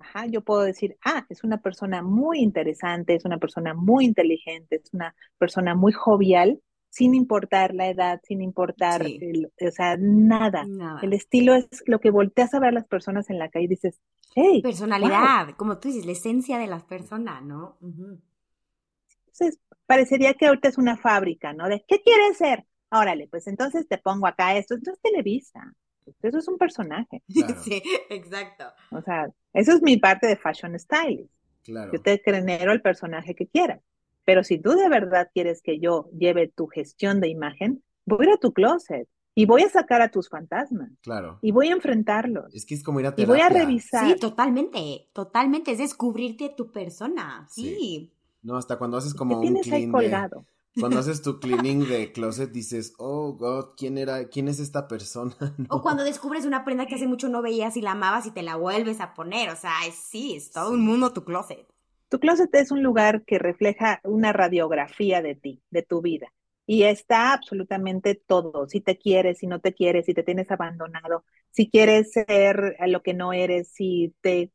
Ajá, 0.00 0.26
yo 0.26 0.42
puedo 0.42 0.62
decir, 0.62 0.96
ah, 1.04 1.24
es 1.28 1.44
una 1.44 1.58
persona 1.62 2.02
muy 2.02 2.40
interesante, 2.40 3.14
es 3.14 3.24
una 3.24 3.38
persona 3.38 3.72
muy 3.72 4.04
inteligente, 4.04 4.80
es 4.82 4.92
una 4.92 5.14
persona 5.38 5.76
muy 5.76 5.92
jovial, 5.92 6.60
sin 6.90 7.14
importar 7.14 7.74
la 7.74 7.88
edad, 7.88 8.20
sin 8.24 8.42
importar, 8.42 9.02
o 9.04 9.70
sea, 9.70 9.96
nada. 9.98 10.66
El 11.02 11.12
estilo 11.12 11.54
es 11.54 11.68
lo 11.86 12.00
que 12.00 12.10
volteas 12.10 12.54
a 12.54 12.60
ver 12.60 12.70
a 12.70 12.72
las 12.72 12.86
personas 12.86 13.30
en 13.30 13.38
la 13.38 13.48
calle 13.50 13.66
y 13.66 13.68
dices, 13.68 14.00
hey. 14.34 14.62
Personalidad, 14.62 15.54
como 15.56 15.78
tú 15.78 15.88
dices, 15.88 16.06
la 16.06 16.12
esencia 16.12 16.58
de 16.58 16.66
las 16.66 16.84
personas, 16.84 17.42
¿no? 17.42 17.78
Entonces, 17.80 19.60
parecería 19.86 20.34
que 20.34 20.46
ahorita 20.46 20.68
es 20.68 20.78
una 20.78 20.96
fábrica, 20.96 21.52
¿no? 21.52 21.68
De, 21.68 21.84
¿qué 21.86 22.00
quieres 22.00 22.36
ser? 22.38 22.64
Órale, 22.90 23.28
pues 23.28 23.46
entonces 23.46 23.86
te 23.86 23.98
pongo 23.98 24.26
acá 24.26 24.56
esto. 24.56 24.74
Esto 24.74 24.92
es 24.92 25.00
Televisa. 25.00 25.74
Eso 26.22 26.38
es 26.38 26.48
un 26.48 26.58
personaje. 26.58 27.22
Sí, 27.62 27.82
exacto. 28.10 28.64
O 28.90 29.02
sea, 29.02 29.28
eso 29.52 29.72
es 29.72 29.82
mi 29.82 29.98
parte 29.98 30.26
de 30.26 30.36
fashion 30.36 30.78
stylist. 30.78 31.32
Claro. 31.64 31.92
Yo 31.92 32.00
te 32.00 32.18
genero 32.24 32.72
el 32.72 32.80
personaje 32.80 33.34
que 33.34 33.46
quieras. 33.46 33.80
Pero 34.28 34.44
si 34.44 34.58
tú 34.58 34.72
de 34.72 34.90
verdad 34.90 35.30
quieres 35.32 35.62
que 35.62 35.80
yo 35.80 36.10
lleve 36.12 36.52
tu 36.54 36.66
gestión 36.66 37.18
de 37.18 37.28
imagen, 37.28 37.82
voy 38.04 38.18
a 38.20 38.28
ir 38.28 38.34
a 38.34 38.36
tu 38.36 38.52
closet 38.52 39.08
y 39.34 39.46
voy 39.46 39.62
a 39.62 39.70
sacar 39.70 40.02
a 40.02 40.10
tus 40.10 40.28
fantasmas. 40.28 40.90
Claro. 41.00 41.38
Y 41.40 41.50
voy 41.50 41.68
a 41.68 41.72
enfrentarlos. 41.72 42.54
Es 42.54 42.66
que 42.66 42.74
es 42.74 42.82
como 42.82 43.00
ir 43.00 43.06
a 43.06 43.14
terapia. 43.14 43.24
Y 43.24 43.38
voy 43.38 43.40
a 43.40 43.48
revisar. 43.48 44.06
Sí, 44.06 44.20
totalmente, 44.20 45.08
totalmente. 45.14 45.72
Es 45.72 45.78
descubrirte 45.78 46.52
tu 46.54 46.70
persona. 46.70 47.48
Sí. 47.50 48.12
No, 48.42 48.58
hasta 48.58 48.76
cuando 48.76 48.98
haces 48.98 49.14
como 49.14 49.40
un 49.40 49.62
clean 49.62 49.90
colgado? 49.90 50.44
Cuando 50.78 50.98
haces 50.98 51.22
tu 51.22 51.40
cleaning 51.40 51.88
de 51.88 52.12
closet 52.12 52.52
dices, 52.52 52.92
oh 52.98 53.32
God, 53.32 53.76
¿quién 53.78 53.96
era, 53.96 54.28
quién 54.28 54.48
es 54.48 54.60
esta 54.60 54.88
persona? 54.88 55.34
O 55.70 55.80
cuando 55.80 56.04
descubres 56.04 56.44
una 56.44 56.66
prenda 56.66 56.84
que 56.84 56.96
hace 56.96 57.06
mucho 57.06 57.30
no 57.30 57.40
veías 57.40 57.78
y 57.78 57.80
la 57.80 57.92
amabas 57.92 58.26
y 58.26 58.30
te 58.32 58.42
la 58.42 58.56
vuelves 58.56 59.00
a 59.00 59.14
poner. 59.14 59.48
O 59.48 59.56
sea, 59.56 59.72
sí, 59.90 60.34
es 60.34 60.50
todo 60.50 60.72
un 60.72 60.84
mundo 60.84 61.14
tu 61.14 61.24
closet. 61.24 61.66
Tu 62.08 62.18
closet 62.18 62.54
es 62.54 62.70
un 62.70 62.82
lugar 62.82 63.24
que 63.24 63.38
refleja 63.38 64.00
una 64.04 64.32
radiografía 64.32 65.22
de 65.22 65.34
ti, 65.34 65.62
de 65.70 65.82
tu 65.82 66.00
vida. 66.00 66.32
Y 66.66 66.82
está 66.82 67.32
absolutamente 67.32 68.14
todo. 68.14 68.68
Si 68.68 68.80
te 68.80 68.98
quieres, 68.98 69.38
si 69.38 69.46
no 69.46 69.60
te 69.60 69.72
quieres, 69.72 70.06
si 70.06 70.14
te 70.14 70.22
tienes 70.22 70.50
abandonado, 70.50 71.24
si 71.50 71.70
quieres 71.70 72.12
ser 72.12 72.76
lo 72.86 73.02
que 73.02 73.14
no 73.14 73.32
eres, 73.32 73.68
si 73.68 74.14
te, 74.20 74.52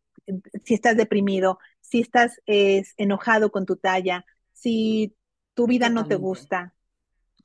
si 0.64 0.76
estás 0.76 0.96
deprimido, 0.96 1.60
si 1.82 2.02
estás 2.02 2.40
enojado 2.46 3.52
con 3.52 3.66
tu 3.66 3.78
talla, 3.78 4.26
si 4.52 5.16
tu 5.54 5.68
vida 5.68 5.90
no 5.90 6.08
te 6.08 6.16
gusta. 6.16 6.74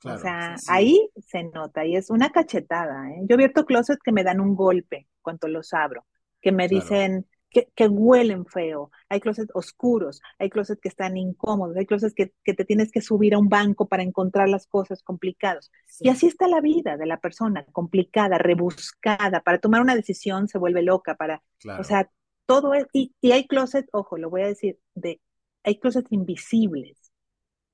o 0.03 0.17
sea, 0.17 0.55
ahí 0.67 1.09
se 1.27 1.43
nota 1.43 1.85
y 1.85 1.95
es 1.95 2.09
una 2.09 2.31
cachetada. 2.31 3.11
¿eh? 3.11 3.21
Yo 3.23 3.35
abierto 3.35 3.65
closets 3.65 4.01
que 4.03 4.11
me 4.11 4.23
dan 4.23 4.39
un 4.39 4.55
golpe 4.55 5.07
cuando 5.21 5.47
los 5.47 5.73
abro, 5.73 6.05
que 6.41 6.51
me 6.51 6.67
dicen, 6.67 7.27
que, 7.49 7.87
huelen 7.87 8.45
feo, 8.45 8.91
hay 9.09 9.19
closets 9.19 9.51
oscuros, 9.53 10.21
hay 10.37 10.49
closets 10.49 10.79
que 10.79 10.89
están 10.89 11.17
incómodos, 11.17 11.75
hay 11.77 11.85
closets 11.85 12.13
que, 12.13 12.33
te 12.53 12.65
tienes 12.65 12.91
que 12.91 13.01
subir 13.01 13.33
a 13.33 13.39
un 13.39 13.49
banco 13.49 13.87
para 13.87 14.03
encontrar 14.03 14.49
las 14.49 14.67
cosas 14.67 15.01
complicadas. 15.03 15.71
Y 15.99 16.09
así 16.09 16.27
está 16.27 16.47
la 16.47 16.61
vida 16.61 16.97
de 16.97 17.05
la 17.05 17.19
persona, 17.19 17.65
complicada, 17.71 18.37
rebuscada, 18.37 19.41
para 19.41 19.59
tomar 19.59 19.81
una 19.81 19.95
decisión 19.95 20.47
se 20.47 20.57
vuelve 20.57 20.83
loca, 20.83 21.15
para, 21.15 21.41
o 21.79 21.83
sea, 21.83 22.09
todo 22.45 22.73
es, 22.73 22.85
y, 22.93 23.13
hay 23.31 23.47
closets, 23.47 23.89
ojo, 23.91 24.17
lo 24.17 24.29
voy 24.29 24.41
a 24.41 24.47
decir, 24.47 24.79
de, 24.95 25.21
hay 25.63 25.79
closets 25.79 26.11
invisibles, 26.11 27.11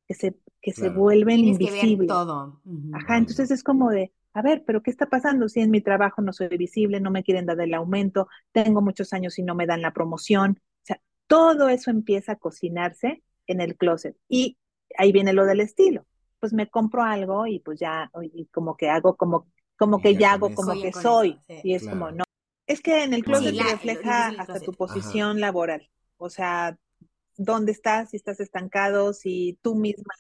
que 0.08 0.14
se, 0.14 0.38
que 0.62 0.72
se 0.72 0.90
vuelven 0.90 1.40
invisibles. 1.40 2.08
todo. 2.08 2.62
Ajá, 2.94 3.18
entonces 3.18 3.52
es 3.52 3.64
como 3.64 3.90
de, 3.90 4.14
a 4.36 4.42
ver, 4.42 4.64
pero 4.66 4.84
¿qué 4.84 4.92
está 4.92 5.06
pasando 5.06 5.48
si 5.48 5.62
en 5.62 5.72
mi 5.72 5.80
trabajo 5.80 6.22
no 6.22 6.34
soy 6.34 6.50
visible, 6.50 7.00
no 7.00 7.10
me 7.10 7.24
quieren 7.24 7.46
dar 7.46 7.60
el 7.62 7.74
aumento, 7.74 8.28
tengo 8.52 8.82
muchos 8.82 9.14
años 9.14 9.40
y 9.40 9.44
no 9.44 9.56
me 9.56 9.66
dan 9.66 9.82
la 9.82 9.94
promoción? 9.94 10.60
O 10.60 10.86
sea, 10.86 11.02
todo 11.26 11.70
eso 11.70 11.90
empieza 11.90 12.34
a 12.34 12.36
cocinarse 12.36 13.24
en 13.48 13.62
el 13.62 13.78
closet. 13.78 14.18
Y 14.28 14.58
ahí 14.98 15.14
viene 15.14 15.32
lo 15.32 15.46
del 15.46 15.62
estilo. 15.62 16.06
Pues 16.42 16.52
me 16.52 16.70
compro 16.70 17.02
algo 17.02 17.48
y 17.48 17.60
pues 17.60 17.80
ya, 17.80 18.12
y 18.22 18.48
como 18.48 18.76
que 18.76 18.90
hago 18.90 19.16
como, 19.16 19.48
como 19.78 20.02
que 20.02 20.16
ya, 20.16 20.34
hago 20.34 20.54
como 20.54 20.74
que 20.82 20.92
soy. 20.92 21.40
Y 21.48 21.74
es 21.74 21.88
como, 21.88 22.12
no. 22.12 22.26
Es 22.68 22.82
que 22.82 23.06
en 23.06 23.14
el 23.14 23.24
closet 23.24 23.56
refleja 23.58 24.34
hasta 24.38 24.60
tu 24.60 24.74
posición 24.74 25.40
laboral. 25.40 25.90
O 26.18 26.30
sea, 26.30 26.78
dónde 27.38 27.72
estás, 27.72 28.10
si 28.10 28.18
estás 28.18 28.42
estancado, 28.42 29.14
si 29.14 29.58
tú 29.62 29.76
misma 29.76 30.14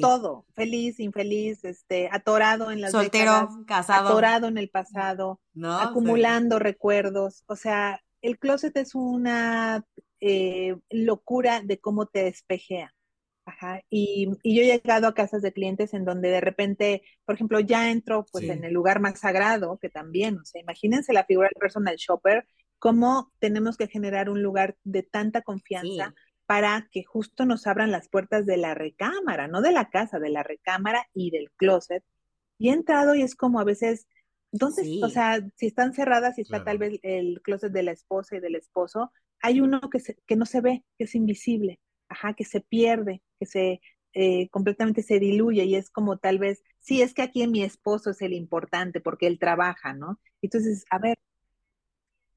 todo, 0.00 0.46
feliz, 0.54 1.00
infeliz, 1.00 1.64
este, 1.64 2.08
atorado 2.12 2.70
en 2.70 2.80
las 2.80 2.92
Soltero, 2.92 3.48
casado. 3.66 4.08
Atorado 4.08 4.48
en 4.48 4.58
el 4.58 4.68
pasado, 4.68 5.40
acumulando 5.62 6.58
recuerdos. 6.58 7.44
O 7.46 7.56
sea, 7.56 8.00
el 8.20 8.38
closet 8.38 8.76
es 8.76 8.94
una 8.94 9.84
eh, 10.20 10.76
locura 10.90 11.62
de 11.62 11.78
cómo 11.78 12.06
te 12.06 12.24
despejea. 12.24 12.94
Ajá. 13.46 13.80
Y, 13.88 14.28
y, 14.42 14.54
yo 14.54 14.62
he 14.62 14.66
llegado 14.66 15.08
a 15.08 15.14
casas 15.14 15.42
de 15.42 15.52
clientes 15.52 15.94
en 15.94 16.04
donde 16.04 16.28
de 16.28 16.40
repente, 16.40 17.02
por 17.24 17.34
ejemplo, 17.34 17.58
ya 17.58 17.90
entro 17.90 18.26
pues 18.30 18.44
en 18.44 18.64
el 18.64 18.72
lugar 18.72 19.00
más 19.00 19.18
sagrado, 19.18 19.78
que 19.78 19.88
también, 19.88 20.38
o 20.38 20.44
sea, 20.44 20.60
imagínense 20.60 21.12
la 21.12 21.24
figura 21.24 21.48
del 21.48 21.58
personal 21.58 21.96
shopper, 21.96 22.46
cómo 22.78 23.32
tenemos 23.38 23.76
que 23.76 23.88
generar 23.88 24.30
un 24.30 24.42
lugar 24.42 24.76
de 24.84 25.02
tanta 25.02 25.42
confianza 25.42 26.14
para 26.50 26.88
que 26.90 27.04
justo 27.04 27.46
nos 27.46 27.68
abran 27.68 27.92
las 27.92 28.08
puertas 28.08 28.44
de 28.44 28.56
la 28.56 28.74
recámara, 28.74 29.46
no 29.46 29.60
de 29.60 29.70
la 29.70 29.88
casa, 29.88 30.18
de 30.18 30.30
la 30.30 30.42
recámara 30.42 31.06
y 31.14 31.30
del 31.30 31.52
closet. 31.52 32.02
Y 32.58 32.70
he 32.70 32.72
entrado 32.72 33.14
y 33.14 33.22
es 33.22 33.36
como 33.36 33.60
a 33.60 33.64
veces, 33.64 34.08
¿dónde? 34.50 34.98
O 35.04 35.08
sea, 35.10 35.38
si 35.54 35.68
están 35.68 35.94
cerradas, 35.94 36.34
si 36.34 36.40
está 36.40 36.64
tal 36.64 36.78
vez 36.78 36.98
el 37.04 37.40
closet 37.42 37.70
de 37.70 37.84
la 37.84 37.92
esposa 37.92 38.34
y 38.34 38.40
del 38.40 38.56
esposo, 38.56 39.12
hay 39.40 39.60
uno 39.60 39.78
que, 39.90 40.00
que 40.26 40.34
no 40.34 40.44
se 40.44 40.60
ve, 40.60 40.82
que 40.98 41.04
es 41.04 41.14
invisible, 41.14 41.78
ajá, 42.08 42.34
que 42.34 42.44
se 42.44 42.60
pierde, 42.60 43.22
que 43.38 43.46
se 43.46 43.80
eh, 44.12 44.48
completamente 44.48 45.04
se 45.04 45.20
diluye 45.20 45.62
y 45.62 45.76
es 45.76 45.88
como 45.88 46.18
tal 46.18 46.40
vez, 46.40 46.64
sí, 46.80 47.00
es 47.00 47.14
que 47.14 47.22
aquí 47.22 47.46
mi 47.46 47.62
esposo 47.62 48.10
es 48.10 48.22
el 48.22 48.32
importante 48.32 49.00
porque 49.00 49.28
él 49.28 49.38
trabaja, 49.38 49.92
¿no? 49.92 50.18
Entonces, 50.42 50.84
a 50.90 50.98
ver, 50.98 51.16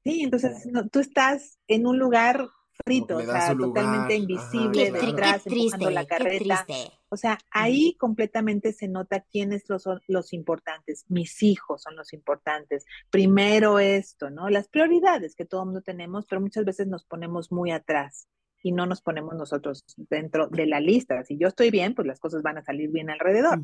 sí, 0.04 0.22
entonces 0.22 0.68
tú 0.92 1.00
estás 1.00 1.58
en 1.66 1.88
un 1.88 1.98
lugar 1.98 2.48
frito, 2.84 3.16
o 3.18 3.22
sea, 3.22 3.56
totalmente 3.56 4.16
invisible 4.16 4.90
detrás, 4.90 5.46
empujando 5.46 5.90
la 5.90 6.04
carreta. 6.06 6.66
O 7.08 7.16
sea, 7.16 7.38
ahí 7.50 7.94
completamente 7.94 8.72
se 8.72 8.88
nota 8.88 9.20
quiénes 9.20 9.64
son 9.78 10.00
los 10.08 10.32
importantes. 10.32 11.04
Mis 11.08 11.42
hijos 11.42 11.82
son 11.82 11.96
los 11.96 12.12
importantes. 12.12 12.84
Primero 13.10 13.78
esto, 13.78 14.30
¿no? 14.30 14.50
Las 14.50 14.68
prioridades 14.68 15.34
que 15.36 15.44
todo 15.44 15.62
el 15.62 15.66
mundo 15.66 15.82
tenemos, 15.82 16.26
pero 16.26 16.40
muchas 16.40 16.64
veces 16.64 16.88
nos 16.88 17.04
ponemos 17.04 17.52
muy 17.52 17.70
atrás 17.70 18.26
y 18.62 18.72
no 18.72 18.86
nos 18.86 19.02
ponemos 19.02 19.34
nosotros 19.34 19.84
dentro 19.96 20.48
de 20.48 20.66
la 20.66 20.80
lista. 20.80 21.22
Si 21.22 21.36
yo 21.36 21.48
estoy 21.48 21.70
bien, 21.70 21.94
pues 21.94 22.08
las 22.08 22.18
cosas 22.18 22.42
van 22.42 22.58
a 22.58 22.64
salir 22.64 22.90
bien 22.90 23.10
alrededor. 23.10 23.60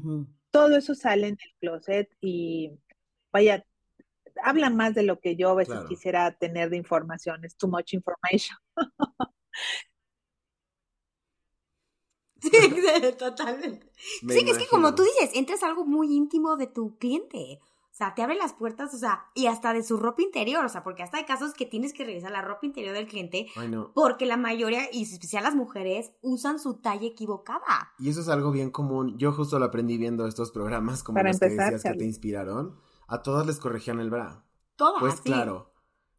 Todo 0.50 0.76
eso 0.76 0.94
sale 0.94 1.28
en 1.28 1.38
el 1.42 1.54
closet 1.58 2.10
y 2.20 2.72
vaya, 3.32 3.64
habla 4.42 4.70
más 4.70 4.94
de 4.94 5.02
lo 5.02 5.20
que 5.20 5.36
yo 5.36 5.50
a 5.50 5.54
veces 5.54 5.80
quisiera 5.88 6.32
tener 6.32 6.70
de 6.70 6.76
información, 6.76 7.44
es 7.44 7.56
too 7.56 7.68
much 7.68 7.94
information. 7.94 8.56
sí, 12.40 12.50
totalmente. 13.18 13.90
sí, 13.96 14.44
es 14.46 14.58
que 14.58 14.66
como 14.68 14.94
tú 14.94 15.02
dices, 15.02 15.30
entras 15.34 15.62
algo 15.62 15.84
muy 15.84 16.14
íntimo 16.14 16.56
de 16.56 16.66
tu 16.66 16.96
cliente. 16.98 17.60
O 17.92 17.96
sea, 18.00 18.14
te 18.14 18.22
abre 18.22 18.36
las 18.36 18.54
puertas, 18.54 18.94
o 18.94 18.98
sea, 18.98 19.26
y 19.34 19.46
hasta 19.46 19.74
de 19.74 19.82
su 19.82 19.96
ropa 19.96 20.22
interior, 20.22 20.64
o 20.64 20.68
sea, 20.68 20.82
porque 20.84 21.02
hasta 21.02 21.18
hay 21.18 21.24
casos 21.24 21.52
que 21.52 21.66
tienes 21.66 21.92
que 21.92 22.04
revisar 22.04 22.30
la 22.30 22.40
ropa 22.40 22.64
interior 22.64 22.94
del 22.94 23.06
cliente, 23.06 23.48
porque 23.94 24.26
la 24.26 24.36
mayoría, 24.36 24.84
y 24.90 25.02
especial 25.02 25.42
las 25.42 25.56
mujeres, 25.56 26.12
usan 26.22 26.58
su 26.60 26.74
talla 26.74 27.06
equivocada. 27.06 27.92
Y 27.98 28.08
eso 28.08 28.20
es 28.20 28.28
algo 28.28 28.52
bien 28.52 28.70
común. 28.70 29.18
Yo 29.18 29.32
justo 29.32 29.58
lo 29.58 29.66
aprendí 29.66 29.98
viendo 29.98 30.26
estos 30.26 30.52
programas 30.52 31.02
como 31.02 31.20
los 31.20 31.38
que 31.38 31.48
decías 31.48 31.82
que 31.82 31.94
te 31.94 32.04
inspiraron 32.04 32.78
a 33.10 33.22
todas 33.22 33.46
les 33.46 33.58
corregían 33.58 34.00
el 34.00 34.10
bra. 34.10 34.44
Todas. 34.76 35.00
Pues 35.00 35.20
claro. 35.20 35.72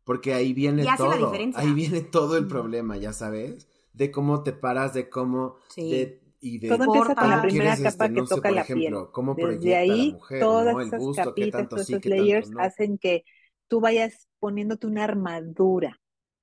Porque 0.03 0.33
ahí 0.33 0.53
viene 0.53 0.87
todo. 0.97 1.49
Ahí 1.53 1.73
viene 1.73 2.01
todo 2.01 2.37
el 2.37 2.47
problema, 2.47 2.97
ya 2.97 3.13
sabes. 3.13 3.67
De 3.93 4.11
cómo 4.11 4.43
te 4.43 4.53
paras, 4.53 4.93
de 4.93 5.09
cómo. 5.09 5.57
De 5.75 6.21
Y 6.39 6.59
de 6.59 6.67
Todo 6.67 6.83
empieza 6.85 7.15
con 7.15 7.29
la 7.29 7.39
Corta. 7.39 7.41
primera 7.41 7.79
capa 7.81 8.07
este, 8.07 8.13
que 8.13 8.21
no 8.21 8.27
sé, 8.27 8.41
toca 8.41 8.41
por 8.41 8.55
la 8.55 8.61
ejemplo, 8.61 9.05
piel. 9.07 9.11
cómo 9.11 9.35
Desde 9.35 9.85
la 9.85 10.05
ahí, 10.05 10.07
mujer, 10.07 10.39
todas 10.39 10.65
¿no? 10.65 10.81
El 10.81 10.93
esas 10.93 10.93
busto, 10.93 11.35
qué 11.35 11.47
capitas, 11.47 11.49
tanto 11.49 11.75
todos 11.75 11.85
sí, 11.85 11.99
esos 11.99 12.03
tanto 12.03 12.09
layers 12.09 12.45
no. 12.45 12.57
hacen 12.57 12.97
que 12.97 13.23
tú 13.67 13.79
vayas 13.81 14.27
poniéndote 14.39 14.87
una 14.87 15.03
armadura. 15.05 15.99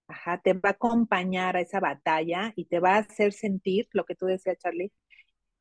Ajá, 0.08 0.40
te 0.42 0.54
va 0.54 0.70
a 0.70 0.72
acompañar 0.72 1.56
a 1.56 1.60
esa 1.60 1.80
batalla 1.80 2.52
y 2.56 2.66
te 2.66 2.80
va 2.80 2.94
a 2.96 2.98
hacer 3.00 3.32
sentir 3.32 3.88
lo 3.92 4.04
que 4.04 4.14
tú 4.14 4.26
decías, 4.26 4.58
Charlie, 4.58 4.92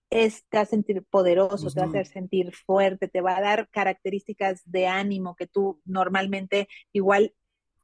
es, 0.10 0.45
te 0.49 0.58
va 0.58 0.64
a 0.64 0.66
sentir 0.66 1.03
poderoso, 1.10 1.70
te 1.70 1.80
va 1.80 1.86
a 1.86 1.89
hacer 1.89 2.05
sentir 2.08 2.53
fuerte, 2.55 3.08
te 3.08 3.22
va 3.22 3.38
a 3.38 3.41
dar 3.41 3.70
características 3.70 4.62
de 4.66 4.88
ánimo 4.88 5.36
que 5.36 5.47
tú 5.47 5.82
normalmente 5.86 6.68
igual 6.93 7.34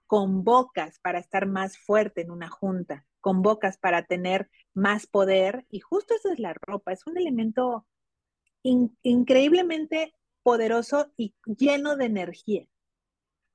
convocas 0.08 1.00
para 1.00 1.20
estar 1.20 1.48
más 1.48 1.78
fuerte 1.78 2.22
en 2.22 2.32
una 2.32 2.50
junta, 2.50 3.06
convocas 3.20 3.78
para 3.78 4.06
tener 4.06 4.50
más 4.74 5.08
poder 5.08 5.66
y 5.70 5.80
justo 5.80 6.14
eso 6.16 6.32
es 6.32 6.40
la 6.40 6.54
ropa, 6.54 6.94
es 6.94 7.06
un 7.08 7.18
elemento 7.18 7.86
in- 8.64 8.98
increíblemente 9.02 10.14
poderoso 10.44 11.12
y 11.18 11.34
lleno 11.46 11.96
de 11.96 12.06
energía. 12.06 12.68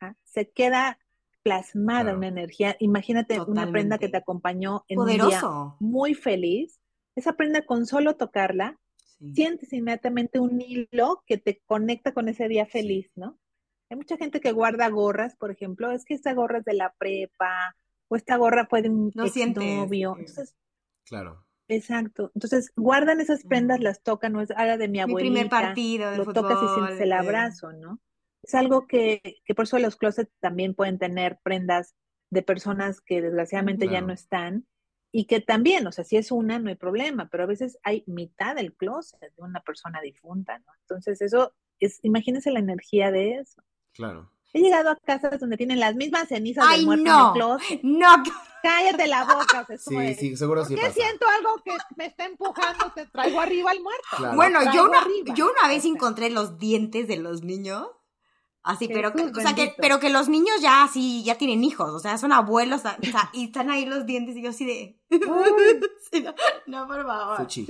¿ah? 0.00 0.14
Se 0.24 0.50
queda 0.50 0.98
plasmada 1.42 2.02
Claro. 2.04 2.18
una 2.18 2.28
energía. 2.28 2.76
Imagínate 2.80 3.40
una 3.40 3.70
prenda 3.70 3.98
que 3.98 4.08
te 4.08 4.16
acompañó 4.16 4.84
en 4.88 4.98
un 4.98 5.06
día 5.06 5.40
muy 5.80 6.14
feliz. 6.14 6.80
Esa 7.18 7.34
prenda 7.34 7.66
con 7.66 7.86
solo 7.86 8.16
tocarla, 8.16 8.78
Sí. 9.18 9.34
sientes 9.34 9.72
inmediatamente 9.72 10.38
un 10.38 10.60
hilo 10.60 11.24
que 11.26 11.38
te 11.38 11.60
conecta 11.66 12.14
con 12.14 12.28
ese 12.28 12.46
día 12.46 12.66
feliz, 12.66 13.10
¿no? 13.16 13.36
Hay 13.90 13.96
mucha 13.96 14.16
gente 14.16 14.40
que 14.40 14.52
guarda 14.52 14.88
gorras, 14.88 15.34
por 15.34 15.50
ejemplo, 15.50 15.90
es 15.90 16.04
que 16.04 16.14
esta 16.14 16.32
gorra 16.34 16.58
es 16.58 16.64
de 16.64 16.74
la 16.74 16.94
prepa, 16.98 17.74
o 18.06 18.14
esta 18.14 18.36
gorra 18.36 18.66
fue 18.70 18.82
de 18.82 18.90
un 18.90 19.08
exnovio. 19.08 20.14
Sí. 20.14 20.20
Entonces, 20.20 20.56
Claro. 21.04 21.44
exacto. 21.66 22.30
Entonces, 22.34 22.70
guardan 22.76 23.20
esas 23.20 23.44
prendas, 23.44 23.80
las 23.80 24.02
tocan, 24.02 24.34
no 24.34 24.40
es 24.40 24.50
haga 24.52 24.76
de 24.76 24.86
mi 24.86 24.92
Mi 24.92 25.00
abuelita, 25.00 25.32
primer 25.32 25.48
partido 25.50 26.10
de 26.12 26.18
lo 26.18 26.24
fútbol. 26.24 26.34
tocas 26.42 26.58
y 26.62 26.74
sientes 26.74 27.00
el 27.00 27.10
eh, 27.10 27.14
abrazo, 27.14 27.72
¿no? 27.72 27.98
Es 28.44 28.54
algo 28.54 28.86
que, 28.86 29.20
que 29.44 29.54
por 29.54 29.64
eso 29.64 29.78
los 29.80 29.96
closets 29.96 30.30
también 30.38 30.74
pueden 30.74 30.98
tener 30.98 31.38
prendas 31.42 31.94
de 32.30 32.42
personas 32.42 33.00
que 33.00 33.20
desgraciadamente 33.20 33.88
ya 33.88 34.00
no 34.00 34.12
están 34.12 34.64
y 35.10 35.26
que 35.26 35.40
también, 35.40 35.86
o 35.86 35.92
sea, 35.92 36.04
si 36.04 36.16
es 36.16 36.30
una, 36.30 36.58
no 36.58 36.68
hay 36.68 36.76
problema, 36.76 37.28
pero 37.30 37.44
a 37.44 37.46
veces 37.46 37.78
hay 37.82 38.04
mitad 38.06 38.54
del 38.56 38.74
closet 38.74 39.20
de 39.20 39.42
una 39.42 39.60
persona 39.60 40.00
difunta, 40.00 40.58
¿no? 40.58 40.72
Entonces 40.82 41.20
eso 41.22 41.54
es, 41.80 41.98
imagínense 42.02 42.50
la 42.50 42.58
energía 42.60 43.10
de 43.10 43.36
eso. 43.36 43.62
Claro. 43.94 44.30
He 44.52 44.60
llegado 44.60 44.90
a 44.90 44.96
casas 44.96 45.40
donde 45.40 45.56
tienen 45.56 45.78
las 45.78 45.94
mismas 45.94 46.28
cenizas 46.28 46.64
¡Ay, 46.66 46.78
del 46.78 46.86
muerto 46.86 47.04
no! 47.04 47.20
en 47.20 47.26
el 47.26 47.32
closet. 47.32 47.80
No, 47.82 48.22
Cállate 48.62 49.06
la 49.06 49.24
boca, 49.24 49.60
o 49.62 49.66
sea, 49.66 49.78
Sí, 49.78 49.96
de, 49.96 50.14
sí, 50.14 50.36
seguro 50.36 50.62
¿por 50.62 50.68
sí 50.68 50.74
qué 50.74 50.80
pasa. 50.80 50.94
siento 50.94 51.26
algo 51.28 51.62
que 51.64 51.76
me 51.96 52.06
está 52.06 52.24
empujando? 52.24 52.92
Te 52.94 53.06
traigo 53.06 53.40
arriba 53.40 53.70
al 53.70 53.80
muerto. 53.80 54.02
Claro. 54.16 54.36
Bueno, 54.36 54.60
yo 54.72 54.84
una, 54.84 54.98
arriba. 55.00 55.34
yo 55.34 55.50
una 55.50 55.68
vez 55.68 55.84
encontré 55.84 56.30
los 56.30 56.58
dientes 56.58 57.06
de 57.06 57.18
los 57.18 57.42
niños. 57.42 57.86
Así, 58.68 58.86
pero 58.88 59.08
o 59.14 59.40
sea, 59.40 59.54
que, 59.54 59.74
pero 59.78 59.98
que 59.98 60.10
los 60.10 60.28
niños 60.28 60.60
ya 60.60 60.84
así, 60.84 61.24
ya 61.24 61.38
tienen 61.38 61.64
hijos, 61.64 61.90
o 61.90 61.98
sea, 61.98 62.18
son 62.18 62.32
abuelos, 62.32 62.80
o 62.80 62.82
sea, 62.82 62.98
y 63.32 63.44
están 63.46 63.70
ahí 63.70 63.86
los 63.86 64.04
dientes 64.04 64.36
y 64.36 64.42
yo 64.42 64.50
así 64.50 64.66
de... 64.66 65.00
Sí, 66.10 66.20
no, 66.22 66.34
no, 66.66 66.86
por 66.86 67.02
favor. 67.06 67.36
Fuchi. 67.38 67.66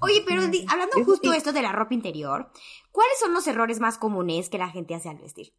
Oye, 0.00 0.24
pero 0.26 0.46
di- 0.48 0.66
hablando 0.68 0.98
Es- 0.98 1.04
justo 1.06 1.32
esto 1.32 1.52
de 1.52 1.62
la 1.62 1.70
ropa 1.70 1.94
interior, 1.94 2.50
¿cuáles 2.90 3.18
son 3.20 3.32
los 3.32 3.46
errores 3.46 3.78
más 3.78 3.98
comunes 3.98 4.48
que 4.50 4.58
la 4.58 4.68
gente 4.68 4.96
hace 4.96 5.08
al 5.10 5.18
vestir? 5.18 5.52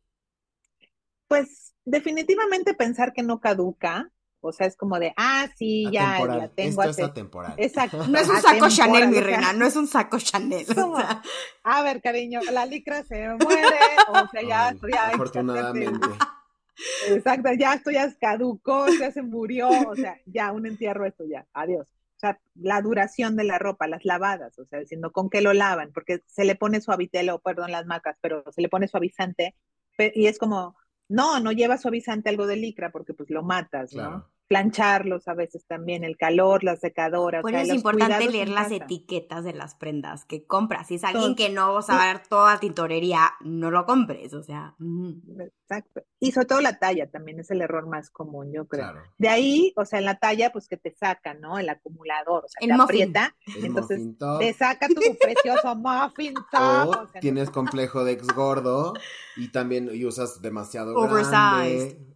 Pues 1.29 1.73
definitivamente 1.86 2.73
pensar 2.73 3.13
que 3.13 3.23
no 3.23 3.39
caduca, 3.39 4.11
o 4.43 4.51
sea, 4.51 4.67
es 4.67 4.75
como 4.75 4.99
de, 4.99 5.13
ah, 5.15 5.47
sí, 5.55 5.87
ya 5.89 6.23
la 6.25 6.49
tengo 6.49 6.83
Esto 6.83 7.05
es. 7.05 7.11
Exacto. 7.57 8.05
No 8.07 8.19
es 8.19 8.27
un 8.27 8.41
saco 8.41 8.67
Chanel, 8.69 9.07
mi 9.07 9.19
reina, 9.19 9.53
no 9.53 9.65
es 9.65 9.75
un 9.75 9.87
saco 9.87 10.19
Chanel. 10.19 10.65
o 10.69 10.97
sea, 10.97 11.21
A 11.63 11.81
ver, 11.81 12.01
cariño, 12.01 12.41
la 12.51 12.65
licra 12.65 13.03
se 13.03 13.29
muere, 13.29 13.67
o 14.09 14.27
sea, 14.27 14.41
ya, 14.41 14.67
Ay, 14.69 14.79
ya, 14.91 15.07
afortunadamente. 15.07 16.07
exacto, 17.07 17.49
ya 17.57 17.75
esto 17.75 17.91
ya 17.91 18.13
caducó, 18.19 18.87
ya 18.99 19.11
se 19.11 19.21
murió, 19.21 19.69
o 19.69 19.95
sea, 19.95 20.17
ya 20.25 20.51
un 20.51 20.65
entierro 20.65 21.05
esto 21.05 21.23
ya, 21.25 21.47
adiós. 21.53 21.87
O 21.87 22.19
sea, 22.19 22.39
la 22.55 22.81
duración 22.81 23.35
de 23.35 23.45
la 23.45 23.59
ropa, 23.59 23.87
las 23.87 24.03
lavadas, 24.03 24.59
o 24.59 24.65
sea, 24.65 24.79
diciendo 24.79 25.11
con 25.11 25.29
qué 25.29 25.41
lo 25.41 25.53
lavan, 25.53 25.91
porque 25.93 26.21
se 26.27 26.43
le 26.43 26.55
pone 26.55 26.81
suavitel, 26.81 27.29
o 27.29 27.39
perdón 27.39 27.71
las 27.71 27.85
marcas, 27.85 28.17
pero 28.21 28.43
se 28.51 28.61
le 28.61 28.69
pone 28.69 28.87
suavizante, 28.87 29.55
y 29.97 30.27
es 30.27 30.37
como, 30.37 30.75
no, 31.09 31.39
no 31.39 31.51
lleva 31.51 31.77
suavizante 31.77 32.29
algo 32.29 32.47
de 32.47 32.55
licra, 32.55 32.91
porque 32.91 33.13
pues 33.13 33.29
lo 33.29 33.43
matas, 33.43 33.93
¿no? 33.93 34.01
Claro. 34.01 34.32
Plancharlos 34.53 35.27
a 35.27 35.33
veces 35.33 35.65
también, 35.65 36.03
el 36.03 36.15
calor, 36.17 36.63
la 36.63 36.75
secadora, 36.75 37.41
Por 37.41 37.49
o 37.49 37.53
sea, 37.53 37.61
eso 37.63 37.73
es 37.73 37.83
los 37.83 37.93
importante 37.93 38.29
leer 38.29 38.49
las 38.49 38.69
casa. 38.69 38.75
etiquetas 38.83 39.43
de 39.43 39.53
las 39.53 39.75
prendas 39.75 40.25
que 40.25 40.45
compras. 40.45 40.87
Si 40.87 40.95
es 40.95 41.03
alguien 41.03 41.35
que 41.35 41.49
no 41.49 41.73
va 41.73 41.79
a 41.79 41.81
saber 41.83 42.21
toda 42.27 42.59
tintorería, 42.59 43.31
no 43.41 43.71
lo 43.71 43.85
compres. 43.85 44.33
O 44.33 44.43
sea. 44.43 44.75
Exacto. 45.39 46.01
Y 46.19 46.31
sobre 46.31 46.45
todo 46.47 46.61
la 46.61 46.77
talla 46.79 47.09
también 47.09 47.39
es 47.39 47.49
el 47.51 47.61
error 47.61 47.87
más 47.87 48.09
común, 48.09 48.51
yo 48.53 48.67
creo. 48.67 48.83
Claro. 48.91 49.01
De 49.17 49.27
ahí, 49.29 49.73
o 49.75 49.85
sea, 49.85 49.99
en 49.99 50.05
la 50.05 50.15
talla, 50.19 50.51
pues 50.51 50.67
que 50.67 50.77
te 50.77 50.91
saca, 50.95 51.33
¿no? 51.33 51.57
El 51.57 51.67
acumulador, 51.69 52.45
o 52.45 52.47
sea, 52.47 52.59
El 52.61 52.67
te 52.69 52.73
muffin. 52.73 52.83
aprieta, 52.83 53.35
El 53.57 53.65
entonces 53.65 53.97
muffin 53.99 54.17
top. 54.17 54.39
te 54.39 54.53
saca 54.53 54.87
tu 54.87 55.01
precioso 55.19 55.75
muffin 55.75 56.33
top. 56.51 56.87
O 56.87 56.89
o 57.03 57.07
sea, 57.11 57.21
tienes 57.21 57.49
complejo 57.49 58.03
de 58.05 58.13
ex 58.13 58.27
gordo 58.27 58.93
y 59.35 59.49
también 59.51 59.89
y 59.93 60.05
usas 60.05 60.41
demasiado 60.41 60.95
Oversized. 60.95 61.31
grande. 61.31 62.07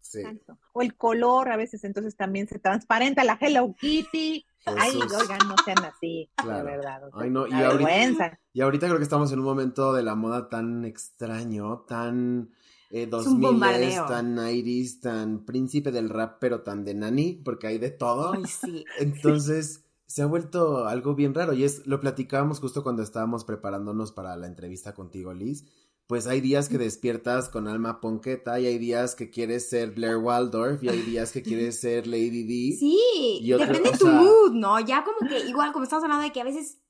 Sí. 0.00 0.20
exacto. 0.20 0.56
O 0.76 0.82
el 0.82 0.94
color 0.96 1.48
a 1.50 1.56
veces, 1.56 1.84
entonces 1.84 2.16
también 2.16 2.46
se 2.48 2.58
transparenta 2.58 3.24
la 3.24 3.38
Hello 3.40 3.74
Kitty. 3.80 4.44
Ay, 4.66 4.92
Jesús. 4.92 5.12
oigan, 5.22 5.38
no 5.48 5.54
sean 5.64 5.78
así, 5.84 6.28
Claro. 6.36 6.58
de 6.58 6.64
verdad. 6.64 7.04
o 7.06 7.10
sea, 7.12 7.22
Ay, 7.22 7.30
no, 7.30 7.46
y 7.46 7.52
ahorita- 7.52 7.68
vergüenza. 7.72 8.38
Y 8.52 8.60
ahorita 8.60 8.86
creo 8.86 8.98
que 8.98 9.04
estamos 9.04 9.30
en 9.32 9.38
un 9.38 9.44
momento 9.44 9.92
de 9.92 10.02
la 10.02 10.14
moda 10.16 10.48
tan 10.48 10.84
extraño, 10.84 11.84
tan 11.88 12.50
eh, 12.90 13.02
Es 13.02 13.04
un 13.06 13.10
2000 13.40 13.40
bombardeo. 13.50 14.06
tan 14.06 14.34
90s, 14.36 15.00
tan 15.00 15.44
príncipe 15.44 15.90
del 15.92 16.08
rap, 16.08 16.36
pero 16.40 16.60
tan 16.62 16.84
de 16.84 16.94
nani, 16.94 17.40
porque 17.44 17.66
hay 17.68 17.78
de 17.78 17.90
todo. 17.90 18.32
Ay, 18.34 18.44
sí. 18.46 18.84
Entonces, 18.98 19.84
se 20.06 20.22
ha 20.22 20.26
vuelto 20.26 20.86
algo 20.86 21.14
bien 21.14 21.34
raro 21.34 21.52
y 21.52 21.64
es, 21.64 21.86
lo 21.86 21.98
platicábamos 22.00 22.60
justo 22.60 22.82
cuando 22.84 23.02
estábamos 23.02 23.44
preparándonos 23.44 24.12
para 24.12 24.36
la 24.36 24.46
entrevista 24.46 24.94
contigo, 24.94 25.32
Liz. 25.34 25.64
Pues 26.06 26.26
hay 26.28 26.40
días 26.40 26.68
que 26.68 26.78
despiertas 26.78 27.48
con 27.48 27.66
alma 27.66 28.00
ponqueta 28.00 28.60
y 28.60 28.66
hay 28.66 28.78
días 28.78 29.14
que 29.16 29.28
quieres 29.30 29.68
ser 29.68 29.90
Blair 29.90 30.18
Waldorf 30.18 30.82
y 30.84 30.88
hay 30.88 31.00
días 31.02 31.32
que 31.32 31.42
quieres 31.42 31.80
ser 31.80 32.06
Lady 32.06 32.44
D. 32.44 32.76
Sí, 32.78 33.40
Y 33.42 33.52
otro- 33.52 33.66
depende 33.66 33.90
de 33.90 33.98
tu 33.98 34.04
sea- 34.06 34.14
mood, 34.20 34.52
¿no? 34.52 34.78
Ya 34.80 35.04
como 35.04 35.28
que, 35.28 35.40
igual 35.48 35.72
como 35.72 35.82
estamos 35.84 36.04
hablando 36.04 36.22
de 36.24 36.32
que 36.32 36.40
a 36.40 36.44
veces, 36.44 36.80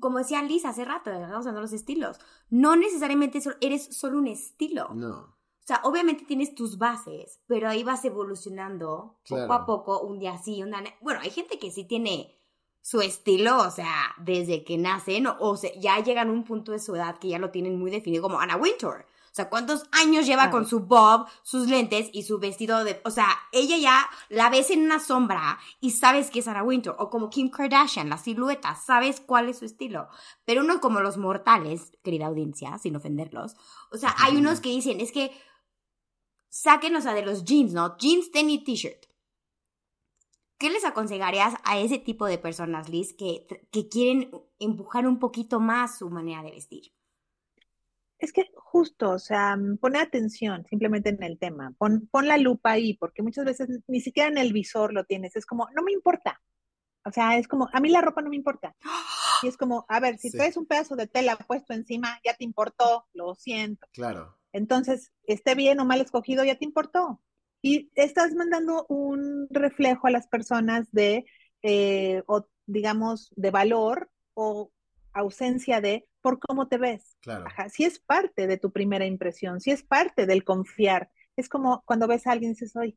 como 0.00 0.18
decía 0.18 0.42
Liz 0.42 0.64
hace 0.66 0.84
rato, 0.84 1.10
estamos 1.10 1.46
hablando 1.46 1.60
de 1.60 1.66
los 1.66 1.72
estilos, 1.72 2.18
no 2.50 2.76
necesariamente 2.76 3.40
eres 3.62 3.96
solo 3.96 4.18
un 4.18 4.26
estilo. 4.26 4.90
No, 4.94 5.20
O 5.20 5.66
sea, 5.66 5.80
obviamente 5.84 6.24
tienes 6.26 6.54
tus 6.54 6.76
bases, 6.76 7.40
pero 7.46 7.68
ahí 7.70 7.82
vas 7.82 8.04
evolucionando 8.04 9.18
poco 9.28 9.52
a 9.52 9.64
poco, 9.66 10.00
un 10.02 10.18
día 10.18 10.36
sí, 10.38 10.62
un 10.62 10.70
día 10.70 10.82
no. 10.82 10.90
Bueno, 11.00 11.20
hay 11.22 11.30
gente 11.30 11.58
que 11.58 11.70
sí 11.70 11.84
tiene 11.84 12.35
su 12.86 13.00
estilo, 13.00 13.58
o 13.58 13.70
sea, 13.72 14.14
desde 14.16 14.62
que 14.62 14.78
nacen, 14.78 15.26
o, 15.26 15.36
o 15.40 15.56
se- 15.56 15.74
ya 15.80 15.98
llegan 15.98 16.28
a 16.28 16.32
un 16.32 16.44
punto 16.44 16.70
de 16.70 16.78
su 16.78 16.94
edad 16.94 17.18
que 17.18 17.30
ya 17.30 17.40
lo 17.40 17.50
tienen 17.50 17.80
muy 17.80 17.90
definido, 17.90 18.22
como 18.22 18.38
Anna 18.38 18.54
Wintour. 18.56 19.04
O 19.32 19.34
sea, 19.36 19.48
¿cuántos 19.50 19.82
años 19.90 20.24
lleva 20.24 20.52
con 20.52 20.66
su 20.68 20.78
bob, 20.80 21.26
sus 21.42 21.66
lentes 21.66 22.08
y 22.12 22.22
su 22.22 22.38
vestido 22.38 22.84
de... 22.84 23.02
O 23.04 23.10
sea, 23.10 23.26
ella 23.50 23.76
ya 23.76 24.08
la 24.28 24.50
ves 24.50 24.70
en 24.70 24.84
una 24.84 25.00
sombra 25.00 25.58
y 25.80 25.90
sabes 25.90 26.30
que 26.30 26.38
es 26.38 26.46
Anna 26.46 26.62
Wintour. 26.62 26.94
O 27.00 27.10
como 27.10 27.28
Kim 27.28 27.50
Kardashian, 27.50 28.08
la 28.08 28.18
silueta, 28.18 28.76
sabes 28.76 29.20
cuál 29.20 29.48
es 29.48 29.58
su 29.58 29.64
estilo. 29.64 30.08
Pero 30.44 30.62
uno 30.62 30.80
como 30.80 31.00
los 31.00 31.16
mortales, 31.16 31.90
querida 32.04 32.26
audiencia, 32.26 32.78
sin 32.78 32.94
ofenderlos. 32.94 33.56
O 33.90 33.98
sea, 33.98 34.14
hay 34.20 34.36
unos 34.36 34.60
que 34.60 34.68
dicen, 34.70 35.00
es 35.00 35.10
que 35.10 35.32
saquen, 36.48 36.94
o 36.94 37.00
sea, 37.00 37.14
de 37.14 37.26
los 37.26 37.44
jeans, 37.44 37.72
¿no? 37.72 37.98
Jeans, 37.98 38.30
tenis, 38.30 38.62
t-shirt. 38.64 39.06
¿Qué 40.58 40.70
les 40.70 40.84
aconsejarías 40.84 41.54
a 41.64 41.78
ese 41.78 41.98
tipo 41.98 42.26
de 42.26 42.38
personas, 42.38 42.88
Liz, 42.88 43.14
que, 43.14 43.46
que 43.70 43.88
quieren 43.88 44.30
empujar 44.58 45.06
un 45.06 45.18
poquito 45.18 45.60
más 45.60 45.98
su 45.98 46.08
manera 46.08 46.42
de 46.42 46.50
vestir? 46.52 46.92
Es 48.18 48.32
que 48.32 48.44
justo, 48.54 49.10
o 49.10 49.18
sea, 49.18 49.56
pone 49.80 49.98
atención 49.98 50.64
simplemente 50.68 51.10
en 51.10 51.22
el 51.22 51.38
tema, 51.38 51.74
pon, 51.78 52.08
pon 52.10 52.26
la 52.26 52.38
lupa 52.38 52.72
ahí, 52.72 52.94
porque 52.94 53.22
muchas 53.22 53.44
veces 53.44 53.68
ni 53.88 54.00
siquiera 54.00 54.28
en 54.30 54.38
el 54.38 54.52
visor 54.54 54.94
lo 54.94 55.04
tienes, 55.04 55.36
es 55.36 55.44
como, 55.44 55.68
no 55.74 55.82
me 55.82 55.92
importa. 55.92 56.40
O 57.04 57.12
sea, 57.12 57.38
es 57.38 57.46
como, 57.46 57.68
a 57.72 57.80
mí 57.80 57.90
la 57.90 58.00
ropa 58.00 58.22
no 58.22 58.30
me 58.30 58.36
importa. 58.36 58.74
Y 59.44 59.48
es 59.48 59.58
como, 59.58 59.84
a 59.90 60.00
ver, 60.00 60.16
si 60.18 60.30
Sí. 60.30 60.38
traes 60.38 60.56
un 60.56 60.64
pedazo 60.64 60.96
de 60.96 61.06
tela 61.08 61.36
puesto 61.36 61.74
encima, 61.74 62.18
ya 62.24 62.32
te 62.34 62.44
importó, 62.44 63.06
lo 63.12 63.34
siento. 63.34 63.86
claro. 63.92 64.34
Entonces, 64.52 65.12
esté 65.24 65.54
bien 65.54 65.78
o 65.80 65.84
mal 65.84 66.00
escogido, 66.00 66.42
ya 66.42 66.56
te 66.56 66.64
importó. 66.64 67.20
Y 67.62 67.90
estás 67.94 68.34
mandando 68.34 68.86
un 68.88 69.48
reflejo 69.50 70.06
a 70.06 70.10
las 70.10 70.28
personas 70.28 70.90
de, 70.92 71.24
eh, 71.62 72.22
o 72.26 72.46
digamos, 72.66 73.32
de 73.36 73.50
valor 73.50 74.10
o 74.34 74.70
ausencia 75.12 75.80
de 75.80 76.06
por 76.20 76.38
cómo 76.38 76.68
te 76.68 76.78
ves. 76.78 77.16
Claro. 77.20 77.46
Ajá, 77.46 77.68
si 77.68 77.84
es 77.84 77.98
parte 77.98 78.46
de 78.46 78.58
tu 78.58 78.72
primera 78.72 79.06
impresión, 79.06 79.60
si 79.60 79.70
es 79.70 79.82
parte 79.82 80.26
del 80.26 80.44
confiar. 80.44 81.10
Es 81.36 81.48
como 81.48 81.82
cuando 81.86 82.06
ves 82.06 82.26
a 82.26 82.32
alguien 82.32 82.52
y 82.52 82.54
dices, 82.54 82.76
oye, 82.76 82.96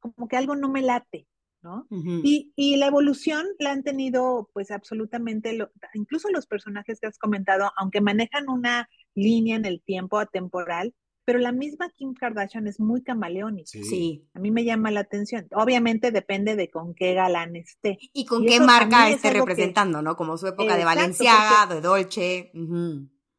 como 0.00 0.28
que 0.28 0.36
algo 0.36 0.54
no 0.56 0.68
me 0.70 0.82
late, 0.82 1.26
¿no? 1.62 1.86
Y, 1.90 2.52
y 2.56 2.76
la 2.76 2.86
evolución 2.86 3.46
la 3.58 3.72
han 3.72 3.82
tenido, 3.82 4.50
pues 4.52 4.70
absolutamente, 4.70 5.54
lo- 5.54 5.70
incluso 5.94 6.28
los 6.30 6.46
personajes 6.46 7.00
que 7.00 7.06
has 7.06 7.18
comentado, 7.18 7.72
aunque 7.76 8.00
manejan 8.00 8.48
una 8.48 8.88
línea 9.14 9.56
en 9.56 9.64
el 9.64 9.82
tiempo 9.82 10.18
atemporal, 10.18 10.94
pero 11.24 11.38
la 11.38 11.52
misma 11.52 11.88
Kim 11.90 12.14
Kardashian 12.14 12.66
es 12.66 12.78
muy 12.80 13.02
camaleónica. 13.02 13.66
Sí. 13.66 13.82
Sí. 13.84 14.28
A 14.34 14.38
mí 14.40 14.50
me 14.50 14.64
llama 14.64 14.90
la 14.90 15.00
atención. 15.00 15.46
Obviamente 15.52 16.10
depende 16.10 16.56
de 16.56 16.70
con 16.70 16.94
qué 16.94 17.14
galán 17.14 17.56
esté. 17.56 17.98
Y 18.12 18.24
con 18.26 18.44
Y 18.44 18.46
qué 18.46 18.60
marca 18.60 19.08
es 19.08 19.16
esté 19.16 19.32
que- 19.32 19.38
representando, 19.38 20.02
¿no? 20.02 20.16
Como 20.16 20.36
su 20.36 20.46
época 20.46 20.76
de 20.76 20.84
Valenciaga, 20.84 21.66
de 21.72 21.80
Dolce. 21.80 22.50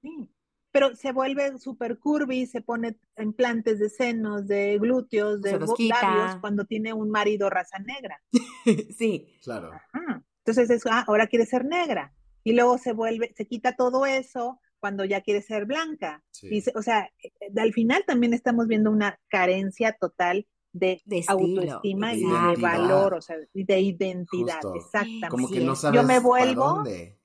Sí. 0.02 0.30
Pero 0.72 0.94
se 0.96 1.14
vuelve 1.14 1.58
súper 1.58 2.00
curvy, 2.00 2.48
se 2.48 2.62
pone 2.62 2.98
implantes 3.18 3.80
de 3.80 3.90
senos, 3.90 4.46
de 4.46 4.78
glúteos, 4.78 5.42
de 5.42 5.52
labios 5.58 6.36
cuando 6.42 6.66
tiene 6.66 6.92
un 6.92 7.10
marido 7.10 7.50
raza 7.50 7.80
negra. 7.80 8.22
sí. 8.98 9.38
Claro. 9.42 9.72
Ajá. 9.94 10.24
Entonces 10.40 10.70
es, 10.70 10.86
ah, 10.86 11.06
ahora 11.08 11.28
quiere 11.28 11.46
ser 11.46 11.64
negra. 11.66 12.14
Y 12.44 12.54
luego 12.54 12.78
se 12.78 12.92
vuelve, 12.94 13.34
se 13.36 13.48
quita 13.48 13.76
todo 13.76 14.06
eso 14.06 14.60
cuando 14.86 15.04
ya 15.04 15.22
quiere 15.22 15.42
ser 15.42 15.66
blanca. 15.66 16.24
Sí. 16.30 16.48
Y 16.52 16.62
se- 16.62 16.72
o 16.76 16.84
sea, 16.84 17.10
eh, 17.24 17.32
al 17.58 17.74
final 17.74 18.04
también 18.06 18.36
estamos 18.36 18.68
viendo 18.68 18.92
una 18.92 19.20
carencia 19.30 19.98
total 20.00 20.46
de, 20.74 21.02
De 21.06 21.18
estilo, 21.20 21.40
autoestima 21.62 22.14
y 22.14 22.20
de 22.22 22.62
valor, 22.62 23.16
o 23.16 23.22
sea, 23.22 23.36
de 23.52 23.80
identidad, 23.80 24.62
Justo. 24.62 24.76
exactamente. 24.76 25.30
Como 25.30 25.50
que 25.50 25.60
no 25.62 25.74
es. 25.74 25.80
sabes 25.80 26.00
Yo 26.00 26.06
me 26.08 26.20
vuelvo- 26.20 26.76
dónde. 26.76 27.18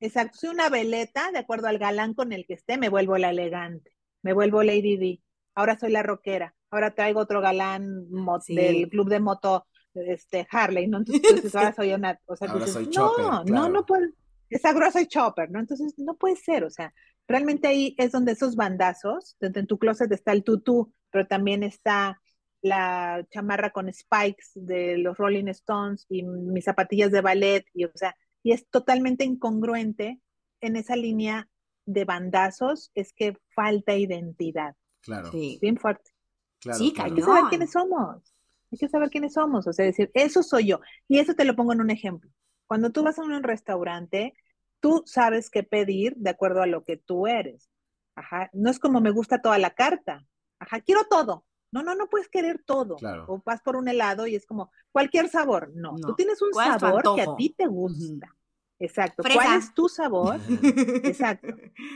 Exacto, 0.00 0.38
soy 0.38 0.48
una 0.50 0.70
veleta, 0.70 1.30
de 1.32 1.38
acuerdo 1.38 1.66
al 1.68 1.76
galán 1.78 2.14
con 2.14 2.32
el 2.32 2.46
que 2.46 2.54
esté, 2.54 2.78
me 2.78 2.88
vuelvo 2.88 3.18
la 3.18 3.28
elegante, 3.28 3.90
me 4.22 4.32
vuelvo 4.32 4.62
Lady 4.62 4.96
D. 4.96 5.20
Ahora 5.54 5.78
soy 5.78 5.90
la 5.90 6.02
rockera, 6.02 6.54
ahora 6.70 6.94
traigo 6.94 7.20
otro 7.20 7.42
galán 7.42 8.06
Sí. 8.42 8.54
del 8.54 8.88
club 8.88 9.10
de 9.10 9.20
moto, 9.20 9.66
este 9.94 10.46
Harley, 10.50 10.86
¿no? 10.88 10.98
Entonces, 11.06 11.22
entonces 11.30 11.54
ahora 11.56 11.74
soy 11.74 11.92
una, 11.92 12.18
o 12.26 12.36
sea, 12.36 12.48
Ahora 12.48 12.64
dices, 12.64 12.72
soy 12.74 12.84
no, 12.86 12.90
Chopper, 12.92 13.24
no, 13.26 13.44
claro. 13.44 13.68
no 13.68 13.84
puede, 13.84 14.10
exacto, 14.50 14.78
ahora 14.78 14.92
soy 14.92 15.06
Chopper, 15.06 15.50
¿no? 15.50 15.60
Entonces 15.60 15.94
no 15.98 16.16
puede 16.16 16.36
ser, 16.36 16.64
o 16.64 16.70
sea, 16.70 16.92
realmente 17.26 17.68
ahí 17.68 17.94
es 17.98 18.12
donde 18.12 18.32
esos 18.32 18.56
bandazos, 18.56 19.36
donde 19.40 19.60
en 19.60 19.66
tu 19.66 19.78
closet 19.78 20.10
está 20.12 20.32
el 20.32 20.44
tutú, 20.44 20.92
pero 21.10 21.26
también 21.26 21.62
está 21.62 22.20
la 22.62 23.24
chamarra 23.30 23.70
con 23.70 23.92
spikes 23.92 24.46
de 24.54 24.98
los 24.98 25.16
Rolling 25.16 25.48
Stones 25.48 26.06
y 26.08 26.22
mis 26.22 26.64
zapatillas 26.64 27.12
de 27.12 27.20
ballet, 27.20 27.66
y 27.72 27.84
o 27.84 27.90
sea, 27.94 28.16
y 28.42 28.52
es 28.52 28.68
totalmente 28.68 29.24
incongruente 29.24 30.20
en 30.60 30.76
esa 30.76 30.96
línea 30.96 31.48
de 31.84 32.04
bandazos, 32.04 32.90
es 32.94 33.12
que 33.12 33.36
falta 33.54 33.96
identidad, 33.96 34.74
Claro. 35.02 35.30
Sí. 35.30 35.58
bien 35.60 35.76
fuerte. 35.76 36.10
claro, 36.60 36.78
Sí, 36.78 36.92
claro. 36.92 37.10
Hay 37.10 37.16
que 37.16 37.22
saber 37.22 37.44
quiénes 37.48 37.70
somos, 37.70 38.34
hay 38.72 38.78
que 38.78 38.88
saber 38.88 39.10
quiénes 39.10 39.32
somos, 39.34 39.66
o 39.66 39.72
sea, 39.72 39.84
decir, 39.84 40.10
eso 40.14 40.42
soy 40.42 40.66
yo. 40.68 40.80
Y 41.06 41.18
eso 41.18 41.34
te 41.34 41.44
lo 41.44 41.54
pongo 41.54 41.72
en 41.72 41.80
un 41.80 41.90
ejemplo. 41.90 42.30
Cuando 42.66 42.90
tú 42.90 43.02
vas 43.02 43.18
a 43.18 43.22
un 43.22 43.42
restaurante, 43.42 44.34
tú 44.80 45.02
sabes 45.06 45.50
qué 45.50 45.62
pedir 45.62 46.14
de 46.16 46.30
acuerdo 46.30 46.62
a 46.62 46.66
lo 46.66 46.84
que 46.84 46.96
tú 46.96 47.26
eres. 47.26 47.70
Ajá, 48.14 48.50
no 48.52 48.70
es 48.70 48.78
como 48.78 49.00
me 49.00 49.10
gusta 49.10 49.42
toda 49.42 49.58
la 49.58 49.70
carta. 49.70 50.24
Ajá, 50.58 50.80
quiero 50.80 51.04
todo. 51.04 51.44
No, 51.72 51.82
no, 51.82 51.94
no 51.94 52.08
puedes 52.08 52.28
querer 52.28 52.62
todo. 52.64 52.96
Claro. 52.96 53.24
O 53.28 53.42
vas 53.44 53.60
por 53.60 53.76
un 53.76 53.88
helado 53.88 54.26
y 54.26 54.34
es 54.36 54.46
como 54.46 54.70
cualquier 54.92 55.28
sabor. 55.28 55.70
No, 55.74 55.92
No. 55.92 56.08
tú 56.08 56.14
tienes 56.14 56.40
un 56.40 56.50
¿Cuál 56.50 56.74
es 56.74 56.80
sabor 56.80 57.02
que 57.14 57.22
a 57.22 57.36
ti 57.36 57.54
te 57.56 57.66
gusta. 57.66 58.34
Exacto. 58.78 59.22
Fresa. 59.22 59.40
¿Cuál 59.42 59.58
es 59.58 59.74
tu 59.74 59.88
sabor? 59.88 60.36
Exacto. 61.04 61.48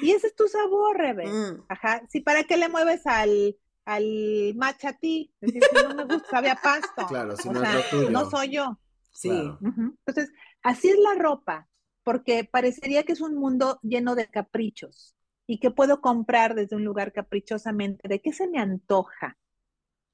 Y 0.02 0.10
ese 0.12 0.26
es 0.28 0.34
tu 0.34 0.48
sabor, 0.48 0.96
Rebe. 0.96 1.26
Mm. 1.26 1.64
Ajá. 1.68 2.02
Sí, 2.08 2.20
¿para 2.20 2.44
qué 2.44 2.56
le 2.56 2.68
mueves 2.68 3.06
al, 3.06 3.56
al 3.84 4.54
matcha? 4.56 4.90
Es 4.90 5.30
decir, 5.40 5.62
si 5.62 5.82
no 5.86 5.94
me 5.94 6.04
gusta, 6.04 6.28
sabe 6.30 6.50
a 6.50 6.56
pasto. 6.56 7.06
Claro, 7.06 7.36
si 7.36 7.48
O 7.48 7.52
no 7.52 7.62
es 7.62 7.68
sea, 7.68 7.78
lo 7.78 7.84
tuyo. 7.90 8.10
no 8.10 8.30
soy 8.30 8.50
yo. 8.50 8.78
Sí. 9.12 9.28
Claro. 9.28 9.58
Entonces, 9.60 10.32
así 10.62 10.88
es 10.88 10.98
la 10.98 11.14
ropa, 11.20 11.68
porque 12.02 12.44
parecería 12.44 13.04
que 13.04 13.12
es 13.12 13.20
un 13.20 13.36
mundo 13.36 13.78
lleno 13.82 14.14
de 14.14 14.28
caprichos 14.28 15.16
y 15.46 15.58
que 15.58 15.70
puedo 15.70 16.00
comprar 16.00 16.54
desde 16.54 16.76
un 16.76 16.84
lugar 16.84 17.12
caprichosamente 17.12 18.08
de 18.08 18.20
qué 18.20 18.32
se 18.32 18.48
me 18.48 18.58
antoja. 18.58 19.36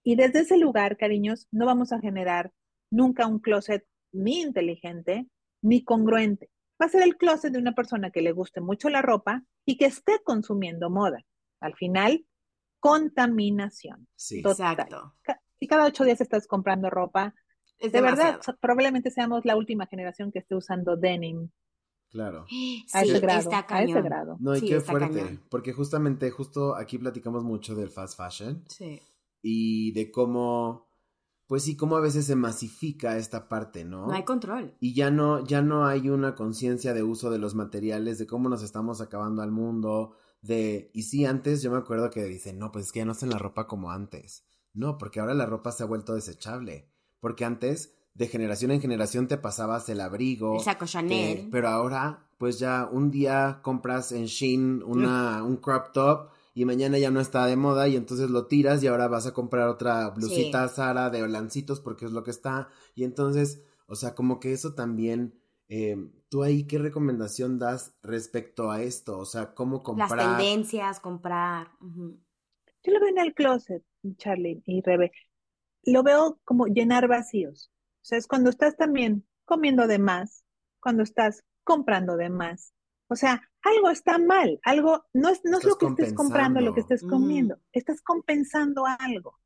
Y 0.02 0.16
desde 0.16 0.40
ese 0.40 0.56
lugar, 0.56 0.96
cariños, 0.96 1.48
no 1.50 1.66
vamos 1.66 1.92
a 1.92 2.00
generar 2.00 2.52
nunca 2.90 3.26
un 3.26 3.40
closet 3.40 3.86
ni 4.12 4.40
inteligente 4.40 5.26
ni 5.62 5.84
congruente. 5.84 6.48
Va 6.80 6.86
a 6.86 6.90
ser 6.90 7.02
el 7.02 7.16
closet 7.16 7.52
de 7.52 7.58
una 7.58 7.74
persona 7.74 8.10
que 8.10 8.22
le 8.22 8.32
guste 8.32 8.60
mucho 8.60 8.88
la 8.88 9.02
ropa 9.02 9.42
y 9.64 9.76
que 9.76 9.86
esté 9.86 10.20
consumiendo 10.24 10.90
moda. 10.90 11.24
Al 11.60 11.74
final, 11.74 12.24
contaminación. 12.80 14.06
Sí. 14.14 14.42
Total. 14.42 14.72
Exacto. 14.72 15.14
Si 15.58 15.66
cada 15.66 15.86
ocho 15.86 16.04
días 16.04 16.20
estás 16.20 16.46
comprando 16.46 16.90
ropa, 16.90 17.34
Es 17.78 17.92
de 17.92 18.00
verdad, 18.00 18.32
demasiado. 18.32 18.58
probablemente 18.60 19.10
seamos 19.10 19.44
la 19.44 19.56
última 19.56 19.86
generación 19.86 20.32
que 20.32 20.38
esté 20.38 20.54
usando 20.54 20.96
denim 20.96 21.50
Claro. 22.10 22.42
a 22.92 23.00
Sí, 23.02 23.10
ese 23.10 23.20
grado, 23.20 23.50
está 23.50 23.66
a 23.68 23.82
ese 23.82 24.00
grado. 24.02 24.36
No, 24.40 24.54
y 24.56 24.60
Sí, 24.60 24.68
qué 24.68 24.80
fuerte. 24.80 25.08
cañón. 25.20 25.42
Porque 25.50 25.72
justamente, 25.72 26.30
justo 26.30 26.74
aquí 26.76 26.98
platicamos 26.98 27.44
mucho 27.44 27.74
del 27.74 27.90
fast 27.90 28.16
fashion 28.16 28.64
Sí. 28.68 29.00
y 29.42 29.92
de 29.92 30.10
cómo, 30.10 30.88
pues 31.46 31.64
sí, 31.64 31.76
cómo 31.76 31.96
a 31.96 32.00
veces 32.00 32.24
se 32.26 32.34
masifica 32.36 33.16
esta 33.18 33.48
parte, 33.48 33.84
¿no? 33.84 34.06
No 34.06 34.12
hay 34.14 34.24
control. 34.24 34.74
Y 34.80 34.94
ya 34.94 35.10
no, 35.10 35.44
ya 35.44 35.62
no 35.62 35.86
hay 35.86 36.08
una 36.08 36.34
conciencia 36.34 36.94
de 36.94 37.02
uso 37.02 37.30
de 37.30 37.38
los 37.38 37.54
materiales, 37.54 38.18
de 38.18 38.26
cómo 38.26 38.48
nos 38.48 38.62
estamos 38.62 39.00
acabando 39.00 39.42
al 39.42 39.50
mundo, 39.52 40.16
de, 40.40 40.90
y 40.94 41.02
sí, 41.02 41.24
antes 41.24 41.60
yo 41.62 41.70
me 41.72 41.78
acuerdo 41.78 42.08
que 42.10 42.24
dicen, 42.24 42.58
no, 42.58 42.70
pues 42.72 42.86
es 42.86 42.92
que 42.92 43.00
ya 43.00 43.04
no 43.04 43.12
hacen 43.12 43.30
la 43.30 43.38
ropa 43.38 43.66
como 43.66 43.90
antes. 43.90 44.46
No, 44.72 44.96
porque 44.98 45.20
ahora 45.20 45.34
la 45.34 45.46
ropa 45.46 45.72
se 45.72 45.82
ha 45.82 45.86
vuelto 45.86 46.14
desechable. 46.14 46.88
Porque 47.26 47.44
antes, 47.44 47.92
de 48.14 48.28
generación 48.28 48.70
en 48.70 48.80
generación, 48.80 49.26
te 49.26 49.36
pasabas 49.36 49.88
el 49.88 50.00
abrigo. 50.00 50.54
El 50.54 50.60
saco 50.60 50.86
Chanel. 50.86 51.48
pero 51.50 51.66
ahora, 51.66 52.28
pues 52.38 52.60
ya 52.60 52.88
un 52.88 53.10
día 53.10 53.58
compras 53.64 54.12
en 54.12 54.26
Shein 54.26 54.80
una, 54.84 55.42
un 55.42 55.56
crop 55.56 55.90
top 55.92 56.28
y 56.54 56.64
mañana 56.66 56.98
ya 56.98 57.10
no 57.10 57.18
está 57.18 57.44
de 57.46 57.56
moda 57.56 57.88
y 57.88 57.96
entonces 57.96 58.30
lo 58.30 58.46
tiras 58.46 58.80
y 58.84 58.86
ahora 58.86 59.08
vas 59.08 59.26
a 59.26 59.34
comprar 59.34 59.66
otra 59.66 60.08
blusita 60.10 60.68
Sara 60.68 61.10
de 61.10 61.26
lancitos 61.26 61.80
porque 61.80 62.04
es 62.04 62.12
lo 62.12 62.22
que 62.22 62.30
está. 62.30 62.68
Y 62.94 63.02
entonces, 63.02 63.60
o 63.88 63.96
sea, 63.96 64.14
como 64.14 64.38
que 64.38 64.52
eso 64.52 64.74
también, 64.74 65.34
eh, 65.68 65.96
tú 66.28 66.44
ahí, 66.44 66.62
¿qué 66.62 66.78
recomendación 66.78 67.58
das 67.58 67.92
respecto 68.04 68.70
a 68.70 68.84
esto? 68.84 69.18
O 69.18 69.24
sea, 69.24 69.52
¿cómo 69.52 69.78
Las 69.78 69.82
comprar? 69.82 70.38
tendencias, 70.38 71.00
comprar. 71.00 71.72
Yo 71.80 72.92
lo 72.92 73.00
veo 73.00 73.08
en 73.08 73.18
el 73.18 73.34
closet, 73.34 73.82
Charlie 74.16 74.62
y 74.64 74.80
Rebe. 74.80 75.10
Lo 75.86 76.02
veo 76.02 76.38
como 76.44 76.66
llenar 76.66 77.08
vacíos. 77.08 77.70
O 78.02 78.04
sea, 78.04 78.18
es 78.18 78.26
cuando 78.26 78.50
estás 78.50 78.76
también 78.76 79.26
comiendo 79.44 79.86
de 79.86 79.98
más, 79.98 80.44
cuando 80.80 81.02
estás 81.02 81.44
comprando 81.64 82.16
de 82.16 82.28
más. 82.28 82.72
O 83.08 83.16
sea, 83.16 83.48
algo 83.62 83.90
está 83.90 84.18
mal, 84.18 84.60
algo, 84.64 85.04
no 85.12 85.28
es, 85.28 85.40
no 85.44 85.58
es 85.58 85.64
lo 85.64 85.78
que 85.78 85.86
estés 85.86 86.12
comprando, 86.12 86.60
lo 86.60 86.74
que 86.74 86.80
estés 86.80 87.04
Mm. 87.04 87.08
comiendo, 87.08 87.58
estás 87.72 88.02
compensando 88.02 88.84
algo. 88.86 89.38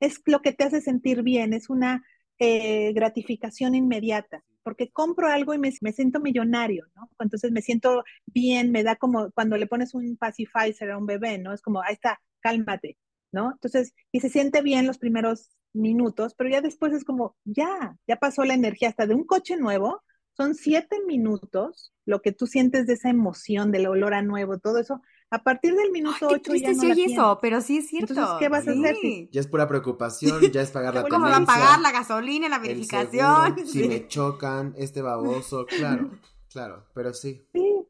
Es 0.00 0.20
lo 0.26 0.40
que 0.40 0.52
te 0.52 0.64
hace 0.64 0.80
sentir 0.80 1.22
bien, 1.22 1.52
es 1.52 1.68
una 1.68 2.04
eh, 2.38 2.92
gratificación 2.92 3.74
inmediata, 3.74 4.44
porque 4.62 4.90
compro 4.92 5.26
algo 5.28 5.54
y 5.54 5.58
me, 5.58 5.72
me 5.80 5.92
siento 5.92 6.20
millonario, 6.20 6.86
¿no? 6.94 7.10
Entonces 7.18 7.50
me 7.50 7.62
siento 7.62 8.04
bien, 8.26 8.70
me 8.70 8.84
da 8.84 8.94
como 8.94 9.32
cuando 9.32 9.56
le 9.56 9.66
pones 9.66 9.94
un 9.94 10.16
pacifier 10.16 10.90
a 10.92 10.98
un 10.98 11.06
bebé, 11.06 11.38
¿no? 11.38 11.52
Es 11.52 11.62
como, 11.62 11.82
ahí 11.82 11.94
está, 11.94 12.20
cálmate, 12.40 12.96
¿no? 13.32 13.52
Entonces, 13.52 13.92
y 14.12 14.20
se 14.20 14.28
siente 14.28 14.62
bien 14.62 14.86
los 14.86 14.98
primeros 14.98 15.57
minutos, 15.72 16.34
pero 16.36 16.50
ya 16.50 16.60
después 16.60 16.92
es 16.92 17.04
como, 17.04 17.36
ya, 17.44 17.96
ya 18.06 18.16
pasó 18.16 18.44
la 18.44 18.54
energía 18.54 18.88
hasta 18.88 19.06
de 19.06 19.14
un 19.14 19.24
coche 19.24 19.56
nuevo, 19.56 20.02
son 20.36 20.54
siete 20.54 20.96
minutos 21.06 21.92
lo 22.06 22.22
que 22.22 22.32
tú 22.32 22.46
sientes 22.46 22.86
de 22.86 22.94
esa 22.94 23.10
emoción, 23.10 23.70
del 23.72 23.86
olor 23.86 24.14
a 24.14 24.22
nuevo, 24.22 24.58
todo 24.58 24.78
eso. 24.78 25.02
A 25.30 25.42
partir 25.42 25.74
del 25.74 25.90
minuto 25.90 26.28
Qué 26.28 26.38
triste 26.40 26.70
ya 26.70 26.74
no 26.74 26.80
se 26.80 26.88
la 26.88 26.94
oye 26.94 27.04
tienes. 27.04 27.18
eso, 27.18 27.38
pero 27.42 27.60
sí 27.60 27.78
es 27.78 27.88
cierto. 27.88 28.12
Entonces, 28.14 28.36
¿qué 28.38 28.48
vas 28.48 28.66
a 28.68 28.72
hacer 28.72 28.96
si- 28.96 29.28
Ya 29.30 29.40
es 29.40 29.46
pura 29.46 29.68
preocupación, 29.68 30.40
ya 30.52 30.62
es 30.62 30.70
pagar 30.70 30.94
la 30.94 31.02
¿Cómo 31.02 31.18
me 31.24 31.30
va 31.30 31.36
a 31.38 31.44
pagar 31.46 31.80
la 31.80 31.92
gasolina, 31.92 32.48
la 32.48 32.58
verificación? 32.58 33.10
seguro, 33.10 33.66
si 33.66 33.82
me 33.84 34.08
chocan, 34.08 34.74
este 34.78 35.02
baboso, 35.02 35.66
claro, 35.76 36.10
claro, 36.50 36.86
pero 36.94 37.12
sí. 37.12 37.44
Sí, 37.52 37.86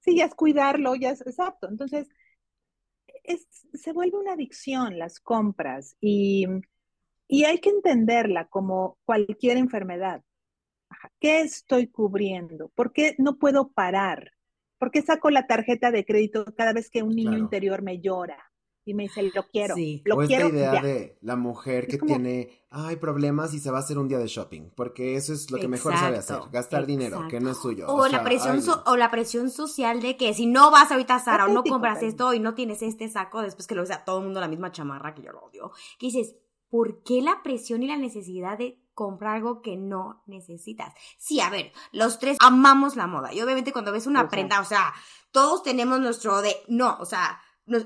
sí, 0.00 0.16
ya 0.16 0.26
es 0.26 0.34
cuidarlo, 0.34 0.94
ya 0.96 1.10
es 1.10 1.20
exacto. 1.22 1.68
Entonces, 1.68 2.08
es, 3.24 3.46
se 3.74 3.92
vuelve 3.92 4.18
una 4.18 4.32
adicción 4.34 4.98
las 4.98 5.20
compras 5.20 5.96
y, 6.00 6.46
y 7.32 7.44
hay 7.44 7.58
que 7.60 7.70
entenderla 7.70 8.46
como 8.48 8.98
cualquier 9.06 9.56
enfermedad. 9.56 10.22
Ajá, 10.90 11.10
¿Qué 11.18 11.40
estoy 11.40 11.86
cubriendo? 11.86 12.68
¿Por 12.74 12.92
qué 12.92 13.14
no 13.18 13.38
puedo 13.38 13.72
parar? 13.72 14.32
¿Por 14.78 14.90
qué 14.90 15.00
saco 15.00 15.30
la 15.30 15.46
tarjeta 15.46 15.90
de 15.90 16.04
crédito 16.04 16.44
cada 16.54 16.74
vez 16.74 16.90
que 16.90 17.02
un 17.02 17.14
niño 17.16 17.30
Claro. 17.30 17.44
interior 17.44 17.80
me 17.82 18.00
llora 18.00 18.36
y 18.84 18.92
me 18.92 19.04
dice, 19.04 19.22
lo 19.34 19.44
quiero, 19.44 19.76
Sí. 19.76 20.02
lo 20.04 20.16
o 20.16 20.22
esta 20.22 20.34
quiero 20.34 20.48
idea 20.50 20.74
ya"? 20.74 20.82
de 20.82 21.16
la 21.22 21.36
mujer 21.36 21.86
que 21.86 21.98
como- 21.98 22.08
tiene, 22.16 22.50
ay, 22.68 22.96
problemas 22.96 23.54
y 23.54 23.60
se 23.60 23.70
va 23.70 23.78
a 23.78 23.80
hacer 23.80 23.96
un 23.96 24.08
día 24.08 24.18
de 24.18 24.26
shopping, 24.26 24.70
porque 24.76 25.14
eso 25.16 25.32
es 25.32 25.50
lo 25.50 25.58
que 25.58 25.68
mejor 25.68 25.94
sabe 25.96 26.18
hacer, 26.18 26.36
Exacto, 26.36 26.50
gastar 26.52 26.84
dinero, 26.84 27.28
que 27.30 27.40
no 27.40 27.50
es 27.52 27.56
suyo. 27.58 27.86
O, 27.88 28.04
la 28.04 28.10
sea, 28.10 28.24
presión 28.24 28.56
ay, 28.56 28.60
so- 28.62 28.82
no. 28.84 28.92
o 28.92 28.96
la 28.96 29.10
presión 29.10 29.48
social 29.50 30.02
de 30.02 30.18
que 30.18 30.34
si 30.34 30.44
no 30.46 30.70
vas 30.70 30.90
ahorita 30.92 31.14
a 31.14 31.20
Zara 31.20 31.46
o 31.46 31.48
no 31.48 31.62
compras 31.62 32.02
esto 32.02 32.34
y 32.34 32.40
no 32.40 32.54
tienes 32.54 32.82
este 32.82 33.08
saco, 33.08 33.40
después 33.40 33.66
que 33.66 33.74
lo 33.76 33.84
usa 33.84 34.04
todo 34.04 34.18
el 34.18 34.24
mundo 34.24 34.40
la 34.40 34.48
misma 34.48 34.70
chamarra 34.72 35.14
que 35.14 35.22
yo 35.22 35.32
lo 35.32 35.42
odio, 35.44 35.70
que 35.98 36.06
dices, 36.08 36.34
¿por 36.72 37.02
qué 37.02 37.20
la 37.20 37.42
presión 37.42 37.82
y 37.82 37.86
la 37.86 37.98
necesidad 37.98 38.56
de 38.56 38.80
comprar 38.94 39.36
algo 39.36 39.60
que 39.60 39.76
no 39.76 40.22
necesitas. 40.26 40.94
Sí, 41.18 41.38
a 41.40 41.50
ver, 41.50 41.70
los 41.92 42.18
tres 42.18 42.38
amamos 42.40 42.96
la 42.96 43.06
moda. 43.06 43.32
Y 43.34 43.42
obviamente 43.42 43.72
cuando 43.72 43.92
ves 43.92 44.06
una 44.06 44.28
prenda, 44.30 44.58
o 44.58 44.64
sea, 44.64 44.94
todos 45.32 45.62
tenemos 45.62 46.00
nuestro 46.00 46.40
de, 46.40 46.56
no, 46.68 46.96
o 46.98 47.04
sea, 47.04 47.40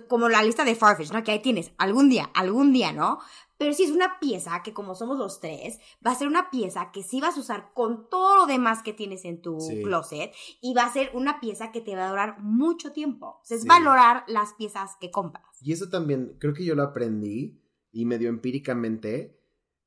como 0.06 0.28
la 0.28 0.44
lista 0.44 0.64
de 0.64 0.76
Farfetch, 0.76 1.10
¿no? 1.10 1.24
Que 1.24 1.32
ahí 1.32 1.42
tienes, 1.42 1.72
algún 1.78 2.08
día, 2.08 2.30
algún 2.32 2.72
día, 2.72 2.92
¿no? 2.92 3.18
Pero 3.58 3.72
si 3.72 3.82
es 3.82 3.90
una 3.90 4.20
pieza 4.20 4.62
que 4.62 4.72
como 4.72 4.94
somos 4.94 5.18
los 5.18 5.40
tres, 5.40 5.80
va 6.06 6.12
a 6.12 6.14
ser 6.14 6.28
una 6.28 6.48
pieza 6.50 6.92
que 6.92 7.02
sí 7.02 7.20
vas 7.20 7.36
a 7.36 7.40
usar 7.40 7.72
con 7.74 8.08
todo 8.08 8.36
lo 8.36 8.46
demás 8.46 8.84
que 8.84 8.92
tienes 8.92 9.24
en 9.24 9.42
tu 9.42 9.58
closet 9.82 10.32
y 10.60 10.74
va 10.74 10.84
a 10.84 10.92
ser 10.92 11.10
una 11.12 11.40
pieza 11.40 11.72
que 11.72 11.80
te 11.80 11.96
va 11.96 12.06
a 12.06 12.10
durar 12.10 12.38
mucho 12.40 12.92
tiempo. 12.92 13.40
O 13.40 13.44
sea, 13.44 13.56
es 13.56 13.64
valorar 13.64 14.22
las 14.28 14.54
piezas 14.54 14.92
que 15.00 15.10
compras. 15.10 15.44
Y 15.60 15.72
eso 15.72 15.88
también, 15.88 16.36
creo 16.38 16.54
que 16.54 16.64
yo 16.64 16.76
lo 16.76 16.84
aprendí 16.84 17.58
y 17.96 18.04
medio 18.04 18.28
empíricamente 18.28 19.40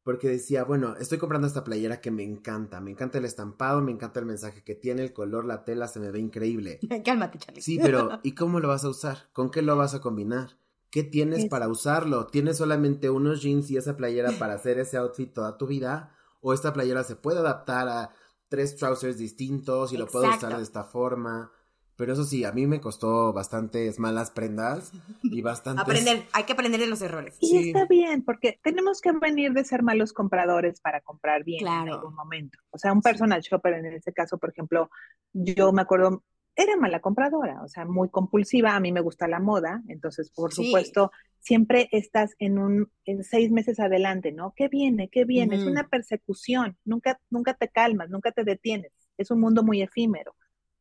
porque 0.03 0.27
decía, 0.27 0.63
bueno, 0.63 0.95
estoy 0.99 1.19
comprando 1.19 1.47
esta 1.47 1.63
playera 1.63 2.01
que 2.01 2.09
me 2.09 2.23
encanta, 2.23 2.81
me 2.81 2.89
encanta 2.89 3.19
el 3.19 3.25
estampado, 3.25 3.81
me 3.81 3.91
encanta 3.91 4.19
el 4.19 4.25
mensaje 4.25 4.63
que 4.63 4.73
tiene, 4.73 5.03
el 5.03 5.13
color, 5.13 5.45
la 5.45 5.63
tela, 5.63 5.87
se 5.87 5.99
me 5.99 6.09
ve 6.09 6.19
increíble. 6.19 6.79
Cálmate, 7.05 7.37
Charlie. 7.37 7.61
Sí, 7.61 7.77
pero 7.79 8.19
¿y 8.23 8.31
cómo 8.33 8.59
lo 8.59 8.69
vas 8.69 8.83
a 8.83 8.89
usar? 8.89 9.29
¿Con 9.31 9.51
qué 9.51 9.61
lo 9.61 9.77
vas 9.77 9.93
a 9.93 10.01
combinar? 10.01 10.57
¿Qué 10.89 11.03
tienes 11.03 11.45
para 11.49 11.67
usarlo? 11.67 12.25
¿Tienes 12.25 12.57
solamente 12.57 13.11
unos 13.11 13.43
jeans 13.43 13.69
y 13.69 13.77
esa 13.77 13.95
playera 13.95 14.31
para 14.39 14.55
hacer 14.55 14.79
ese 14.79 14.97
outfit 14.97 15.31
toda 15.31 15.59
tu 15.59 15.67
vida? 15.67 16.15
¿O 16.41 16.51
esta 16.51 16.73
playera 16.73 17.03
se 17.03 17.15
puede 17.15 17.37
adaptar 17.37 17.87
a 17.89 18.11
tres 18.47 18.75
trousers 18.75 19.19
distintos 19.19 19.93
y 19.93 19.97
lo 19.97 20.07
puedo 20.07 20.27
usar 20.27 20.57
de 20.57 20.63
esta 20.63 20.83
forma? 20.83 21.51
Pero 21.99 22.13
eso 22.13 22.23
sí, 22.23 22.45
a 22.45 22.53
mí 22.53 22.65
me 22.65 22.79
costó 22.79 23.33
bastantes 23.33 23.99
malas 23.99 24.31
prendas 24.31 24.93
y 25.21 25.41
bastante. 25.41 25.81
Aprender, 25.81 26.23
hay 26.31 26.45
que 26.45 26.53
aprender 26.53 26.79
de 26.79 26.87
los 26.87 27.01
errores. 27.01 27.35
Y 27.41 27.57
está 27.57 27.85
bien, 27.87 28.23
porque 28.23 28.57
tenemos 28.63 29.01
que 29.01 29.11
venir 29.11 29.51
de 29.51 29.65
ser 29.65 29.83
malos 29.83 30.13
compradores 30.13 30.79
para 30.79 31.01
comprar 31.01 31.43
bien 31.43 31.67
en 31.67 31.89
algún 31.89 32.15
momento. 32.15 32.57
O 32.69 32.77
sea, 32.77 32.93
un 32.93 33.01
personal 33.01 33.41
shopper 33.41 33.73
en 33.73 33.87
ese 33.87 34.13
caso, 34.13 34.37
por 34.37 34.51
ejemplo, 34.51 34.89
yo 35.33 35.73
me 35.73 35.81
acuerdo, 35.81 36.23
era 36.55 36.77
mala 36.77 37.01
compradora, 37.01 37.61
o 37.63 37.67
sea, 37.67 37.83
muy 37.83 38.07
compulsiva. 38.07 38.77
A 38.77 38.79
mí 38.79 38.93
me 38.93 39.01
gusta 39.01 39.27
la 39.27 39.41
moda, 39.41 39.83
entonces, 39.89 40.31
por 40.31 40.53
supuesto, 40.53 41.11
siempre 41.39 41.89
estás 41.91 42.33
en 42.39 42.59
un 42.59 42.89
en 43.03 43.25
seis 43.25 43.51
meses 43.51 43.77
adelante, 43.77 44.31
¿no? 44.31 44.53
¿Qué 44.55 44.69
viene? 44.69 45.09
¿Qué 45.09 45.25
viene? 45.25 45.57
Es 45.57 45.63
una 45.65 45.89
persecución. 45.89 46.77
Nunca, 46.85 47.19
nunca 47.29 47.55
te 47.55 47.67
calmas, 47.67 48.09
nunca 48.09 48.31
te 48.31 48.45
detienes. 48.45 48.93
Es 49.17 49.31
un 49.31 49.41
mundo 49.41 49.63
muy 49.63 49.81
efímero. 49.81 50.33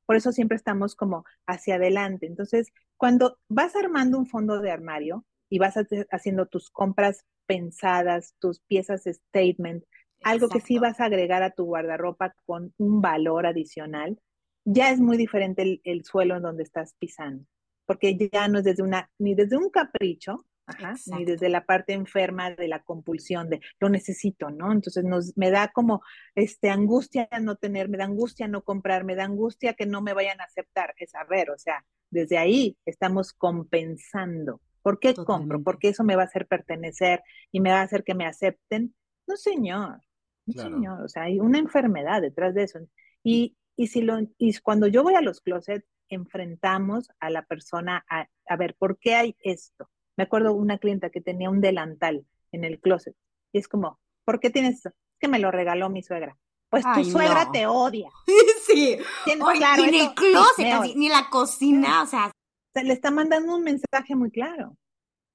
Por 0.09 0.17
eso 0.17 0.33
siempre 0.33 0.57
estamos 0.57 0.97
como 0.97 1.27
hacia 1.47 1.75
adelante. 1.75 2.25
Entonces, 2.25 2.73
cuando 2.97 3.39
vas 3.47 3.77
armando 3.77 4.17
un 4.17 4.25
fondo 4.25 4.59
de 4.59 4.71
armario 4.71 5.27
y 5.51 5.59
vas 5.59 5.75
haciendo 6.11 6.47
tus 6.47 6.71
compras 6.71 7.27
pensadas, 7.45 8.35
tus 8.39 8.61
piezas 8.61 9.03
statement, 9.05 9.85
algo 10.23 10.49
que 10.49 10.63
sí 10.63 10.79
vas 10.79 10.99
a 11.01 11.05
agregar 11.05 11.43
a 11.43 11.51
tu 11.51 11.67
guardarropa 11.67 12.35
con 12.47 12.73
un 12.79 13.03
valor 13.03 13.45
adicional, 13.45 14.19
ya 14.65 14.91
es 14.91 14.99
muy 14.99 15.19
diferente 15.19 15.83
el, 15.85 16.05
suelo 16.07 16.37
en 16.37 16.43
donde 16.43 16.63
estás 16.63 16.95
pisando, 16.99 17.45
porque 17.85 18.17
ya 18.33 18.49
no 18.49 18.61
es 18.61 18.65
desde 18.65 18.83
una, 18.83 19.11
ni 19.19 19.35
desde 19.35 19.59
un 19.59 19.69
capricho, 19.69 20.47
Ajá, 20.69 20.95
ni 21.07 21.25
desde 21.25 21.49
la 21.49 21.65
parte 21.65 21.95
enferma 21.95 22.51
de 22.51 22.69
la 22.69 22.83
compulsión 22.83 23.49
de 23.49 23.61
lo 23.81 23.89
necesito, 23.89 24.51
¿no? 24.51 24.71
Entonces 24.71 25.03
nos, 25.03 25.35
me 25.35 25.51
da 25.51 25.69
como 25.69 26.03
este 26.35 26.69
angustia 26.69 27.27
no 27.41 27.57
tener, 27.57 27.89
me 27.89 27.97
da 27.97 28.05
angustia 28.05 28.49
no 28.49 28.63
comprar, 28.63 29.05
me 29.05 29.15
da 29.15 29.25
angustia 29.25 29.73
que 29.73 29.87
no 29.87 30.03
me 30.03 30.13
vayan 30.13 30.41
a 30.43 30.45
aceptar. 30.45 30.95
Es 30.99 31.15
a 31.15 31.25
ver, 31.25 31.51
o 31.51 31.59
sea, 31.59 31.85
desde 32.11 32.37
ahí 32.37 32.77
estamos 32.85 33.33
compensando. 33.33 34.61
¿Por 34.83 35.01
qué 35.01 35.15
compro? 35.15 35.63
Porque 35.63 35.89
eso 35.89 36.05
me 36.05 36.17
va 36.17 36.23
a 36.23 36.27
hacer 36.27 36.47
pertenecer 36.47 37.23
y 37.51 37.61
me 37.61 37.71
va 37.71 37.81
a 37.81 37.85
hacer 37.85 38.05
que 38.05 38.15
me 38.15 38.27
acepten. 38.27 38.95
No, 39.27 39.37
señor. 39.37 40.03
No, 40.45 40.63
señor. 40.63 41.03
O 41.03 41.09
sea, 41.09 41.25
hay 41.25 41.41
una 41.41 41.59
enfermedad 41.59 42.21
detrás 42.21 42.55
de 42.55 42.65
eso. 42.65 42.79
Y, 43.23 43.57
y 43.75 43.87
si 43.87 44.03
lo, 44.03 44.19
y 44.37 44.59
cuando 44.59 44.87
yo 44.87 45.03
voy 45.03 45.15
a 45.15 45.23
los 45.23 45.41
closets, 45.41 45.87
enfrentamos 46.11 47.11
a 47.21 47.31
la 47.31 47.43
persona 47.43 48.05
a, 48.09 48.29
a 48.47 48.57
ver, 48.57 48.75
¿por 48.77 48.99
qué 48.99 49.15
hay 49.15 49.37
esto? 49.41 49.89
Me 50.19 50.25
acuerdo 50.25 50.53
una 50.53 50.79
clienta 50.79 51.11
que 51.11 51.21
tenía 51.21 51.49
un 51.49 51.61
delantal 51.61 52.27
en 52.51 52.65
el 52.65 52.81
closet. 52.81 53.15
Y 53.53 53.59
es 53.59 53.69
como, 53.69 54.01
¿por 54.25 54.41
qué 54.41 54.51
tienes 54.51 54.81
eso? 54.81 54.89
Es 54.89 55.19
que 55.21 55.29
me 55.29 55.39
lo 55.39 55.53
regaló 55.53 55.89
mi 55.91 56.03
suegra. 56.03 56.37
Pues 56.71 56.85
tu 56.93 57.05
suegra 57.05 57.53
te 57.53 57.69
odia. 57.69 58.11
sí. 58.67 58.99
ni 59.27 60.01
el 60.01 60.15
closet, 60.15 60.97
ni 60.97 61.09
la 61.09 61.31
cocina, 61.31 62.03
o 62.03 62.07
sea. 62.07 62.33
le 62.75 62.93
está 62.93 63.13
mandando 63.13 63.55
un 63.55 63.63
mensaje 63.63 64.17
muy 64.17 64.33
claro. 64.33 64.77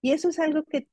Y 0.01 0.11
eso 0.11 0.27
es 0.27 0.37
algo 0.37 0.63
que 0.65 0.89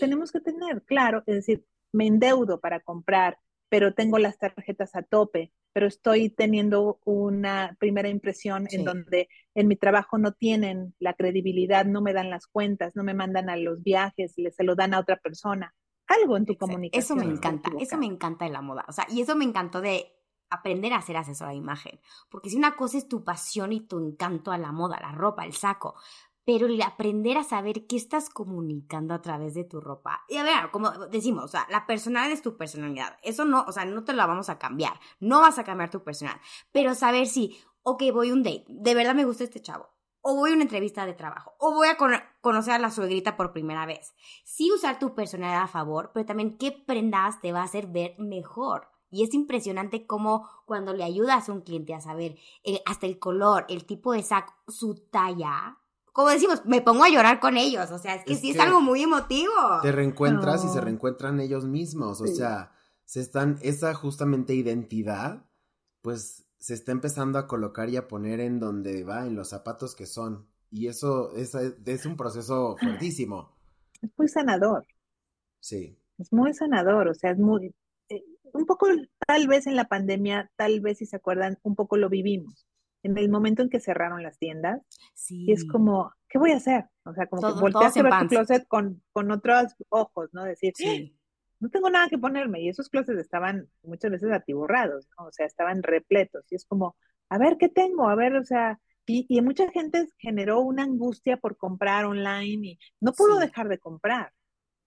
tenemos 0.00 0.32
que 0.32 0.40
tener, 0.40 0.82
claro. 0.82 1.22
Es 1.26 1.36
decir, 1.36 1.64
me 1.92 2.08
endeudo 2.08 2.58
para 2.58 2.80
comprar, 2.80 3.38
pero 3.68 3.94
tengo 3.94 4.18
las 4.18 4.36
tarjetas 4.36 4.96
a 4.96 5.02
tope, 5.02 5.52
pero 5.72 5.86
estoy 5.86 6.30
teniendo 6.30 7.00
una 7.04 7.76
primera 7.78 8.08
impresión 8.08 8.66
en 8.70 8.84
donde 8.84 9.28
en 9.54 9.68
mi 9.68 9.76
trabajo 9.76 10.18
no 10.18 10.32
tienen 10.32 10.94
la 10.98 11.14
credibilidad, 11.14 11.84
no 11.84 12.02
me 12.02 12.12
dan 12.12 12.30
las 12.30 12.46
cuentas, 12.46 12.94
no 12.94 13.04
me 13.04 13.14
mandan 13.14 13.48
a 13.48 13.56
los 13.56 13.82
viajes, 13.82 14.34
se 14.34 14.64
lo 14.64 14.74
dan 14.74 14.94
a 14.94 15.00
otra 15.00 15.16
persona. 15.16 15.74
Algo 16.06 16.36
en 16.36 16.46
tu 16.46 16.56
comunicación. 16.56 17.02
Eso 17.02 17.16
me 17.16 17.32
encanta, 17.32 17.70
eso 17.78 17.96
me 17.96 18.06
encanta 18.06 18.44
de 18.44 18.50
la 18.50 18.60
moda. 18.60 18.84
O 18.88 18.92
sea, 18.92 19.06
y 19.08 19.22
eso 19.22 19.34
me 19.34 19.44
encantó 19.44 19.80
de 19.80 20.12
aprender 20.50 20.92
a 20.92 21.00
ser 21.00 21.16
asesora 21.16 21.50
de 21.50 21.56
imagen. 21.56 21.98
Porque 22.28 22.50
si 22.50 22.56
una 22.56 22.76
cosa 22.76 22.98
es 22.98 23.08
tu 23.08 23.24
pasión 23.24 23.72
y 23.72 23.86
tu 23.86 23.98
encanto 23.98 24.52
a 24.52 24.58
la 24.58 24.72
moda, 24.72 24.98
la 25.00 25.12
ropa, 25.12 25.46
el 25.46 25.54
saco, 25.54 25.94
pero 26.44 26.66
aprender 26.84 27.38
a 27.38 27.44
saber 27.44 27.86
qué 27.86 27.96
estás 27.96 28.28
comunicando 28.28 29.14
a 29.14 29.22
través 29.22 29.54
de 29.54 29.64
tu 29.64 29.80
ropa. 29.80 30.22
Y 30.28 30.36
a 30.36 30.42
ver, 30.42 30.70
como 30.70 30.90
decimos, 31.06 31.44
o 31.44 31.48
sea, 31.48 31.66
la 31.70 31.86
personalidad 31.86 32.32
es 32.32 32.42
tu 32.42 32.56
personalidad. 32.56 33.16
Eso 33.22 33.44
no, 33.44 33.64
o 33.66 33.72
sea, 33.72 33.84
no 33.84 34.04
te 34.04 34.12
la 34.12 34.26
vamos 34.26 34.48
a 34.48 34.58
cambiar. 34.58 34.98
No 35.20 35.40
vas 35.40 35.58
a 35.58 35.64
cambiar 35.64 35.90
tu 35.90 36.02
personalidad. 36.02 36.42
Pero 36.72 36.94
saber 36.94 37.26
si, 37.26 37.58
ok, 37.82 38.02
voy 38.12 38.30
a 38.30 38.32
un 38.32 38.42
date, 38.42 38.64
de 38.68 38.94
verdad 38.94 39.14
me 39.14 39.24
gusta 39.24 39.44
este 39.44 39.60
chavo. 39.60 39.88
O 40.20 40.36
voy 40.36 40.50
a 40.50 40.54
una 40.54 40.62
entrevista 40.62 41.04
de 41.04 41.14
trabajo. 41.14 41.54
O 41.58 41.74
voy 41.74 41.88
a 41.88 41.96
conocer 42.40 42.74
a 42.74 42.78
la 42.78 42.92
suegrita 42.92 43.36
por 43.36 43.52
primera 43.52 43.86
vez. 43.86 44.14
Sí 44.44 44.70
usar 44.72 45.00
tu 45.00 45.14
personalidad 45.14 45.62
a 45.62 45.68
favor, 45.68 46.12
pero 46.14 46.26
también 46.26 46.56
qué 46.58 46.70
prendas 46.70 47.40
te 47.40 47.52
va 47.52 47.60
a 47.60 47.64
hacer 47.64 47.88
ver 47.88 48.14
mejor. 48.18 48.88
Y 49.10 49.24
es 49.24 49.34
impresionante 49.34 50.06
cómo 50.06 50.48
cuando 50.64 50.94
le 50.94 51.04
ayudas 51.04 51.48
a 51.48 51.52
un 51.52 51.60
cliente 51.60 51.92
a 51.92 52.00
saber 52.00 52.38
hasta 52.86 53.06
el 53.06 53.18
color, 53.18 53.66
el 53.68 53.84
tipo 53.84 54.12
de 54.12 54.22
saco, 54.22 54.54
su 54.68 54.94
talla, 55.10 55.78
como 56.12 56.28
decimos, 56.28 56.64
me 56.66 56.82
pongo 56.82 57.04
a 57.04 57.08
llorar 57.08 57.40
con 57.40 57.56
ellos, 57.56 57.90
o 57.90 57.98
sea, 57.98 58.16
es 58.16 58.24
que 58.24 58.34
sí 58.34 58.50
es 58.50 58.60
algo 58.60 58.80
muy 58.80 59.02
emotivo. 59.02 59.52
Te 59.80 59.92
reencuentras 59.92 60.64
y 60.64 60.68
se 60.68 60.80
reencuentran 60.80 61.40
ellos 61.40 61.64
mismos, 61.64 62.20
o 62.20 62.26
sea, 62.26 62.72
se 63.04 63.20
están, 63.20 63.58
esa 63.62 63.94
justamente 63.94 64.54
identidad, 64.54 65.46
pues 66.02 66.46
se 66.58 66.74
está 66.74 66.92
empezando 66.92 67.38
a 67.38 67.46
colocar 67.46 67.88
y 67.88 67.96
a 67.96 68.08
poner 68.08 68.40
en 68.40 68.60
donde 68.60 69.04
va, 69.04 69.26
en 69.26 69.34
los 69.34 69.48
zapatos 69.48 69.96
que 69.96 70.06
son. 70.06 70.46
Y 70.70 70.86
eso 70.86 71.34
es, 71.34 71.54
es 71.54 72.06
un 72.06 72.16
proceso 72.16 72.76
fuertísimo. 72.78 73.56
Es 74.00 74.10
muy 74.16 74.28
sanador. 74.28 74.86
Sí. 75.60 75.98
Es 76.18 76.32
muy 76.32 76.52
sanador, 76.54 77.08
o 77.08 77.14
sea, 77.14 77.30
es 77.30 77.38
muy, 77.38 77.74
eh, 78.10 78.22
un 78.52 78.66
poco, 78.66 78.86
tal 79.26 79.48
vez 79.48 79.66
en 79.66 79.76
la 79.76 79.88
pandemia, 79.88 80.50
tal 80.56 80.80
vez 80.80 80.98
si 80.98 81.06
se 81.06 81.16
acuerdan, 81.16 81.58
un 81.62 81.74
poco 81.74 81.96
lo 81.96 82.08
vivimos 82.08 82.66
en 83.02 83.18
el 83.18 83.28
momento 83.28 83.62
en 83.62 83.68
que 83.68 83.80
cerraron 83.80 84.22
las 84.22 84.38
tiendas. 84.38 84.80
Y 85.28 85.52
es 85.52 85.66
como, 85.66 86.12
¿qué 86.28 86.38
voy 86.38 86.52
a 86.52 86.56
hacer? 86.56 86.86
O 87.04 87.12
sea, 87.12 87.26
como 87.26 87.42
que 87.54 87.60
volteaste 87.60 88.00
a 88.00 88.02
ver 88.04 88.12
tu 88.20 88.28
closet 88.28 88.66
con, 88.68 89.02
con 89.12 89.30
otros 89.30 89.74
ojos, 89.88 90.30
¿no? 90.32 90.44
Decir, 90.44 90.72
sí. 90.76 91.16
no 91.60 91.68
tengo 91.68 91.90
nada 91.90 92.08
que 92.08 92.18
ponerme. 92.18 92.60
Y 92.62 92.68
esos 92.68 92.88
closets 92.88 93.18
estaban 93.18 93.68
muchas 93.82 94.10
veces 94.10 94.30
atiborrados, 94.32 95.08
¿no? 95.18 95.26
O 95.26 95.32
sea, 95.32 95.46
estaban 95.46 95.82
repletos. 95.82 96.44
Y 96.50 96.54
es 96.54 96.64
como, 96.64 96.96
a 97.28 97.38
ver, 97.38 97.56
¿qué 97.58 97.68
tengo? 97.68 98.08
A 98.08 98.14
ver, 98.14 98.36
o 98.36 98.44
sea, 98.44 98.78
y, 99.06 99.26
y 99.28 99.40
mucha 99.42 99.68
gente 99.70 100.06
generó 100.18 100.60
una 100.60 100.84
angustia 100.84 101.36
por 101.36 101.56
comprar 101.56 102.04
online 102.04 102.66
y 102.66 102.78
no 103.00 103.12
pudo 103.12 103.38
dejar 103.38 103.68
de 103.68 103.78
comprar. 103.78 104.32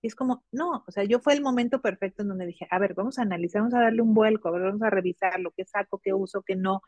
Y 0.02 0.08
es 0.08 0.16
como, 0.16 0.46
no, 0.52 0.84
o 0.88 0.92
sea, 0.92 1.04
yo 1.04 1.20
fue 1.20 1.34
el 1.34 1.42
momento 1.42 1.82
perfecto 1.82 2.22
en 2.22 2.30
donde 2.30 2.46
dije, 2.46 2.68
a 2.70 2.78
ver, 2.78 2.94
vamos 2.94 3.18
a 3.18 3.24
analizar, 3.24 3.62
vamos 3.62 3.74
a 3.74 3.82
darle 3.82 4.04
un 4.04 4.14
vuelco, 4.14 4.48
a 4.48 4.52
ver, 4.52 4.62
vamos 4.62 4.84
a 4.84 4.92
revisar 4.92 5.40
lo 5.40 5.50
que 5.50 5.66
saco, 5.66 6.00
qué 6.00 6.14
uso, 6.14 6.44
qué 6.44 6.56
no, 6.56 6.82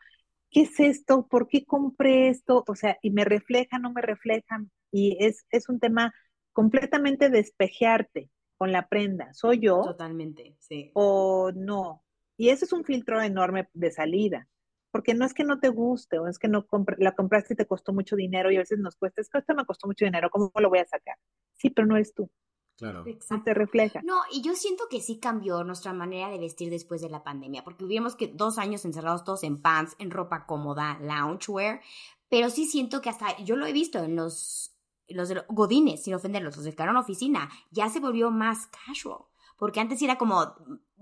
¿qué 0.50 0.62
es 0.62 0.80
esto? 0.80 1.26
¿Por 1.28 1.48
qué 1.48 1.64
compré 1.64 2.28
esto? 2.28 2.64
O 2.66 2.74
sea, 2.74 2.98
y 3.02 3.10
me 3.10 3.24
refleja, 3.24 3.78
no 3.78 3.92
me 3.92 4.02
reflejan. 4.02 4.70
Y 4.90 5.16
es, 5.20 5.46
es 5.50 5.68
un 5.68 5.80
tema 5.80 6.14
completamente 6.52 7.30
despejearte 7.30 8.30
con 8.56 8.72
la 8.72 8.88
prenda. 8.88 9.32
¿Soy 9.34 9.60
yo? 9.60 9.82
Totalmente, 9.82 10.56
sí. 10.58 10.90
O 10.94 11.52
no. 11.54 12.02
Y 12.36 12.50
ese 12.50 12.64
es 12.64 12.72
un 12.72 12.84
filtro 12.84 13.20
enorme 13.22 13.68
de 13.72 13.90
salida. 13.90 14.48
Porque 14.90 15.14
no 15.14 15.26
es 15.26 15.34
que 15.34 15.44
no 15.44 15.60
te 15.60 15.68
guste, 15.68 16.18
o 16.18 16.26
es 16.26 16.38
que 16.38 16.48
no 16.48 16.66
la 16.96 17.12
compraste 17.14 17.52
y 17.52 17.56
te 17.56 17.66
costó 17.66 17.92
mucho 17.92 18.16
dinero, 18.16 18.50
y 18.50 18.56
a 18.56 18.60
veces 18.60 18.78
nos 18.78 18.96
cuesta, 18.96 19.20
es 19.20 19.28
que 19.28 19.38
esto 19.38 19.54
me 19.54 19.66
costó 19.66 19.86
mucho 19.86 20.06
dinero, 20.06 20.30
¿cómo 20.30 20.50
lo 20.54 20.70
voy 20.70 20.78
a 20.78 20.86
sacar? 20.86 21.16
Sí, 21.52 21.68
pero 21.68 21.86
no 21.86 21.96
eres 21.96 22.14
tú. 22.14 22.30
Claro. 22.78 23.02
Exacto. 23.06 23.44
te 23.44 23.54
refleja. 23.54 24.00
No, 24.04 24.20
y 24.32 24.40
yo 24.40 24.54
siento 24.54 24.84
que 24.88 25.00
sí 25.00 25.18
cambió 25.18 25.64
nuestra 25.64 25.92
manera 25.92 26.30
de 26.30 26.38
vestir 26.38 26.70
después 26.70 27.00
de 27.00 27.10
la 27.10 27.24
pandemia, 27.24 27.64
porque 27.64 27.84
hubiéramos 27.84 28.14
que 28.14 28.28
dos 28.28 28.56
años 28.56 28.84
encerrados 28.84 29.24
todos 29.24 29.42
en 29.42 29.60
pants, 29.60 29.96
en 29.98 30.12
ropa 30.12 30.46
cómoda, 30.46 30.96
loungewear, 31.00 31.80
pero 32.28 32.50
sí 32.50 32.66
siento 32.66 33.00
que 33.00 33.10
hasta 33.10 33.36
yo 33.38 33.56
lo 33.56 33.66
he 33.66 33.72
visto 33.72 33.98
en 33.98 34.14
los, 34.14 34.76
los 35.08 35.28
de 35.28 35.42
godines, 35.48 36.04
sin 36.04 36.14
ofenderlos, 36.14 36.56
los 36.56 36.64
de 36.64 36.74
cara 36.76 36.98
oficina, 36.98 37.50
ya 37.72 37.88
se 37.88 37.98
volvió 37.98 38.30
más 38.30 38.68
casual. 38.86 39.22
Porque 39.58 39.80
antes 39.80 40.00
era 40.00 40.16
como 40.16 40.54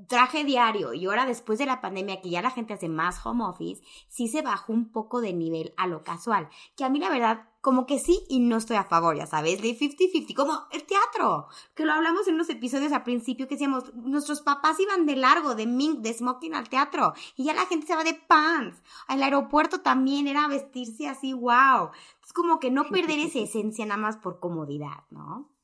traje 0.09 0.45
diario 0.45 0.93
y 0.93 1.07
ahora 1.07 1.27
después 1.27 1.59
de 1.59 1.67
la 1.67 1.81
pandemia 1.81 2.21
que 2.21 2.31
ya 2.31 2.43
la 2.43 2.51
gente 2.51 2.75
hace 2.75 2.89
más 2.89 3.25
home 3.25 3.45
office, 3.45 3.83
sí 4.09 4.29
se 4.29 4.43
bajó 4.43 4.73
un 4.73 4.91
poco 4.91 5.21
de 5.21 5.33
nivel 5.33 5.73
a 5.77 5.87
lo 5.87 6.03
casual, 6.03 6.49
que 6.77 6.85
a 6.85 6.89
mí 6.89 6.99
la 6.99 7.09
verdad 7.09 7.49
como 7.61 7.87
que 7.87 7.99
sí 7.99 8.25
y 8.29 8.39
no 8.39 8.59
estoy 8.59 8.77
a 8.77 8.85
favor, 8.85 9.17
ya 9.17 9.27
sabes, 9.27 9.61
de 9.61 9.77
50-50, 9.77 10.35
como 10.35 10.53
el 10.71 10.85
teatro, 10.85 11.49
que 11.75 11.85
lo 11.85 11.93
hablamos 11.93 12.29
en 12.29 12.35
unos 12.35 12.49
episodios 12.49 12.93
al 12.93 13.03
principio 13.03 13.49
que 13.49 13.57
decíamos, 13.57 13.93
nuestros 13.95 14.41
papás 14.41 14.79
iban 14.79 15.05
de 15.05 15.17
largo, 15.17 15.57
de 15.57 15.67
mink, 15.67 15.99
de 15.99 16.15
smoking 16.15 16.55
al 16.55 16.69
teatro, 16.69 17.15
y 17.35 17.45
ya 17.45 17.55
la 17.55 17.67
gente 17.67 17.89
se 17.89 17.97
va 17.97 18.05
de 18.05 18.15
pants, 18.15 18.81
al 19.09 19.23
aeropuerto 19.23 19.81
también 19.81 20.29
era 20.29 20.47
vestirse 20.47 21.09
así, 21.09 21.33
wow, 21.33 21.91
es 22.25 22.33
como 22.33 22.61
que 22.61 22.71
no 22.71 22.85
perder 22.85 23.19
esa 23.19 23.41
esencia 23.41 23.85
nada 23.85 24.01
más 24.01 24.17
por 24.17 24.39
comodidad, 24.39 25.03
¿no? 25.11 25.56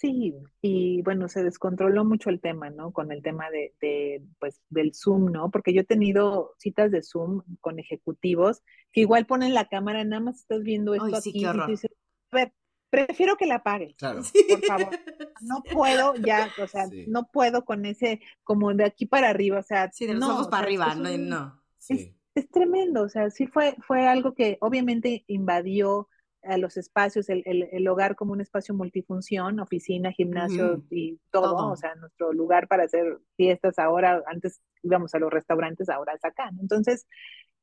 Sí, 0.00 0.32
y 0.62 1.02
bueno, 1.02 1.26
se 1.26 1.42
descontroló 1.42 2.04
mucho 2.04 2.30
el 2.30 2.40
tema, 2.40 2.70
¿no? 2.70 2.92
Con 2.92 3.10
el 3.10 3.20
tema 3.20 3.50
de, 3.50 3.74
de, 3.80 4.22
pues, 4.38 4.60
del 4.68 4.94
Zoom, 4.94 5.32
¿no? 5.32 5.50
Porque 5.50 5.72
yo 5.72 5.80
he 5.80 5.84
tenido 5.84 6.54
citas 6.56 6.92
de 6.92 7.02
Zoom 7.02 7.42
con 7.60 7.80
ejecutivos 7.80 8.62
que 8.92 9.00
igual 9.00 9.26
ponen 9.26 9.54
la 9.54 9.66
cámara, 9.68 10.04
nada 10.04 10.22
más 10.22 10.36
estás 10.36 10.62
viendo 10.62 10.94
esto 10.94 11.06
Ay, 11.06 11.20
sí, 11.20 11.44
aquí 11.44 11.62
y 11.64 11.70
dices, 11.72 11.90
"Ver, 12.30 12.52
prefiero 12.90 13.36
que 13.36 13.46
la 13.46 13.56
apagues, 13.56 13.96
Claro. 13.96 14.22
por 14.48 14.64
favor. 14.64 14.88
No 15.40 15.62
puedo 15.64 16.14
ya, 16.14 16.48
o 16.62 16.68
sea, 16.68 16.86
Sí. 16.86 17.04
no 17.08 17.26
puedo 17.32 17.64
con 17.64 17.84
ese, 17.84 18.20
como 18.44 18.72
de 18.74 18.84
aquí 18.84 19.04
para 19.06 19.28
arriba, 19.30 19.58
o 19.58 19.62
sea, 19.64 19.90
Sí, 19.92 20.06
de 20.06 20.14
los 20.14 20.20
no, 20.20 20.34
ojos 20.34 20.46
para 20.48 20.58
sea, 20.58 20.66
arriba, 20.66 20.86
es 20.92 20.96
no, 20.96 21.12
un- 21.12 21.28
no. 21.28 21.62
Sí. 21.78 22.14
es 22.36 22.48
tremendo, 22.50 23.02
o 23.02 23.08
sea, 23.08 23.30
sí 23.30 23.48
fue, 23.48 23.74
fue 23.84 24.06
algo 24.06 24.32
que 24.34 24.58
obviamente 24.60 25.24
invadió 25.26 26.08
a 26.42 26.58
los 26.58 26.76
espacios, 26.76 27.28
el, 27.28 27.42
el- 27.46 27.68
el 27.72 27.88
hogar 27.88 28.16
como 28.16 28.32
un 28.32 28.40
espacio 28.40 28.74
multifunción, 28.74 29.60
oficina, 29.60 30.12
gimnasio 30.12 30.82
y 30.90 31.18
todo, 31.30 31.54
Todo. 31.56 31.72
o 31.72 31.76
sea, 31.76 31.94
nuestro 31.96 32.32
lugar 32.32 32.68
para 32.68 32.84
hacer 32.84 33.18
fiestas 33.36 33.78
ahora, 33.78 34.22
antes 34.26 34.60
íbamos 34.82 35.14
a 35.14 35.18
los 35.18 35.32
restaurantes, 35.32 35.88
ahora 35.88 36.14
es 36.14 36.24
acá, 36.24 36.50
¿no? 36.52 36.62
Entonces, 36.62 37.06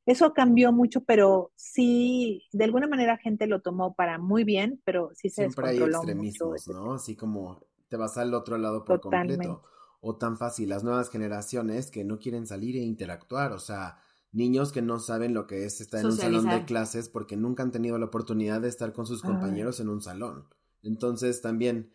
eso 0.06 0.32
cambió 0.34 0.72
mucho, 0.72 1.02
pero 1.04 1.52
sí, 1.56 2.44
de 2.52 2.64
alguna 2.64 2.88
manera 2.88 3.18
gente 3.18 3.46
lo 3.48 3.60
tomó 3.62 3.94
para 3.94 4.18
muy 4.18 4.44
bien, 4.44 4.80
pero 4.84 5.10
sí 5.14 5.30
se 5.30 5.42
Siempre 5.42 5.68
hay 5.68 5.82
descontroló 5.82 6.04
mucho. 6.04 6.46
extremismos, 6.46 6.68
¿no? 6.68 6.94
Así 6.94 7.14
como 7.16 7.66
te 7.88 7.96
vas 7.96 8.16
al 8.18 8.32
otro 8.34 8.58
lado 8.58 8.84
por 8.84 9.00
Totalmente. 9.00 9.00
completo. 9.00 9.62
O 10.00 10.16
tan 10.16 10.36
fácil, 10.36 10.68
las 10.68 10.84
nuevas 10.84 11.10
generaciones 11.10 11.90
que 11.90 12.04
no 12.04 12.18
quieren 12.18 12.46
salir 12.46 12.76
e 12.76 12.80
interactuar, 12.80 13.52
o 13.52 13.58
sea, 13.58 13.98
niños 14.36 14.70
que 14.70 14.82
no 14.82 15.00
saben 15.00 15.34
lo 15.34 15.46
que 15.46 15.64
es 15.64 15.80
estar 15.80 16.00
en 16.00 16.06
un 16.06 16.16
salón 16.16 16.48
de 16.48 16.64
clases 16.64 17.08
porque 17.08 17.36
nunca 17.36 17.62
han 17.62 17.72
tenido 17.72 17.98
la 17.98 18.06
oportunidad 18.06 18.60
de 18.60 18.68
estar 18.68 18.92
con 18.92 19.06
sus 19.06 19.24
Ay. 19.24 19.30
compañeros 19.30 19.80
en 19.80 19.88
un 19.88 20.02
salón. 20.02 20.46
Entonces 20.82 21.40
también 21.40 21.90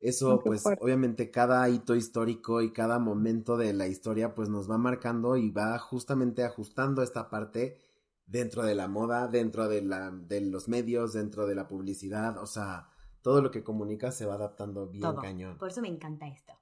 eso, 0.00 0.42
pues 0.44 0.62
fuerte. 0.62 0.84
obviamente 0.84 1.30
cada 1.30 1.66
hito 1.68 1.94
histórico 1.94 2.60
y 2.60 2.72
cada 2.72 2.98
momento 2.98 3.56
de 3.56 3.72
la 3.72 3.86
historia 3.86 4.34
pues 4.34 4.48
nos 4.48 4.68
va 4.70 4.76
marcando 4.76 5.36
y 5.36 5.50
va 5.50 5.78
justamente 5.78 6.42
ajustando 6.42 7.02
esta 7.02 7.30
parte 7.30 7.78
dentro 8.26 8.64
de 8.64 8.74
la 8.74 8.88
moda, 8.88 9.28
dentro 9.28 9.68
de, 9.68 9.82
la, 9.82 10.10
de 10.10 10.40
los 10.40 10.68
medios, 10.68 11.12
dentro 11.12 11.46
de 11.46 11.54
la 11.54 11.68
publicidad, 11.68 12.38
o 12.38 12.46
sea, 12.46 12.88
todo 13.22 13.40
lo 13.40 13.50
que 13.50 13.62
comunica 13.62 14.10
se 14.10 14.26
va 14.26 14.34
adaptando 14.34 14.88
bien 14.88 15.02
Todo. 15.02 15.16
cañón. 15.16 15.56
Por 15.58 15.70
eso 15.70 15.80
me 15.80 15.88
encanta 15.88 16.26
esto. 16.26 16.52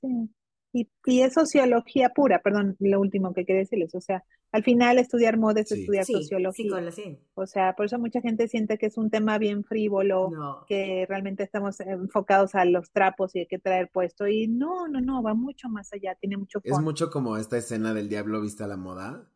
Sí. 0.00 0.30
Y, 0.72 0.90
y 1.06 1.22
es 1.22 1.32
sociología 1.32 2.10
pura, 2.10 2.42
perdón, 2.42 2.76
lo 2.80 3.00
último 3.00 3.32
que 3.32 3.46
quería 3.46 3.60
decirles, 3.60 3.94
o 3.94 4.00
sea, 4.00 4.24
al 4.52 4.62
final 4.62 4.98
estudiar 4.98 5.38
moda 5.38 5.60
es 5.62 5.68
Sí. 5.68 5.80
estudiar 5.80 6.04
Sí, 6.04 6.12
sociología, 6.12 6.90
sí. 6.92 7.18
o 7.34 7.46
sea, 7.46 7.74
por 7.74 7.86
eso 7.86 7.98
mucha 7.98 8.20
gente 8.20 8.46
siente 8.48 8.76
que 8.76 8.86
es 8.86 8.98
un 8.98 9.08
tema 9.10 9.38
bien 9.38 9.64
frívolo, 9.64 10.30
No. 10.30 10.64
que 10.68 11.06
realmente 11.08 11.44
estamos 11.44 11.80
enfocados 11.80 12.54
a 12.54 12.64
los 12.66 12.90
trapos 12.90 13.34
y 13.34 13.40
hay 13.40 13.46
que 13.46 13.58
traer 13.58 13.88
puesto, 13.90 14.26
y 14.26 14.48
no, 14.48 14.86
no, 14.88 15.00
no, 15.00 15.22
va 15.22 15.32
mucho 15.34 15.68
más 15.70 15.92
allá, 15.94 16.14
tiene 16.20 16.36
mucho 16.36 16.60
Es 16.62 16.70
fondo. 16.72 16.84
mucho 16.84 17.10
como 17.10 17.38
esta 17.38 17.56
escena 17.56 17.94
del 17.94 18.08
diablo 18.10 18.40
vista 18.42 18.64
a 18.64 18.68
la 18.68 18.76
moda. 18.76 19.26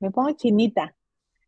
Me 0.00 0.10
pongo 0.12 0.30
chinita. 0.32 0.94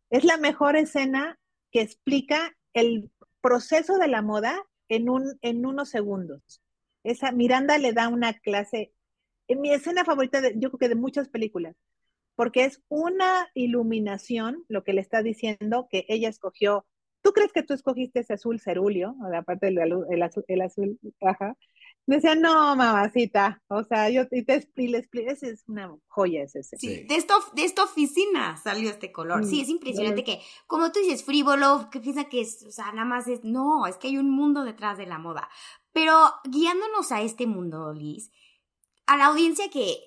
Es 0.09 0.23
la 0.25 0.37
mejor 0.37 0.75
escena 0.75 1.37
que 1.71 1.81
explica 1.81 2.53
el 2.73 3.11
proceso 3.41 3.97
de 3.97 4.07
la 4.07 4.21
moda 4.21 4.57
en, 4.89 5.09
un, 5.09 5.37
en 5.41 5.65
unos 5.65 5.89
segundos. 5.89 6.61
Esa 7.03 7.31
Miranda 7.31 7.77
le 7.77 7.93
da 7.93 8.07
una 8.09 8.33
clase, 8.33 8.91
mi 9.55 9.71
escena 9.73 10.03
favorita, 10.05 10.41
de, 10.41 10.53
yo 10.57 10.69
creo 10.69 10.79
que 10.79 10.89
de 10.89 10.95
muchas 10.95 11.29
películas, 11.29 11.75
porque 12.35 12.65
es 12.65 12.81
una 12.89 13.49
iluminación, 13.55 14.63
lo 14.67 14.83
que 14.83 14.93
le 14.93 15.01
está 15.01 15.23
diciendo, 15.23 15.87
que 15.91 16.05
ella 16.09 16.29
escogió. 16.29 16.85
¿Tú 17.21 17.33
crees 17.33 17.51
que 17.51 17.63
tú 17.63 17.73
escogiste 17.73 18.19
ese 18.21 18.33
azul 18.33 18.59
cerúleo? 18.61 19.15
O 19.25 19.29
sea, 19.29 19.39
aparte 19.39 19.67
del 19.67 19.79
el 20.09 20.21
azul, 20.23 20.45
el 20.47 20.61
azul, 20.61 20.99
ajá. 21.21 21.55
Decía, 22.05 22.35
no, 22.35 22.73
mamacita, 22.77 23.61
o 23.67 23.83
sea, 23.83 24.09
yo 24.09 24.23
y 24.31 24.43
te 24.45 24.55
expli- 24.61 24.89
le 24.91 24.99
expliqué, 24.99 25.31
esa 25.31 25.47
es 25.47 25.63
una 25.67 25.93
joya 26.07 26.43
ese. 26.43 26.63
Sí, 26.63 26.77
Sí. 26.77 27.03
De, 27.07 27.15
esta, 27.17 27.35
of- 27.35 27.51
de 27.53 27.65
esta 27.65 27.83
oficina 27.83 28.55
salió 28.57 28.89
este 28.89 29.11
color. 29.11 29.43
Sí, 29.45 29.59
Mm, 29.59 29.61
es 29.63 29.69
impresionante 29.69 30.21
bueno. 30.23 30.39
que, 30.39 30.45
como 30.67 30.91
tú 30.91 30.99
dices, 30.99 31.23
frívolo, 31.25 31.89
que 31.91 31.99
piensa 31.99 32.25
que 32.29 32.39
es, 32.41 32.63
o 32.65 32.71
sea, 32.71 32.91
nada 32.93 33.03
más 33.05 33.27
es, 33.27 33.43
no, 33.43 33.85
es 33.87 33.97
que 33.97 34.07
hay 34.07 34.17
un 34.17 34.29
mundo 34.29 34.63
detrás 34.63 34.97
de 34.97 35.05
la 35.05 35.17
moda. 35.19 35.49
Pero 35.91 36.13
guiándonos 36.45 37.11
a 37.11 37.21
este 37.21 37.45
mundo, 37.47 37.91
Liz, 37.93 38.31
a 39.07 39.17
la 39.17 39.27
audiencia 39.27 39.69
que 39.71 39.97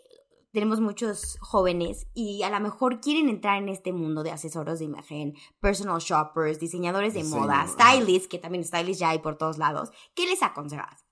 tenemos 0.52 0.80
muchos 0.80 1.38
jóvenes 1.40 2.06
y 2.12 2.42
a 2.42 2.50
lo 2.50 2.60
mejor 2.60 3.00
quieren 3.00 3.28
entrar 3.28 3.58
en 3.62 3.68
este 3.68 3.92
mundo 3.92 4.22
de 4.22 4.30
asesoros 4.30 4.78
de 4.80 4.84
imagen, 4.84 5.34
personal 5.60 6.00
shoppers, 6.00 6.58
diseñadores 6.58 7.14
de 7.14 7.24
moda, 7.24 7.66
stylists, 7.66 8.28
que 8.28 8.38
también 8.38 8.64
stylists 8.64 9.00
ya 9.00 9.10
hay 9.10 9.20
por 9.20 9.36
todos 9.36 9.58
lados, 9.58 9.90
¿qué 10.14 10.26
les 10.26 10.42
aconsejas? 10.42 11.06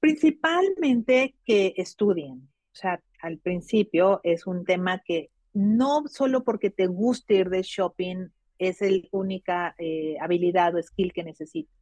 Principalmente 0.00 1.36
que 1.44 1.74
estudien. 1.76 2.48
O 2.72 2.78
sea, 2.78 3.02
al 3.20 3.38
principio 3.38 4.20
es 4.22 4.46
un 4.46 4.64
tema 4.64 5.02
que 5.04 5.30
no 5.52 6.04
solo 6.06 6.44
porque 6.44 6.70
te 6.70 6.86
guste 6.86 7.34
ir 7.34 7.48
de 7.50 7.62
shopping 7.62 8.28
es 8.58 8.80
la 8.80 9.00
única 9.10 9.74
eh, 9.78 10.16
habilidad 10.20 10.74
o 10.76 10.82
skill 10.82 11.12
que 11.12 11.24
necesitas. 11.24 11.74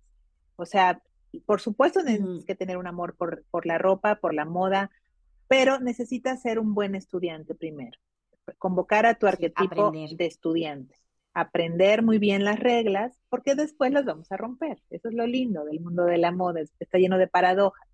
O 0.56 0.64
sea, 0.64 1.02
por 1.46 1.60
supuesto 1.60 2.02
necesitas 2.02 2.36
Ujú. 2.36 2.46
que 2.46 2.54
tener 2.54 2.76
un 2.78 2.86
amor 2.86 3.16
por, 3.16 3.44
por 3.50 3.66
la 3.66 3.78
ropa, 3.78 4.16
por 4.16 4.34
la 4.34 4.44
moda, 4.44 4.90
pero 5.48 5.78
necesitas 5.80 6.42
ser 6.42 6.58
un 6.58 6.74
buen 6.74 6.94
estudiante 6.94 7.54
primero. 7.54 7.98
Convocar 8.58 9.06
a 9.06 9.14
tu 9.14 9.26
arquetipo 9.26 9.86
aprender. 9.88 10.16
de 10.16 10.26
estudiante. 10.26 10.94
Aprender 11.32 12.02
muy 12.02 12.18
bien 12.18 12.44
las 12.44 12.60
reglas, 12.60 13.18
porque 13.28 13.54
después 13.54 13.90
las 13.92 14.04
vamos 14.04 14.30
a 14.30 14.36
romper. 14.36 14.82
Eso 14.90 15.08
es 15.08 15.14
lo 15.14 15.26
lindo 15.26 15.64
del 15.64 15.80
mundo 15.80 16.04
de 16.04 16.18
la 16.18 16.30
moda, 16.30 16.60
es- 16.60 16.72
está 16.78 16.98
lleno 16.98 17.18
de 17.18 17.26
paradojas. 17.26 17.88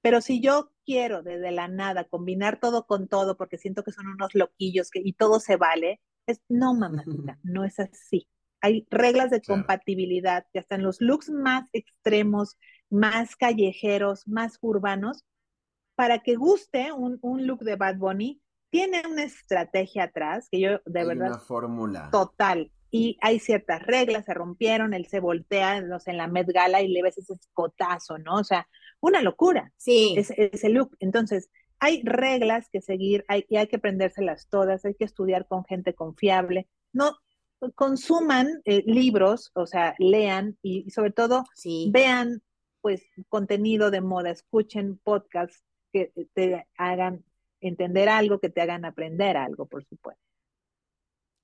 Pero 0.00 0.20
si 0.20 0.40
yo 0.40 0.72
quiero 0.84 1.22
desde 1.22 1.52
la 1.52 1.68
nada 1.68 2.04
combinar 2.04 2.58
todo 2.58 2.86
con 2.86 3.06
todo, 3.08 3.36
porque 3.36 3.58
siento 3.58 3.84
que 3.84 3.92
son 3.92 4.08
unos 4.08 4.34
loquillos 4.34 4.90
que, 4.90 5.00
y 5.04 5.12
todo 5.12 5.38
se 5.38 5.56
vale, 5.56 6.00
es 6.26 6.40
no, 6.48 6.74
mamacita, 6.74 7.38
no 7.44 7.64
es 7.64 7.78
así. 7.78 8.26
Hay 8.60 8.86
reglas 8.90 9.30
de 9.30 9.40
Claro. 9.40 9.60
compatibilidad 9.60 10.46
que 10.52 10.58
hasta 10.58 10.74
en 10.76 10.82
los 10.82 11.00
looks 11.00 11.30
más 11.30 11.68
extremos, 11.72 12.58
más 12.90 13.36
callejeros, 13.36 14.26
más 14.26 14.58
urbanos, 14.60 15.24
para 16.02 16.18
que 16.18 16.34
guste 16.34 16.92
un, 16.92 17.16
un 17.22 17.46
look 17.46 17.60
de 17.60 17.76
Bad 17.76 17.96
Bunny, 17.96 18.40
tiene 18.70 19.02
una 19.08 19.22
estrategia 19.22 20.02
atrás 20.04 20.48
que 20.50 20.58
yo 20.58 20.70
de 20.84 21.00
Hay 21.00 21.06
verdad 21.06 21.28
una 21.28 21.38
fórmula. 21.38 22.08
total. 22.10 22.72
Y 22.90 23.18
hay 23.20 23.38
ciertas 23.38 23.80
reglas, 23.86 24.24
se 24.24 24.34
rompieron, 24.34 24.94
él 24.94 25.06
se 25.06 25.20
voltea 25.20 25.80
no 25.80 26.00
sé, 26.00 26.10
en 26.10 26.16
la 26.16 26.26
Met 26.26 26.48
Gala 26.52 26.82
y 26.82 26.88
le 26.88 27.04
ves 27.04 27.18
ese 27.18 27.34
escotazo, 27.34 28.18
¿no? 28.18 28.34
O 28.38 28.42
sea, 28.42 28.66
una 29.00 29.22
locura 29.22 29.72
Sí. 29.76 30.14
ese, 30.18 30.50
ese 30.52 30.70
look. 30.70 30.96
Entonces, 30.98 31.50
hay 31.78 32.02
reglas 32.04 32.68
que 32.72 32.80
seguir 32.80 33.24
hay, 33.28 33.44
y 33.48 33.58
hay 33.58 33.68
que 33.68 33.76
aprendérselas 33.76 34.48
todas, 34.48 34.84
hay 34.84 34.94
que 34.96 35.04
estudiar 35.04 35.46
con 35.46 35.64
gente 35.64 35.94
confiable. 35.94 36.66
No 36.92 37.16
consuman 37.76 38.48
eh, 38.64 38.82
libros, 38.86 39.52
o 39.54 39.66
sea, 39.66 39.94
lean 40.00 40.58
y, 40.62 40.82
y 40.84 40.90
sobre 40.90 41.12
todo 41.12 41.44
Sí. 41.54 41.90
vean 41.94 42.42
pues 42.80 43.04
contenido 43.28 43.92
de 43.92 44.00
moda, 44.00 44.30
escuchen 44.30 44.98
podcasts 45.04 45.62
que 45.92 46.12
te 46.34 46.66
hagan 46.76 47.24
entender 47.60 48.08
algo, 48.08 48.38
que 48.38 48.50
te 48.50 48.60
hagan 48.60 48.84
aprender 48.84 49.36
algo, 49.36 49.66
por 49.66 49.84
supuesto. 49.84 50.22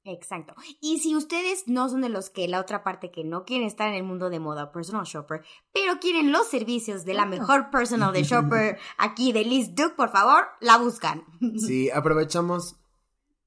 Exacto. 0.04 0.54
Y 0.80 0.98
si 1.00 1.14
ustedes 1.14 1.64
no 1.66 1.88
son 1.88 2.00
de 2.00 2.08
los 2.08 2.30
que 2.30 2.48
la 2.48 2.60
otra 2.60 2.82
parte 2.82 3.10
que 3.10 3.24
no 3.24 3.44
quieren 3.44 3.66
estar 3.66 3.88
en 3.88 3.94
el 3.94 4.04
mundo 4.04 4.30
de 4.30 4.40
moda, 4.40 4.72
personal 4.72 5.04
shopper, 5.04 5.42
pero 5.72 5.98
quieren 6.00 6.32
los 6.32 6.46
servicios 6.46 7.04
de 7.04 7.14
la 7.14 7.26
mejor 7.26 7.70
personal 7.70 8.12
de 8.12 8.22
shopper 8.22 8.78
aquí 8.98 9.32
de 9.32 9.44
Liz 9.44 9.74
Duke, 9.74 9.94
por 9.96 10.10
favor, 10.10 10.46
la 10.60 10.78
buscan. 10.78 11.24
Sí, 11.58 11.90
aprovechamos. 11.90 12.76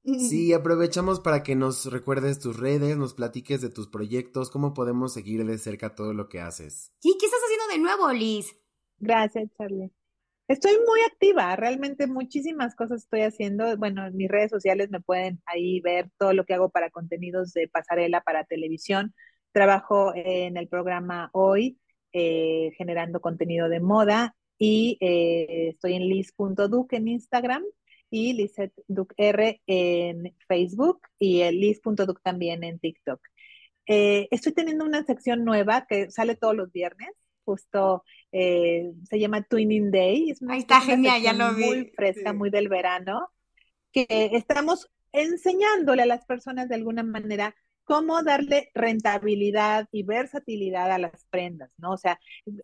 Sí, 0.04 0.52
aprovechamos 0.52 1.20
para 1.20 1.42
que 1.42 1.56
nos 1.56 1.90
recuerdes 1.90 2.38
tus 2.38 2.58
redes, 2.58 2.96
nos 2.96 3.14
platiques 3.14 3.60
de 3.60 3.70
tus 3.70 3.88
proyectos, 3.88 4.50
cómo 4.50 4.72
podemos 4.72 5.12
seguir 5.12 5.44
de 5.44 5.58
cerca 5.58 5.94
todo 5.94 6.12
lo 6.12 6.28
que 6.28 6.40
haces. 6.40 6.92
¿Y 7.02 7.16
qué 7.18 7.26
estás 7.26 7.40
haciendo 7.44 7.72
de 7.72 7.78
nuevo, 7.78 8.12
Liz? 8.12 8.56
Gracias, 8.98 9.50
Charlie. 9.58 9.90
Estoy 10.48 10.72
muy 10.86 11.00
activa, 11.06 11.56
realmente 11.56 12.06
muchísimas 12.06 12.74
cosas 12.74 13.02
estoy 13.04 13.22
haciendo. 13.22 13.76
Bueno, 13.76 14.06
en 14.06 14.16
mis 14.16 14.28
redes 14.28 14.50
sociales 14.50 14.90
me 14.90 15.00
pueden 15.00 15.40
ahí 15.46 15.80
ver 15.80 16.10
todo 16.18 16.32
lo 16.34 16.44
que 16.44 16.54
hago 16.54 16.70
para 16.70 16.90
contenidos 16.90 17.52
de 17.52 17.68
pasarela 17.68 18.20
para 18.22 18.44
televisión. 18.44 19.14
Trabajo 19.52 20.12
en 20.14 20.56
el 20.56 20.68
programa 20.68 21.30
Hoy, 21.32 21.78
eh, 22.12 22.72
generando 22.76 23.20
contenido 23.20 23.68
de 23.68 23.80
moda 23.80 24.36
y 24.58 24.98
eh, 25.00 25.70
estoy 25.70 25.94
en 25.94 26.08
liz.duc 26.08 26.92
en 26.92 27.08
Instagram 27.08 27.64
y 28.10 28.34
Lizette 28.34 28.74
R 29.16 29.62
en 29.66 30.36
Facebook 30.46 31.00
y 31.18 31.40
el 31.40 31.60
también 32.22 32.62
en 32.62 32.78
TikTok. 32.78 33.20
Eh, 33.86 34.28
estoy 34.30 34.52
teniendo 34.52 34.84
una 34.84 35.02
sección 35.04 35.44
nueva 35.44 35.86
que 35.88 36.10
sale 36.10 36.36
todos 36.36 36.54
los 36.54 36.70
viernes, 36.70 37.10
justo 37.44 38.04
eh, 38.30 38.92
se 39.08 39.18
llama 39.18 39.42
Twinning 39.42 39.90
Day. 39.90 40.30
Es 40.30 40.42
una, 40.42 40.54
Ahí 40.54 40.60
está 40.60 40.80
genial, 40.80 41.22
ya 41.22 41.32
lo 41.32 41.54
vi. 41.54 41.64
Muy 41.64 41.92
fresca, 41.94 42.32
muy 42.32 42.50
del 42.50 42.68
verano, 42.68 43.28
que 43.92 44.06
estamos 44.32 44.90
enseñándole 45.12 46.02
a 46.02 46.06
las 46.06 46.24
personas 46.24 46.68
de 46.68 46.74
alguna 46.74 47.02
manera 47.02 47.54
cómo 47.84 48.22
darle 48.22 48.70
rentabilidad 48.74 49.88
y 49.92 50.02
versatilidad 50.02 50.90
a 50.90 50.98
las 50.98 51.24
prendas, 51.26 51.72
¿no? 51.78 51.92
O 51.92 51.98
sea, 51.98 52.18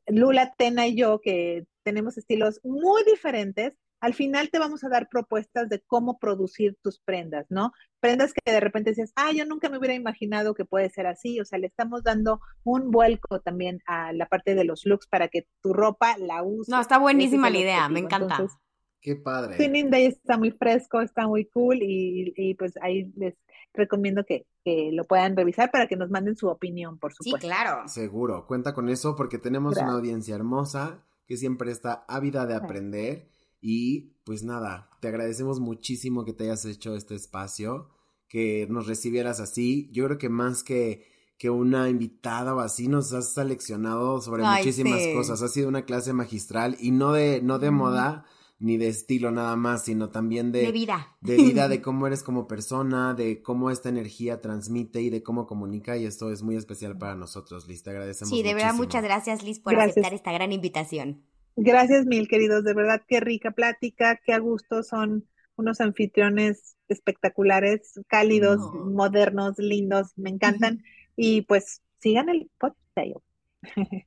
Lula, 0.06 0.54
Tena 0.56 0.86
y 0.86 0.96
yo, 0.96 1.20
que 1.20 1.66
tenemos 1.82 2.16
estilos 2.16 2.60
muy 2.62 3.02
diferentes, 3.04 3.74
al 4.00 4.14
final 4.14 4.50
te 4.50 4.58
vamos 4.58 4.84
a 4.84 4.88
dar 4.88 5.08
propuestas 5.08 5.68
de 5.68 5.80
cómo 5.86 6.18
producir 6.18 6.76
tus 6.82 7.00
prendas, 7.00 7.46
¿no? 7.48 7.72
Prendas 8.00 8.32
que 8.32 8.52
de 8.52 8.60
repente 8.60 8.90
dices, 8.90 9.12
ah, 9.16 9.32
yo 9.32 9.44
nunca 9.44 9.68
me 9.68 9.78
hubiera 9.78 9.94
imaginado 9.94 10.54
que 10.54 10.64
puede 10.64 10.88
ser 10.90 11.06
así, 11.06 11.40
o 11.40 11.44
sea, 11.44 11.58
le 11.58 11.66
estamos 11.66 12.02
dando 12.02 12.40
un 12.64 12.90
vuelco 12.90 13.40
también 13.40 13.80
a 13.86 14.12
la 14.12 14.26
parte 14.26 14.54
de 14.54 14.64
los 14.64 14.86
looks 14.86 15.06
para 15.06 15.28
que 15.28 15.46
tu 15.62 15.72
ropa 15.72 16.16
la 16.18 16.42
uses. 16.42 16.68
No, 16.68 16.80
está 16.80 16.98
buenísima 16.98 17.50
la 17.50 17.58
idea, 17.58 17.88
me 17.88 18.00
encanta. 18.00 18.46
Qué 19.00 19.16
padre. 19.16 19.54
Spinning 19.54 19.90
Day 19.90 20.06
está 20.06 20.36
muy 20.38 20.50
fresco, 20.50 21.00
está 21.00 21.26
muy 21.26 21.46
cool 21.46 21.78
y, 21.80 22.54
pues 22.58 22.74
ahí 22.82 23.12
les 23.16 23.34
recomiendo 23.72 24.24
que, 24.24 24.46
lo 24.92 25.06
puedan 25.06 25.34
revisar 25.34 25.70
para 25.70 25.86
que 25.86 25.96
nos 25.96 26.10
manden 26.10 26.36
su 26.36 26.46
opinión, 26.46 26.98
por 26.98 27.14
supuesto. 27.14 27.38
Sí, 27.38 27.46
claro. 27.46 27.88
Seguro, 27.88 28.46
cuenta 28.46 28.74
con 28.74 28.90
eso 28.90 29.16
porque 29.16 29.38
tenemos 29.38 29.78
una 29.78 29.94
audiencia 29.94 30.34
hermosa 30.34 31.06
que 31.26 31.38
siempre 31.38 31.70
está 31.70 32.04
ávida 32.06 32.44
de 32.44 32.54
aprender 32.54 33.30
y 33.60 34.14
pues 34.24 34.42
nada, 34.42 34.90
te 35.00 35.08
agradecemos 35.08 35.60
muchísimo 35.60 36.24
que 36.24 36.32
te 36.32 36.44
hayas 36.44 36.64
hecho 36.64 36.94
este 36.94 37.14
espacio, 37.14 37.88
que 38.28 38.66
nos 38.68 38.86
recibieras 38.86 39.40
así. 39.40 39.88
Yo 39.92 40.04
creo 40.04 40.18
que 40.18 40.28
más 40.28 40.62
que, 40.62 41.06
que 41.38 41.50
una 41.50 41.88
invitada 41.88 42.54
o 42.54 42.60
así, 42.60 42.88
nos 42.88 43.12
has 43.12 43.32
seleccionado 43.32 44.20
sobre 44.20 44.44
muchísimas 44.44 45.00
cosas. 45.14 45.42
Ha 45.42 45.48
sido 45.48 45.68
una 45.68 45.82
clase 45.82 46.12
magistral 46.12 46.76
y 46.80 46.90
no 46.90 47.12
de, 47.12 47.40
no 47.42 47.58
de 47.58 47.70
moda 47.70 48.26
ni 48.60 48.76
de 48.76 48.88
estilo 48.88 49.30
nada 49.30 49.54
más, 49.54 49.84
sino 49.84 50.10
también 50.10 50.50
de, 50.50 50.62
de 50.62 50.72
vida. 50.72 51.16
De 51.20 51.36
vida, 51.36 51.68
de 51.68 51.80
cómo 51.80 52.06
eres 52.06 52.22
como 52.22 52.48
persona, 52.48 53.14
de 53.14 53.40
cómo 53.40 53.70
esta 53.70 53.88
energía 53.88 54.40
transmite 54.40 55.00
y 55.00 55.10
de 55.10 55.22
cómo 55.22 55.46
comunica. 55.46 55.96
Y 55.96 56.06
esto 56.06 56.30
es 56.32 56.42
muy 56.42 56.56
especial 56.56 56.98
para 56.98 57.14
nosotros, 57.14 57.68
Liz. 57.68 57.82
Te 57.82 57.90
agradecemos. 57.90 58.30
Sí, 58.30 58.42
de 58.42 58.54
verdad, 58.54 58.74
muchas 58.74 59.04
gracias, 59.04 59.42
Liz, 59.44 59.60
por 59.60 59.78
aceptar 59.78 60.12
esta 60.12 60.32
gran 60.32 60.52
invitación. 60.52 61.22
Gracias 61.60 62.06
mil, 62.06 62.28
queridos. 62.28 62.62
De 62.64 62.72
verdad, 62.72 63.02
qué 63.06 63.20
rica 63.20 63.50
plática, 63.50 64.20
qué 64.24 64.32
a 64.32 64.38
gusto. 64.38 64.82
Son 64.82 65.26
unos 65.56 65.80
anfitriones 65.80 66.76
espectaculares, 66.88 68.00
cálidos, 68.06 68.60
modernos, 68.74 69.58
lindos. 69.58 70.12
Me 70.16 70.30
encantan. 70.30 70.82
Y 71.20 71.42
pues 71.42 71.82
sigan 71.98 72.28
el 72.28 72.48
podcast. 72.58 73.24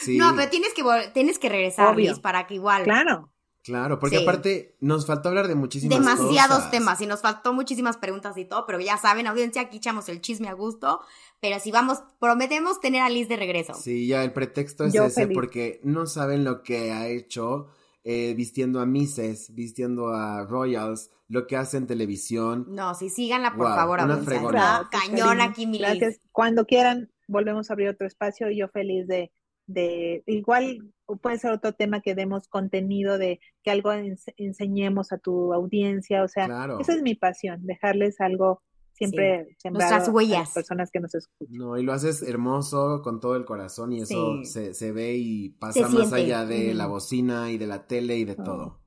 Sí. 0.00 0.16
No, 0.16 0.34
pero 0.34 0.48
tienes 0.48 0.72
que, 0.72 0.82
tienes 1.12 1.38
que 1.38 1.50
regresar, 1.50 1.94
Liz, 1.94 2.18
para 2.18 2.46
que 2.46 2.54
igual. 2.54 2.84
Claro. 2.84 3.30
Claro, 3.64 3.98
porque 3.98 4.18
aparte 4.18 4.76
nos 4.80 5.06
faltó 5.06 5.30
hablar 5.30 5.48
de 5.48 5.54
muchísimas 5.54 5.98
Demasiados 5.98 6.70
temas 6.70 7.00
y 7.00 7.06
nos 7.06 7.22
faltó 7.22 7.54
muchísimas 7.54 7.96
preguntas 7.96 8.36
y 8.36 8.44
todo, 8.44 8.66
pero 8.66 8.78
ya 8.78 8.98
saben, 8.98 9.26
audiencia, 9.26 9.62
aquí 9.62 9.78
echamos 9.78 10.10
el 10.10 10.20
chisme 10.20 10.48
a 10.48 10.52
gusto, 10.52 11.00
pero 11.40 11.58
si 11.58 11.72
vamos, 11.72 12.02
prometemos 12.20 12.78
tener 12.80 13.00
a 13.00 13.08
Liz 13.08 13.26
de 13.26 13.36
regreso. 13.36 13.72
Sí, 13.72 14.06
ya 14.06 14.22
el 14.22 14.34
pretexto 14.34 14.84
es 14.84 14.94
ese 14.94 15.28
porque 15.28 15.80
no 15.82 16.06
saben 16.06 16.44
lo 16.44 16.62
que 16.62 16.92
ha 16.92 17.08
hecho 17.08 17.68
eh, 18.04 18.34
vistiendo 18.36 18.80
a 18.80 18.86
Misses, 18.86 19.54
vistiendo 19.54 20.08
a 20.08 20.44
Royals, 20.44 21.10
lo 21.28 21.46
que 21.46 21.56
hace 21.56 21.78
en 21.78 21.86
televisión. 21.86 22.66
No, 22.68 22.94
sí, 22.94 23.08
síganla 23.08 23.56
por 23.56 23.68
favor, 23.68 23.98
una 24.02 24.18
fregona. 24.18 24.90
Cañón 24.90 25.40
aquí, 25.40 25.66
mi 25.66 25.78
Gracias. 25.78 26.20
Cuando 26.32 26.66
quieran, 26.66 27.10
volvemos 27.28 27.70
a 27.70 27.72
abrir 27.72 27.88
otro 27.88 28.06
espacio 28.06 28.50
y 28.50 28.58
yo 28.58 28.68
feliz 28.68 29.06
de 29.06 29.32
de 29.66 30.22
igual 30.26 30.92
puede 31.20 31.38
ser 31.38 31.52
otro 31.52 31.72
tema 31.72 32.00
que 32.00 32.14
demos 32.14 32.48
contenido 32.48 33.18
de 33.18 33.40
que 33.62 33.70
algo 33.70 33.92
enseñemos 34.36 35.12
a 35.12 35.18
tu 35.18 35.52
audiencia, 35.52 36.22
o 36.22 36.28
sea, 36.28 36.46
esa 36.80 36.94
es 36.94 37.02
mi 37.02 37.14
pasión, 37.14 37.64
dejarles 37.66 38.20
algo 38.20 38.62
siempre 38.94 39.56
sí. 39.58 39.70
Nuestras 39.70 40.08
huellas. 40.08 40.36
A 40.36 40.40
las 40.40 40.54
personas 40.54 40.90
que 40.90 41.00
nos 41.00 41.14
escuchan. 41.14 41.56
No, 41.56 41.76
y 41.76 41.82
lo 41.82 41.92
haces 41.92 42.22
hermoso 42.22 43.02
con 43.02 43.20
todo 43.20 43.36
el 43.36 43.44
corazón 43.44 43.92
y 43.92 44.02
eso 44.02 44.44
se, 44.44 44.72
se, 44.72 44.92
ve 44.92 45.14
y 45.16 45.50
pasa 45.50 45.88
más 45.88 46.12
allá 46.12 46.44
de 46.44 46.74
la 46.74 46.86
bocina 46.86 47.50
y 47.50 47.58
de 47.58 47.66
la 47.66 47.86
tele 47.86 48.16
y 48.16 48.24
de 48.24 48.36
todo. 48.36 48.80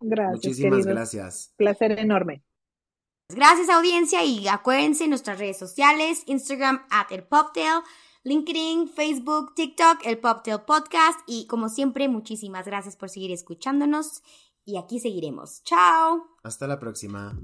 Gracias. 0.00 0.34
Muchísimas 0.34 0.86
gracias. 0.86 1.54
Placer 1.56 1.98
enorme. 1.98 2.44
Gracias 3.30 3.68
audiencia 3.68 4.24
y 4.24 4.48
acuérdense 4.48 5.06
nuestras 5.06 5.38
redes 5.38 5.58
sociales, 5.58 6.22
Instagram 6.26 6.86
at 6.88 7.12
el 7.12 7.24
Poptail, 7.24 7.82
LinkedIn, 8.24 8.88
Facebook, 8.88 9.54
TikTok, 9.54 10.04
el 10.04 10.18
Poptail 10.18 10.60
Podcast 10.66 11.20
y 11.26 11.46
como 11.46 11.68
siempre 11.68 12.08
muchísimas 12.08 12.66
gracias 12.66 12.96
por 12.96 13.08
seguir 13.08 13.30
escuchándonos 13.30 14.22
y 14.64 14.76
aquí 14.76 15.00
seguiremos. 15.00 15.62
Chao. 15.62 16.26
Hasta 16.42 16.66
la 16.66 16.78
próxima. 16.78 17.38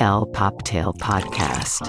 El 0.00 0.24
Poptail 0.32 0.92
Podcast. 0.98 1.82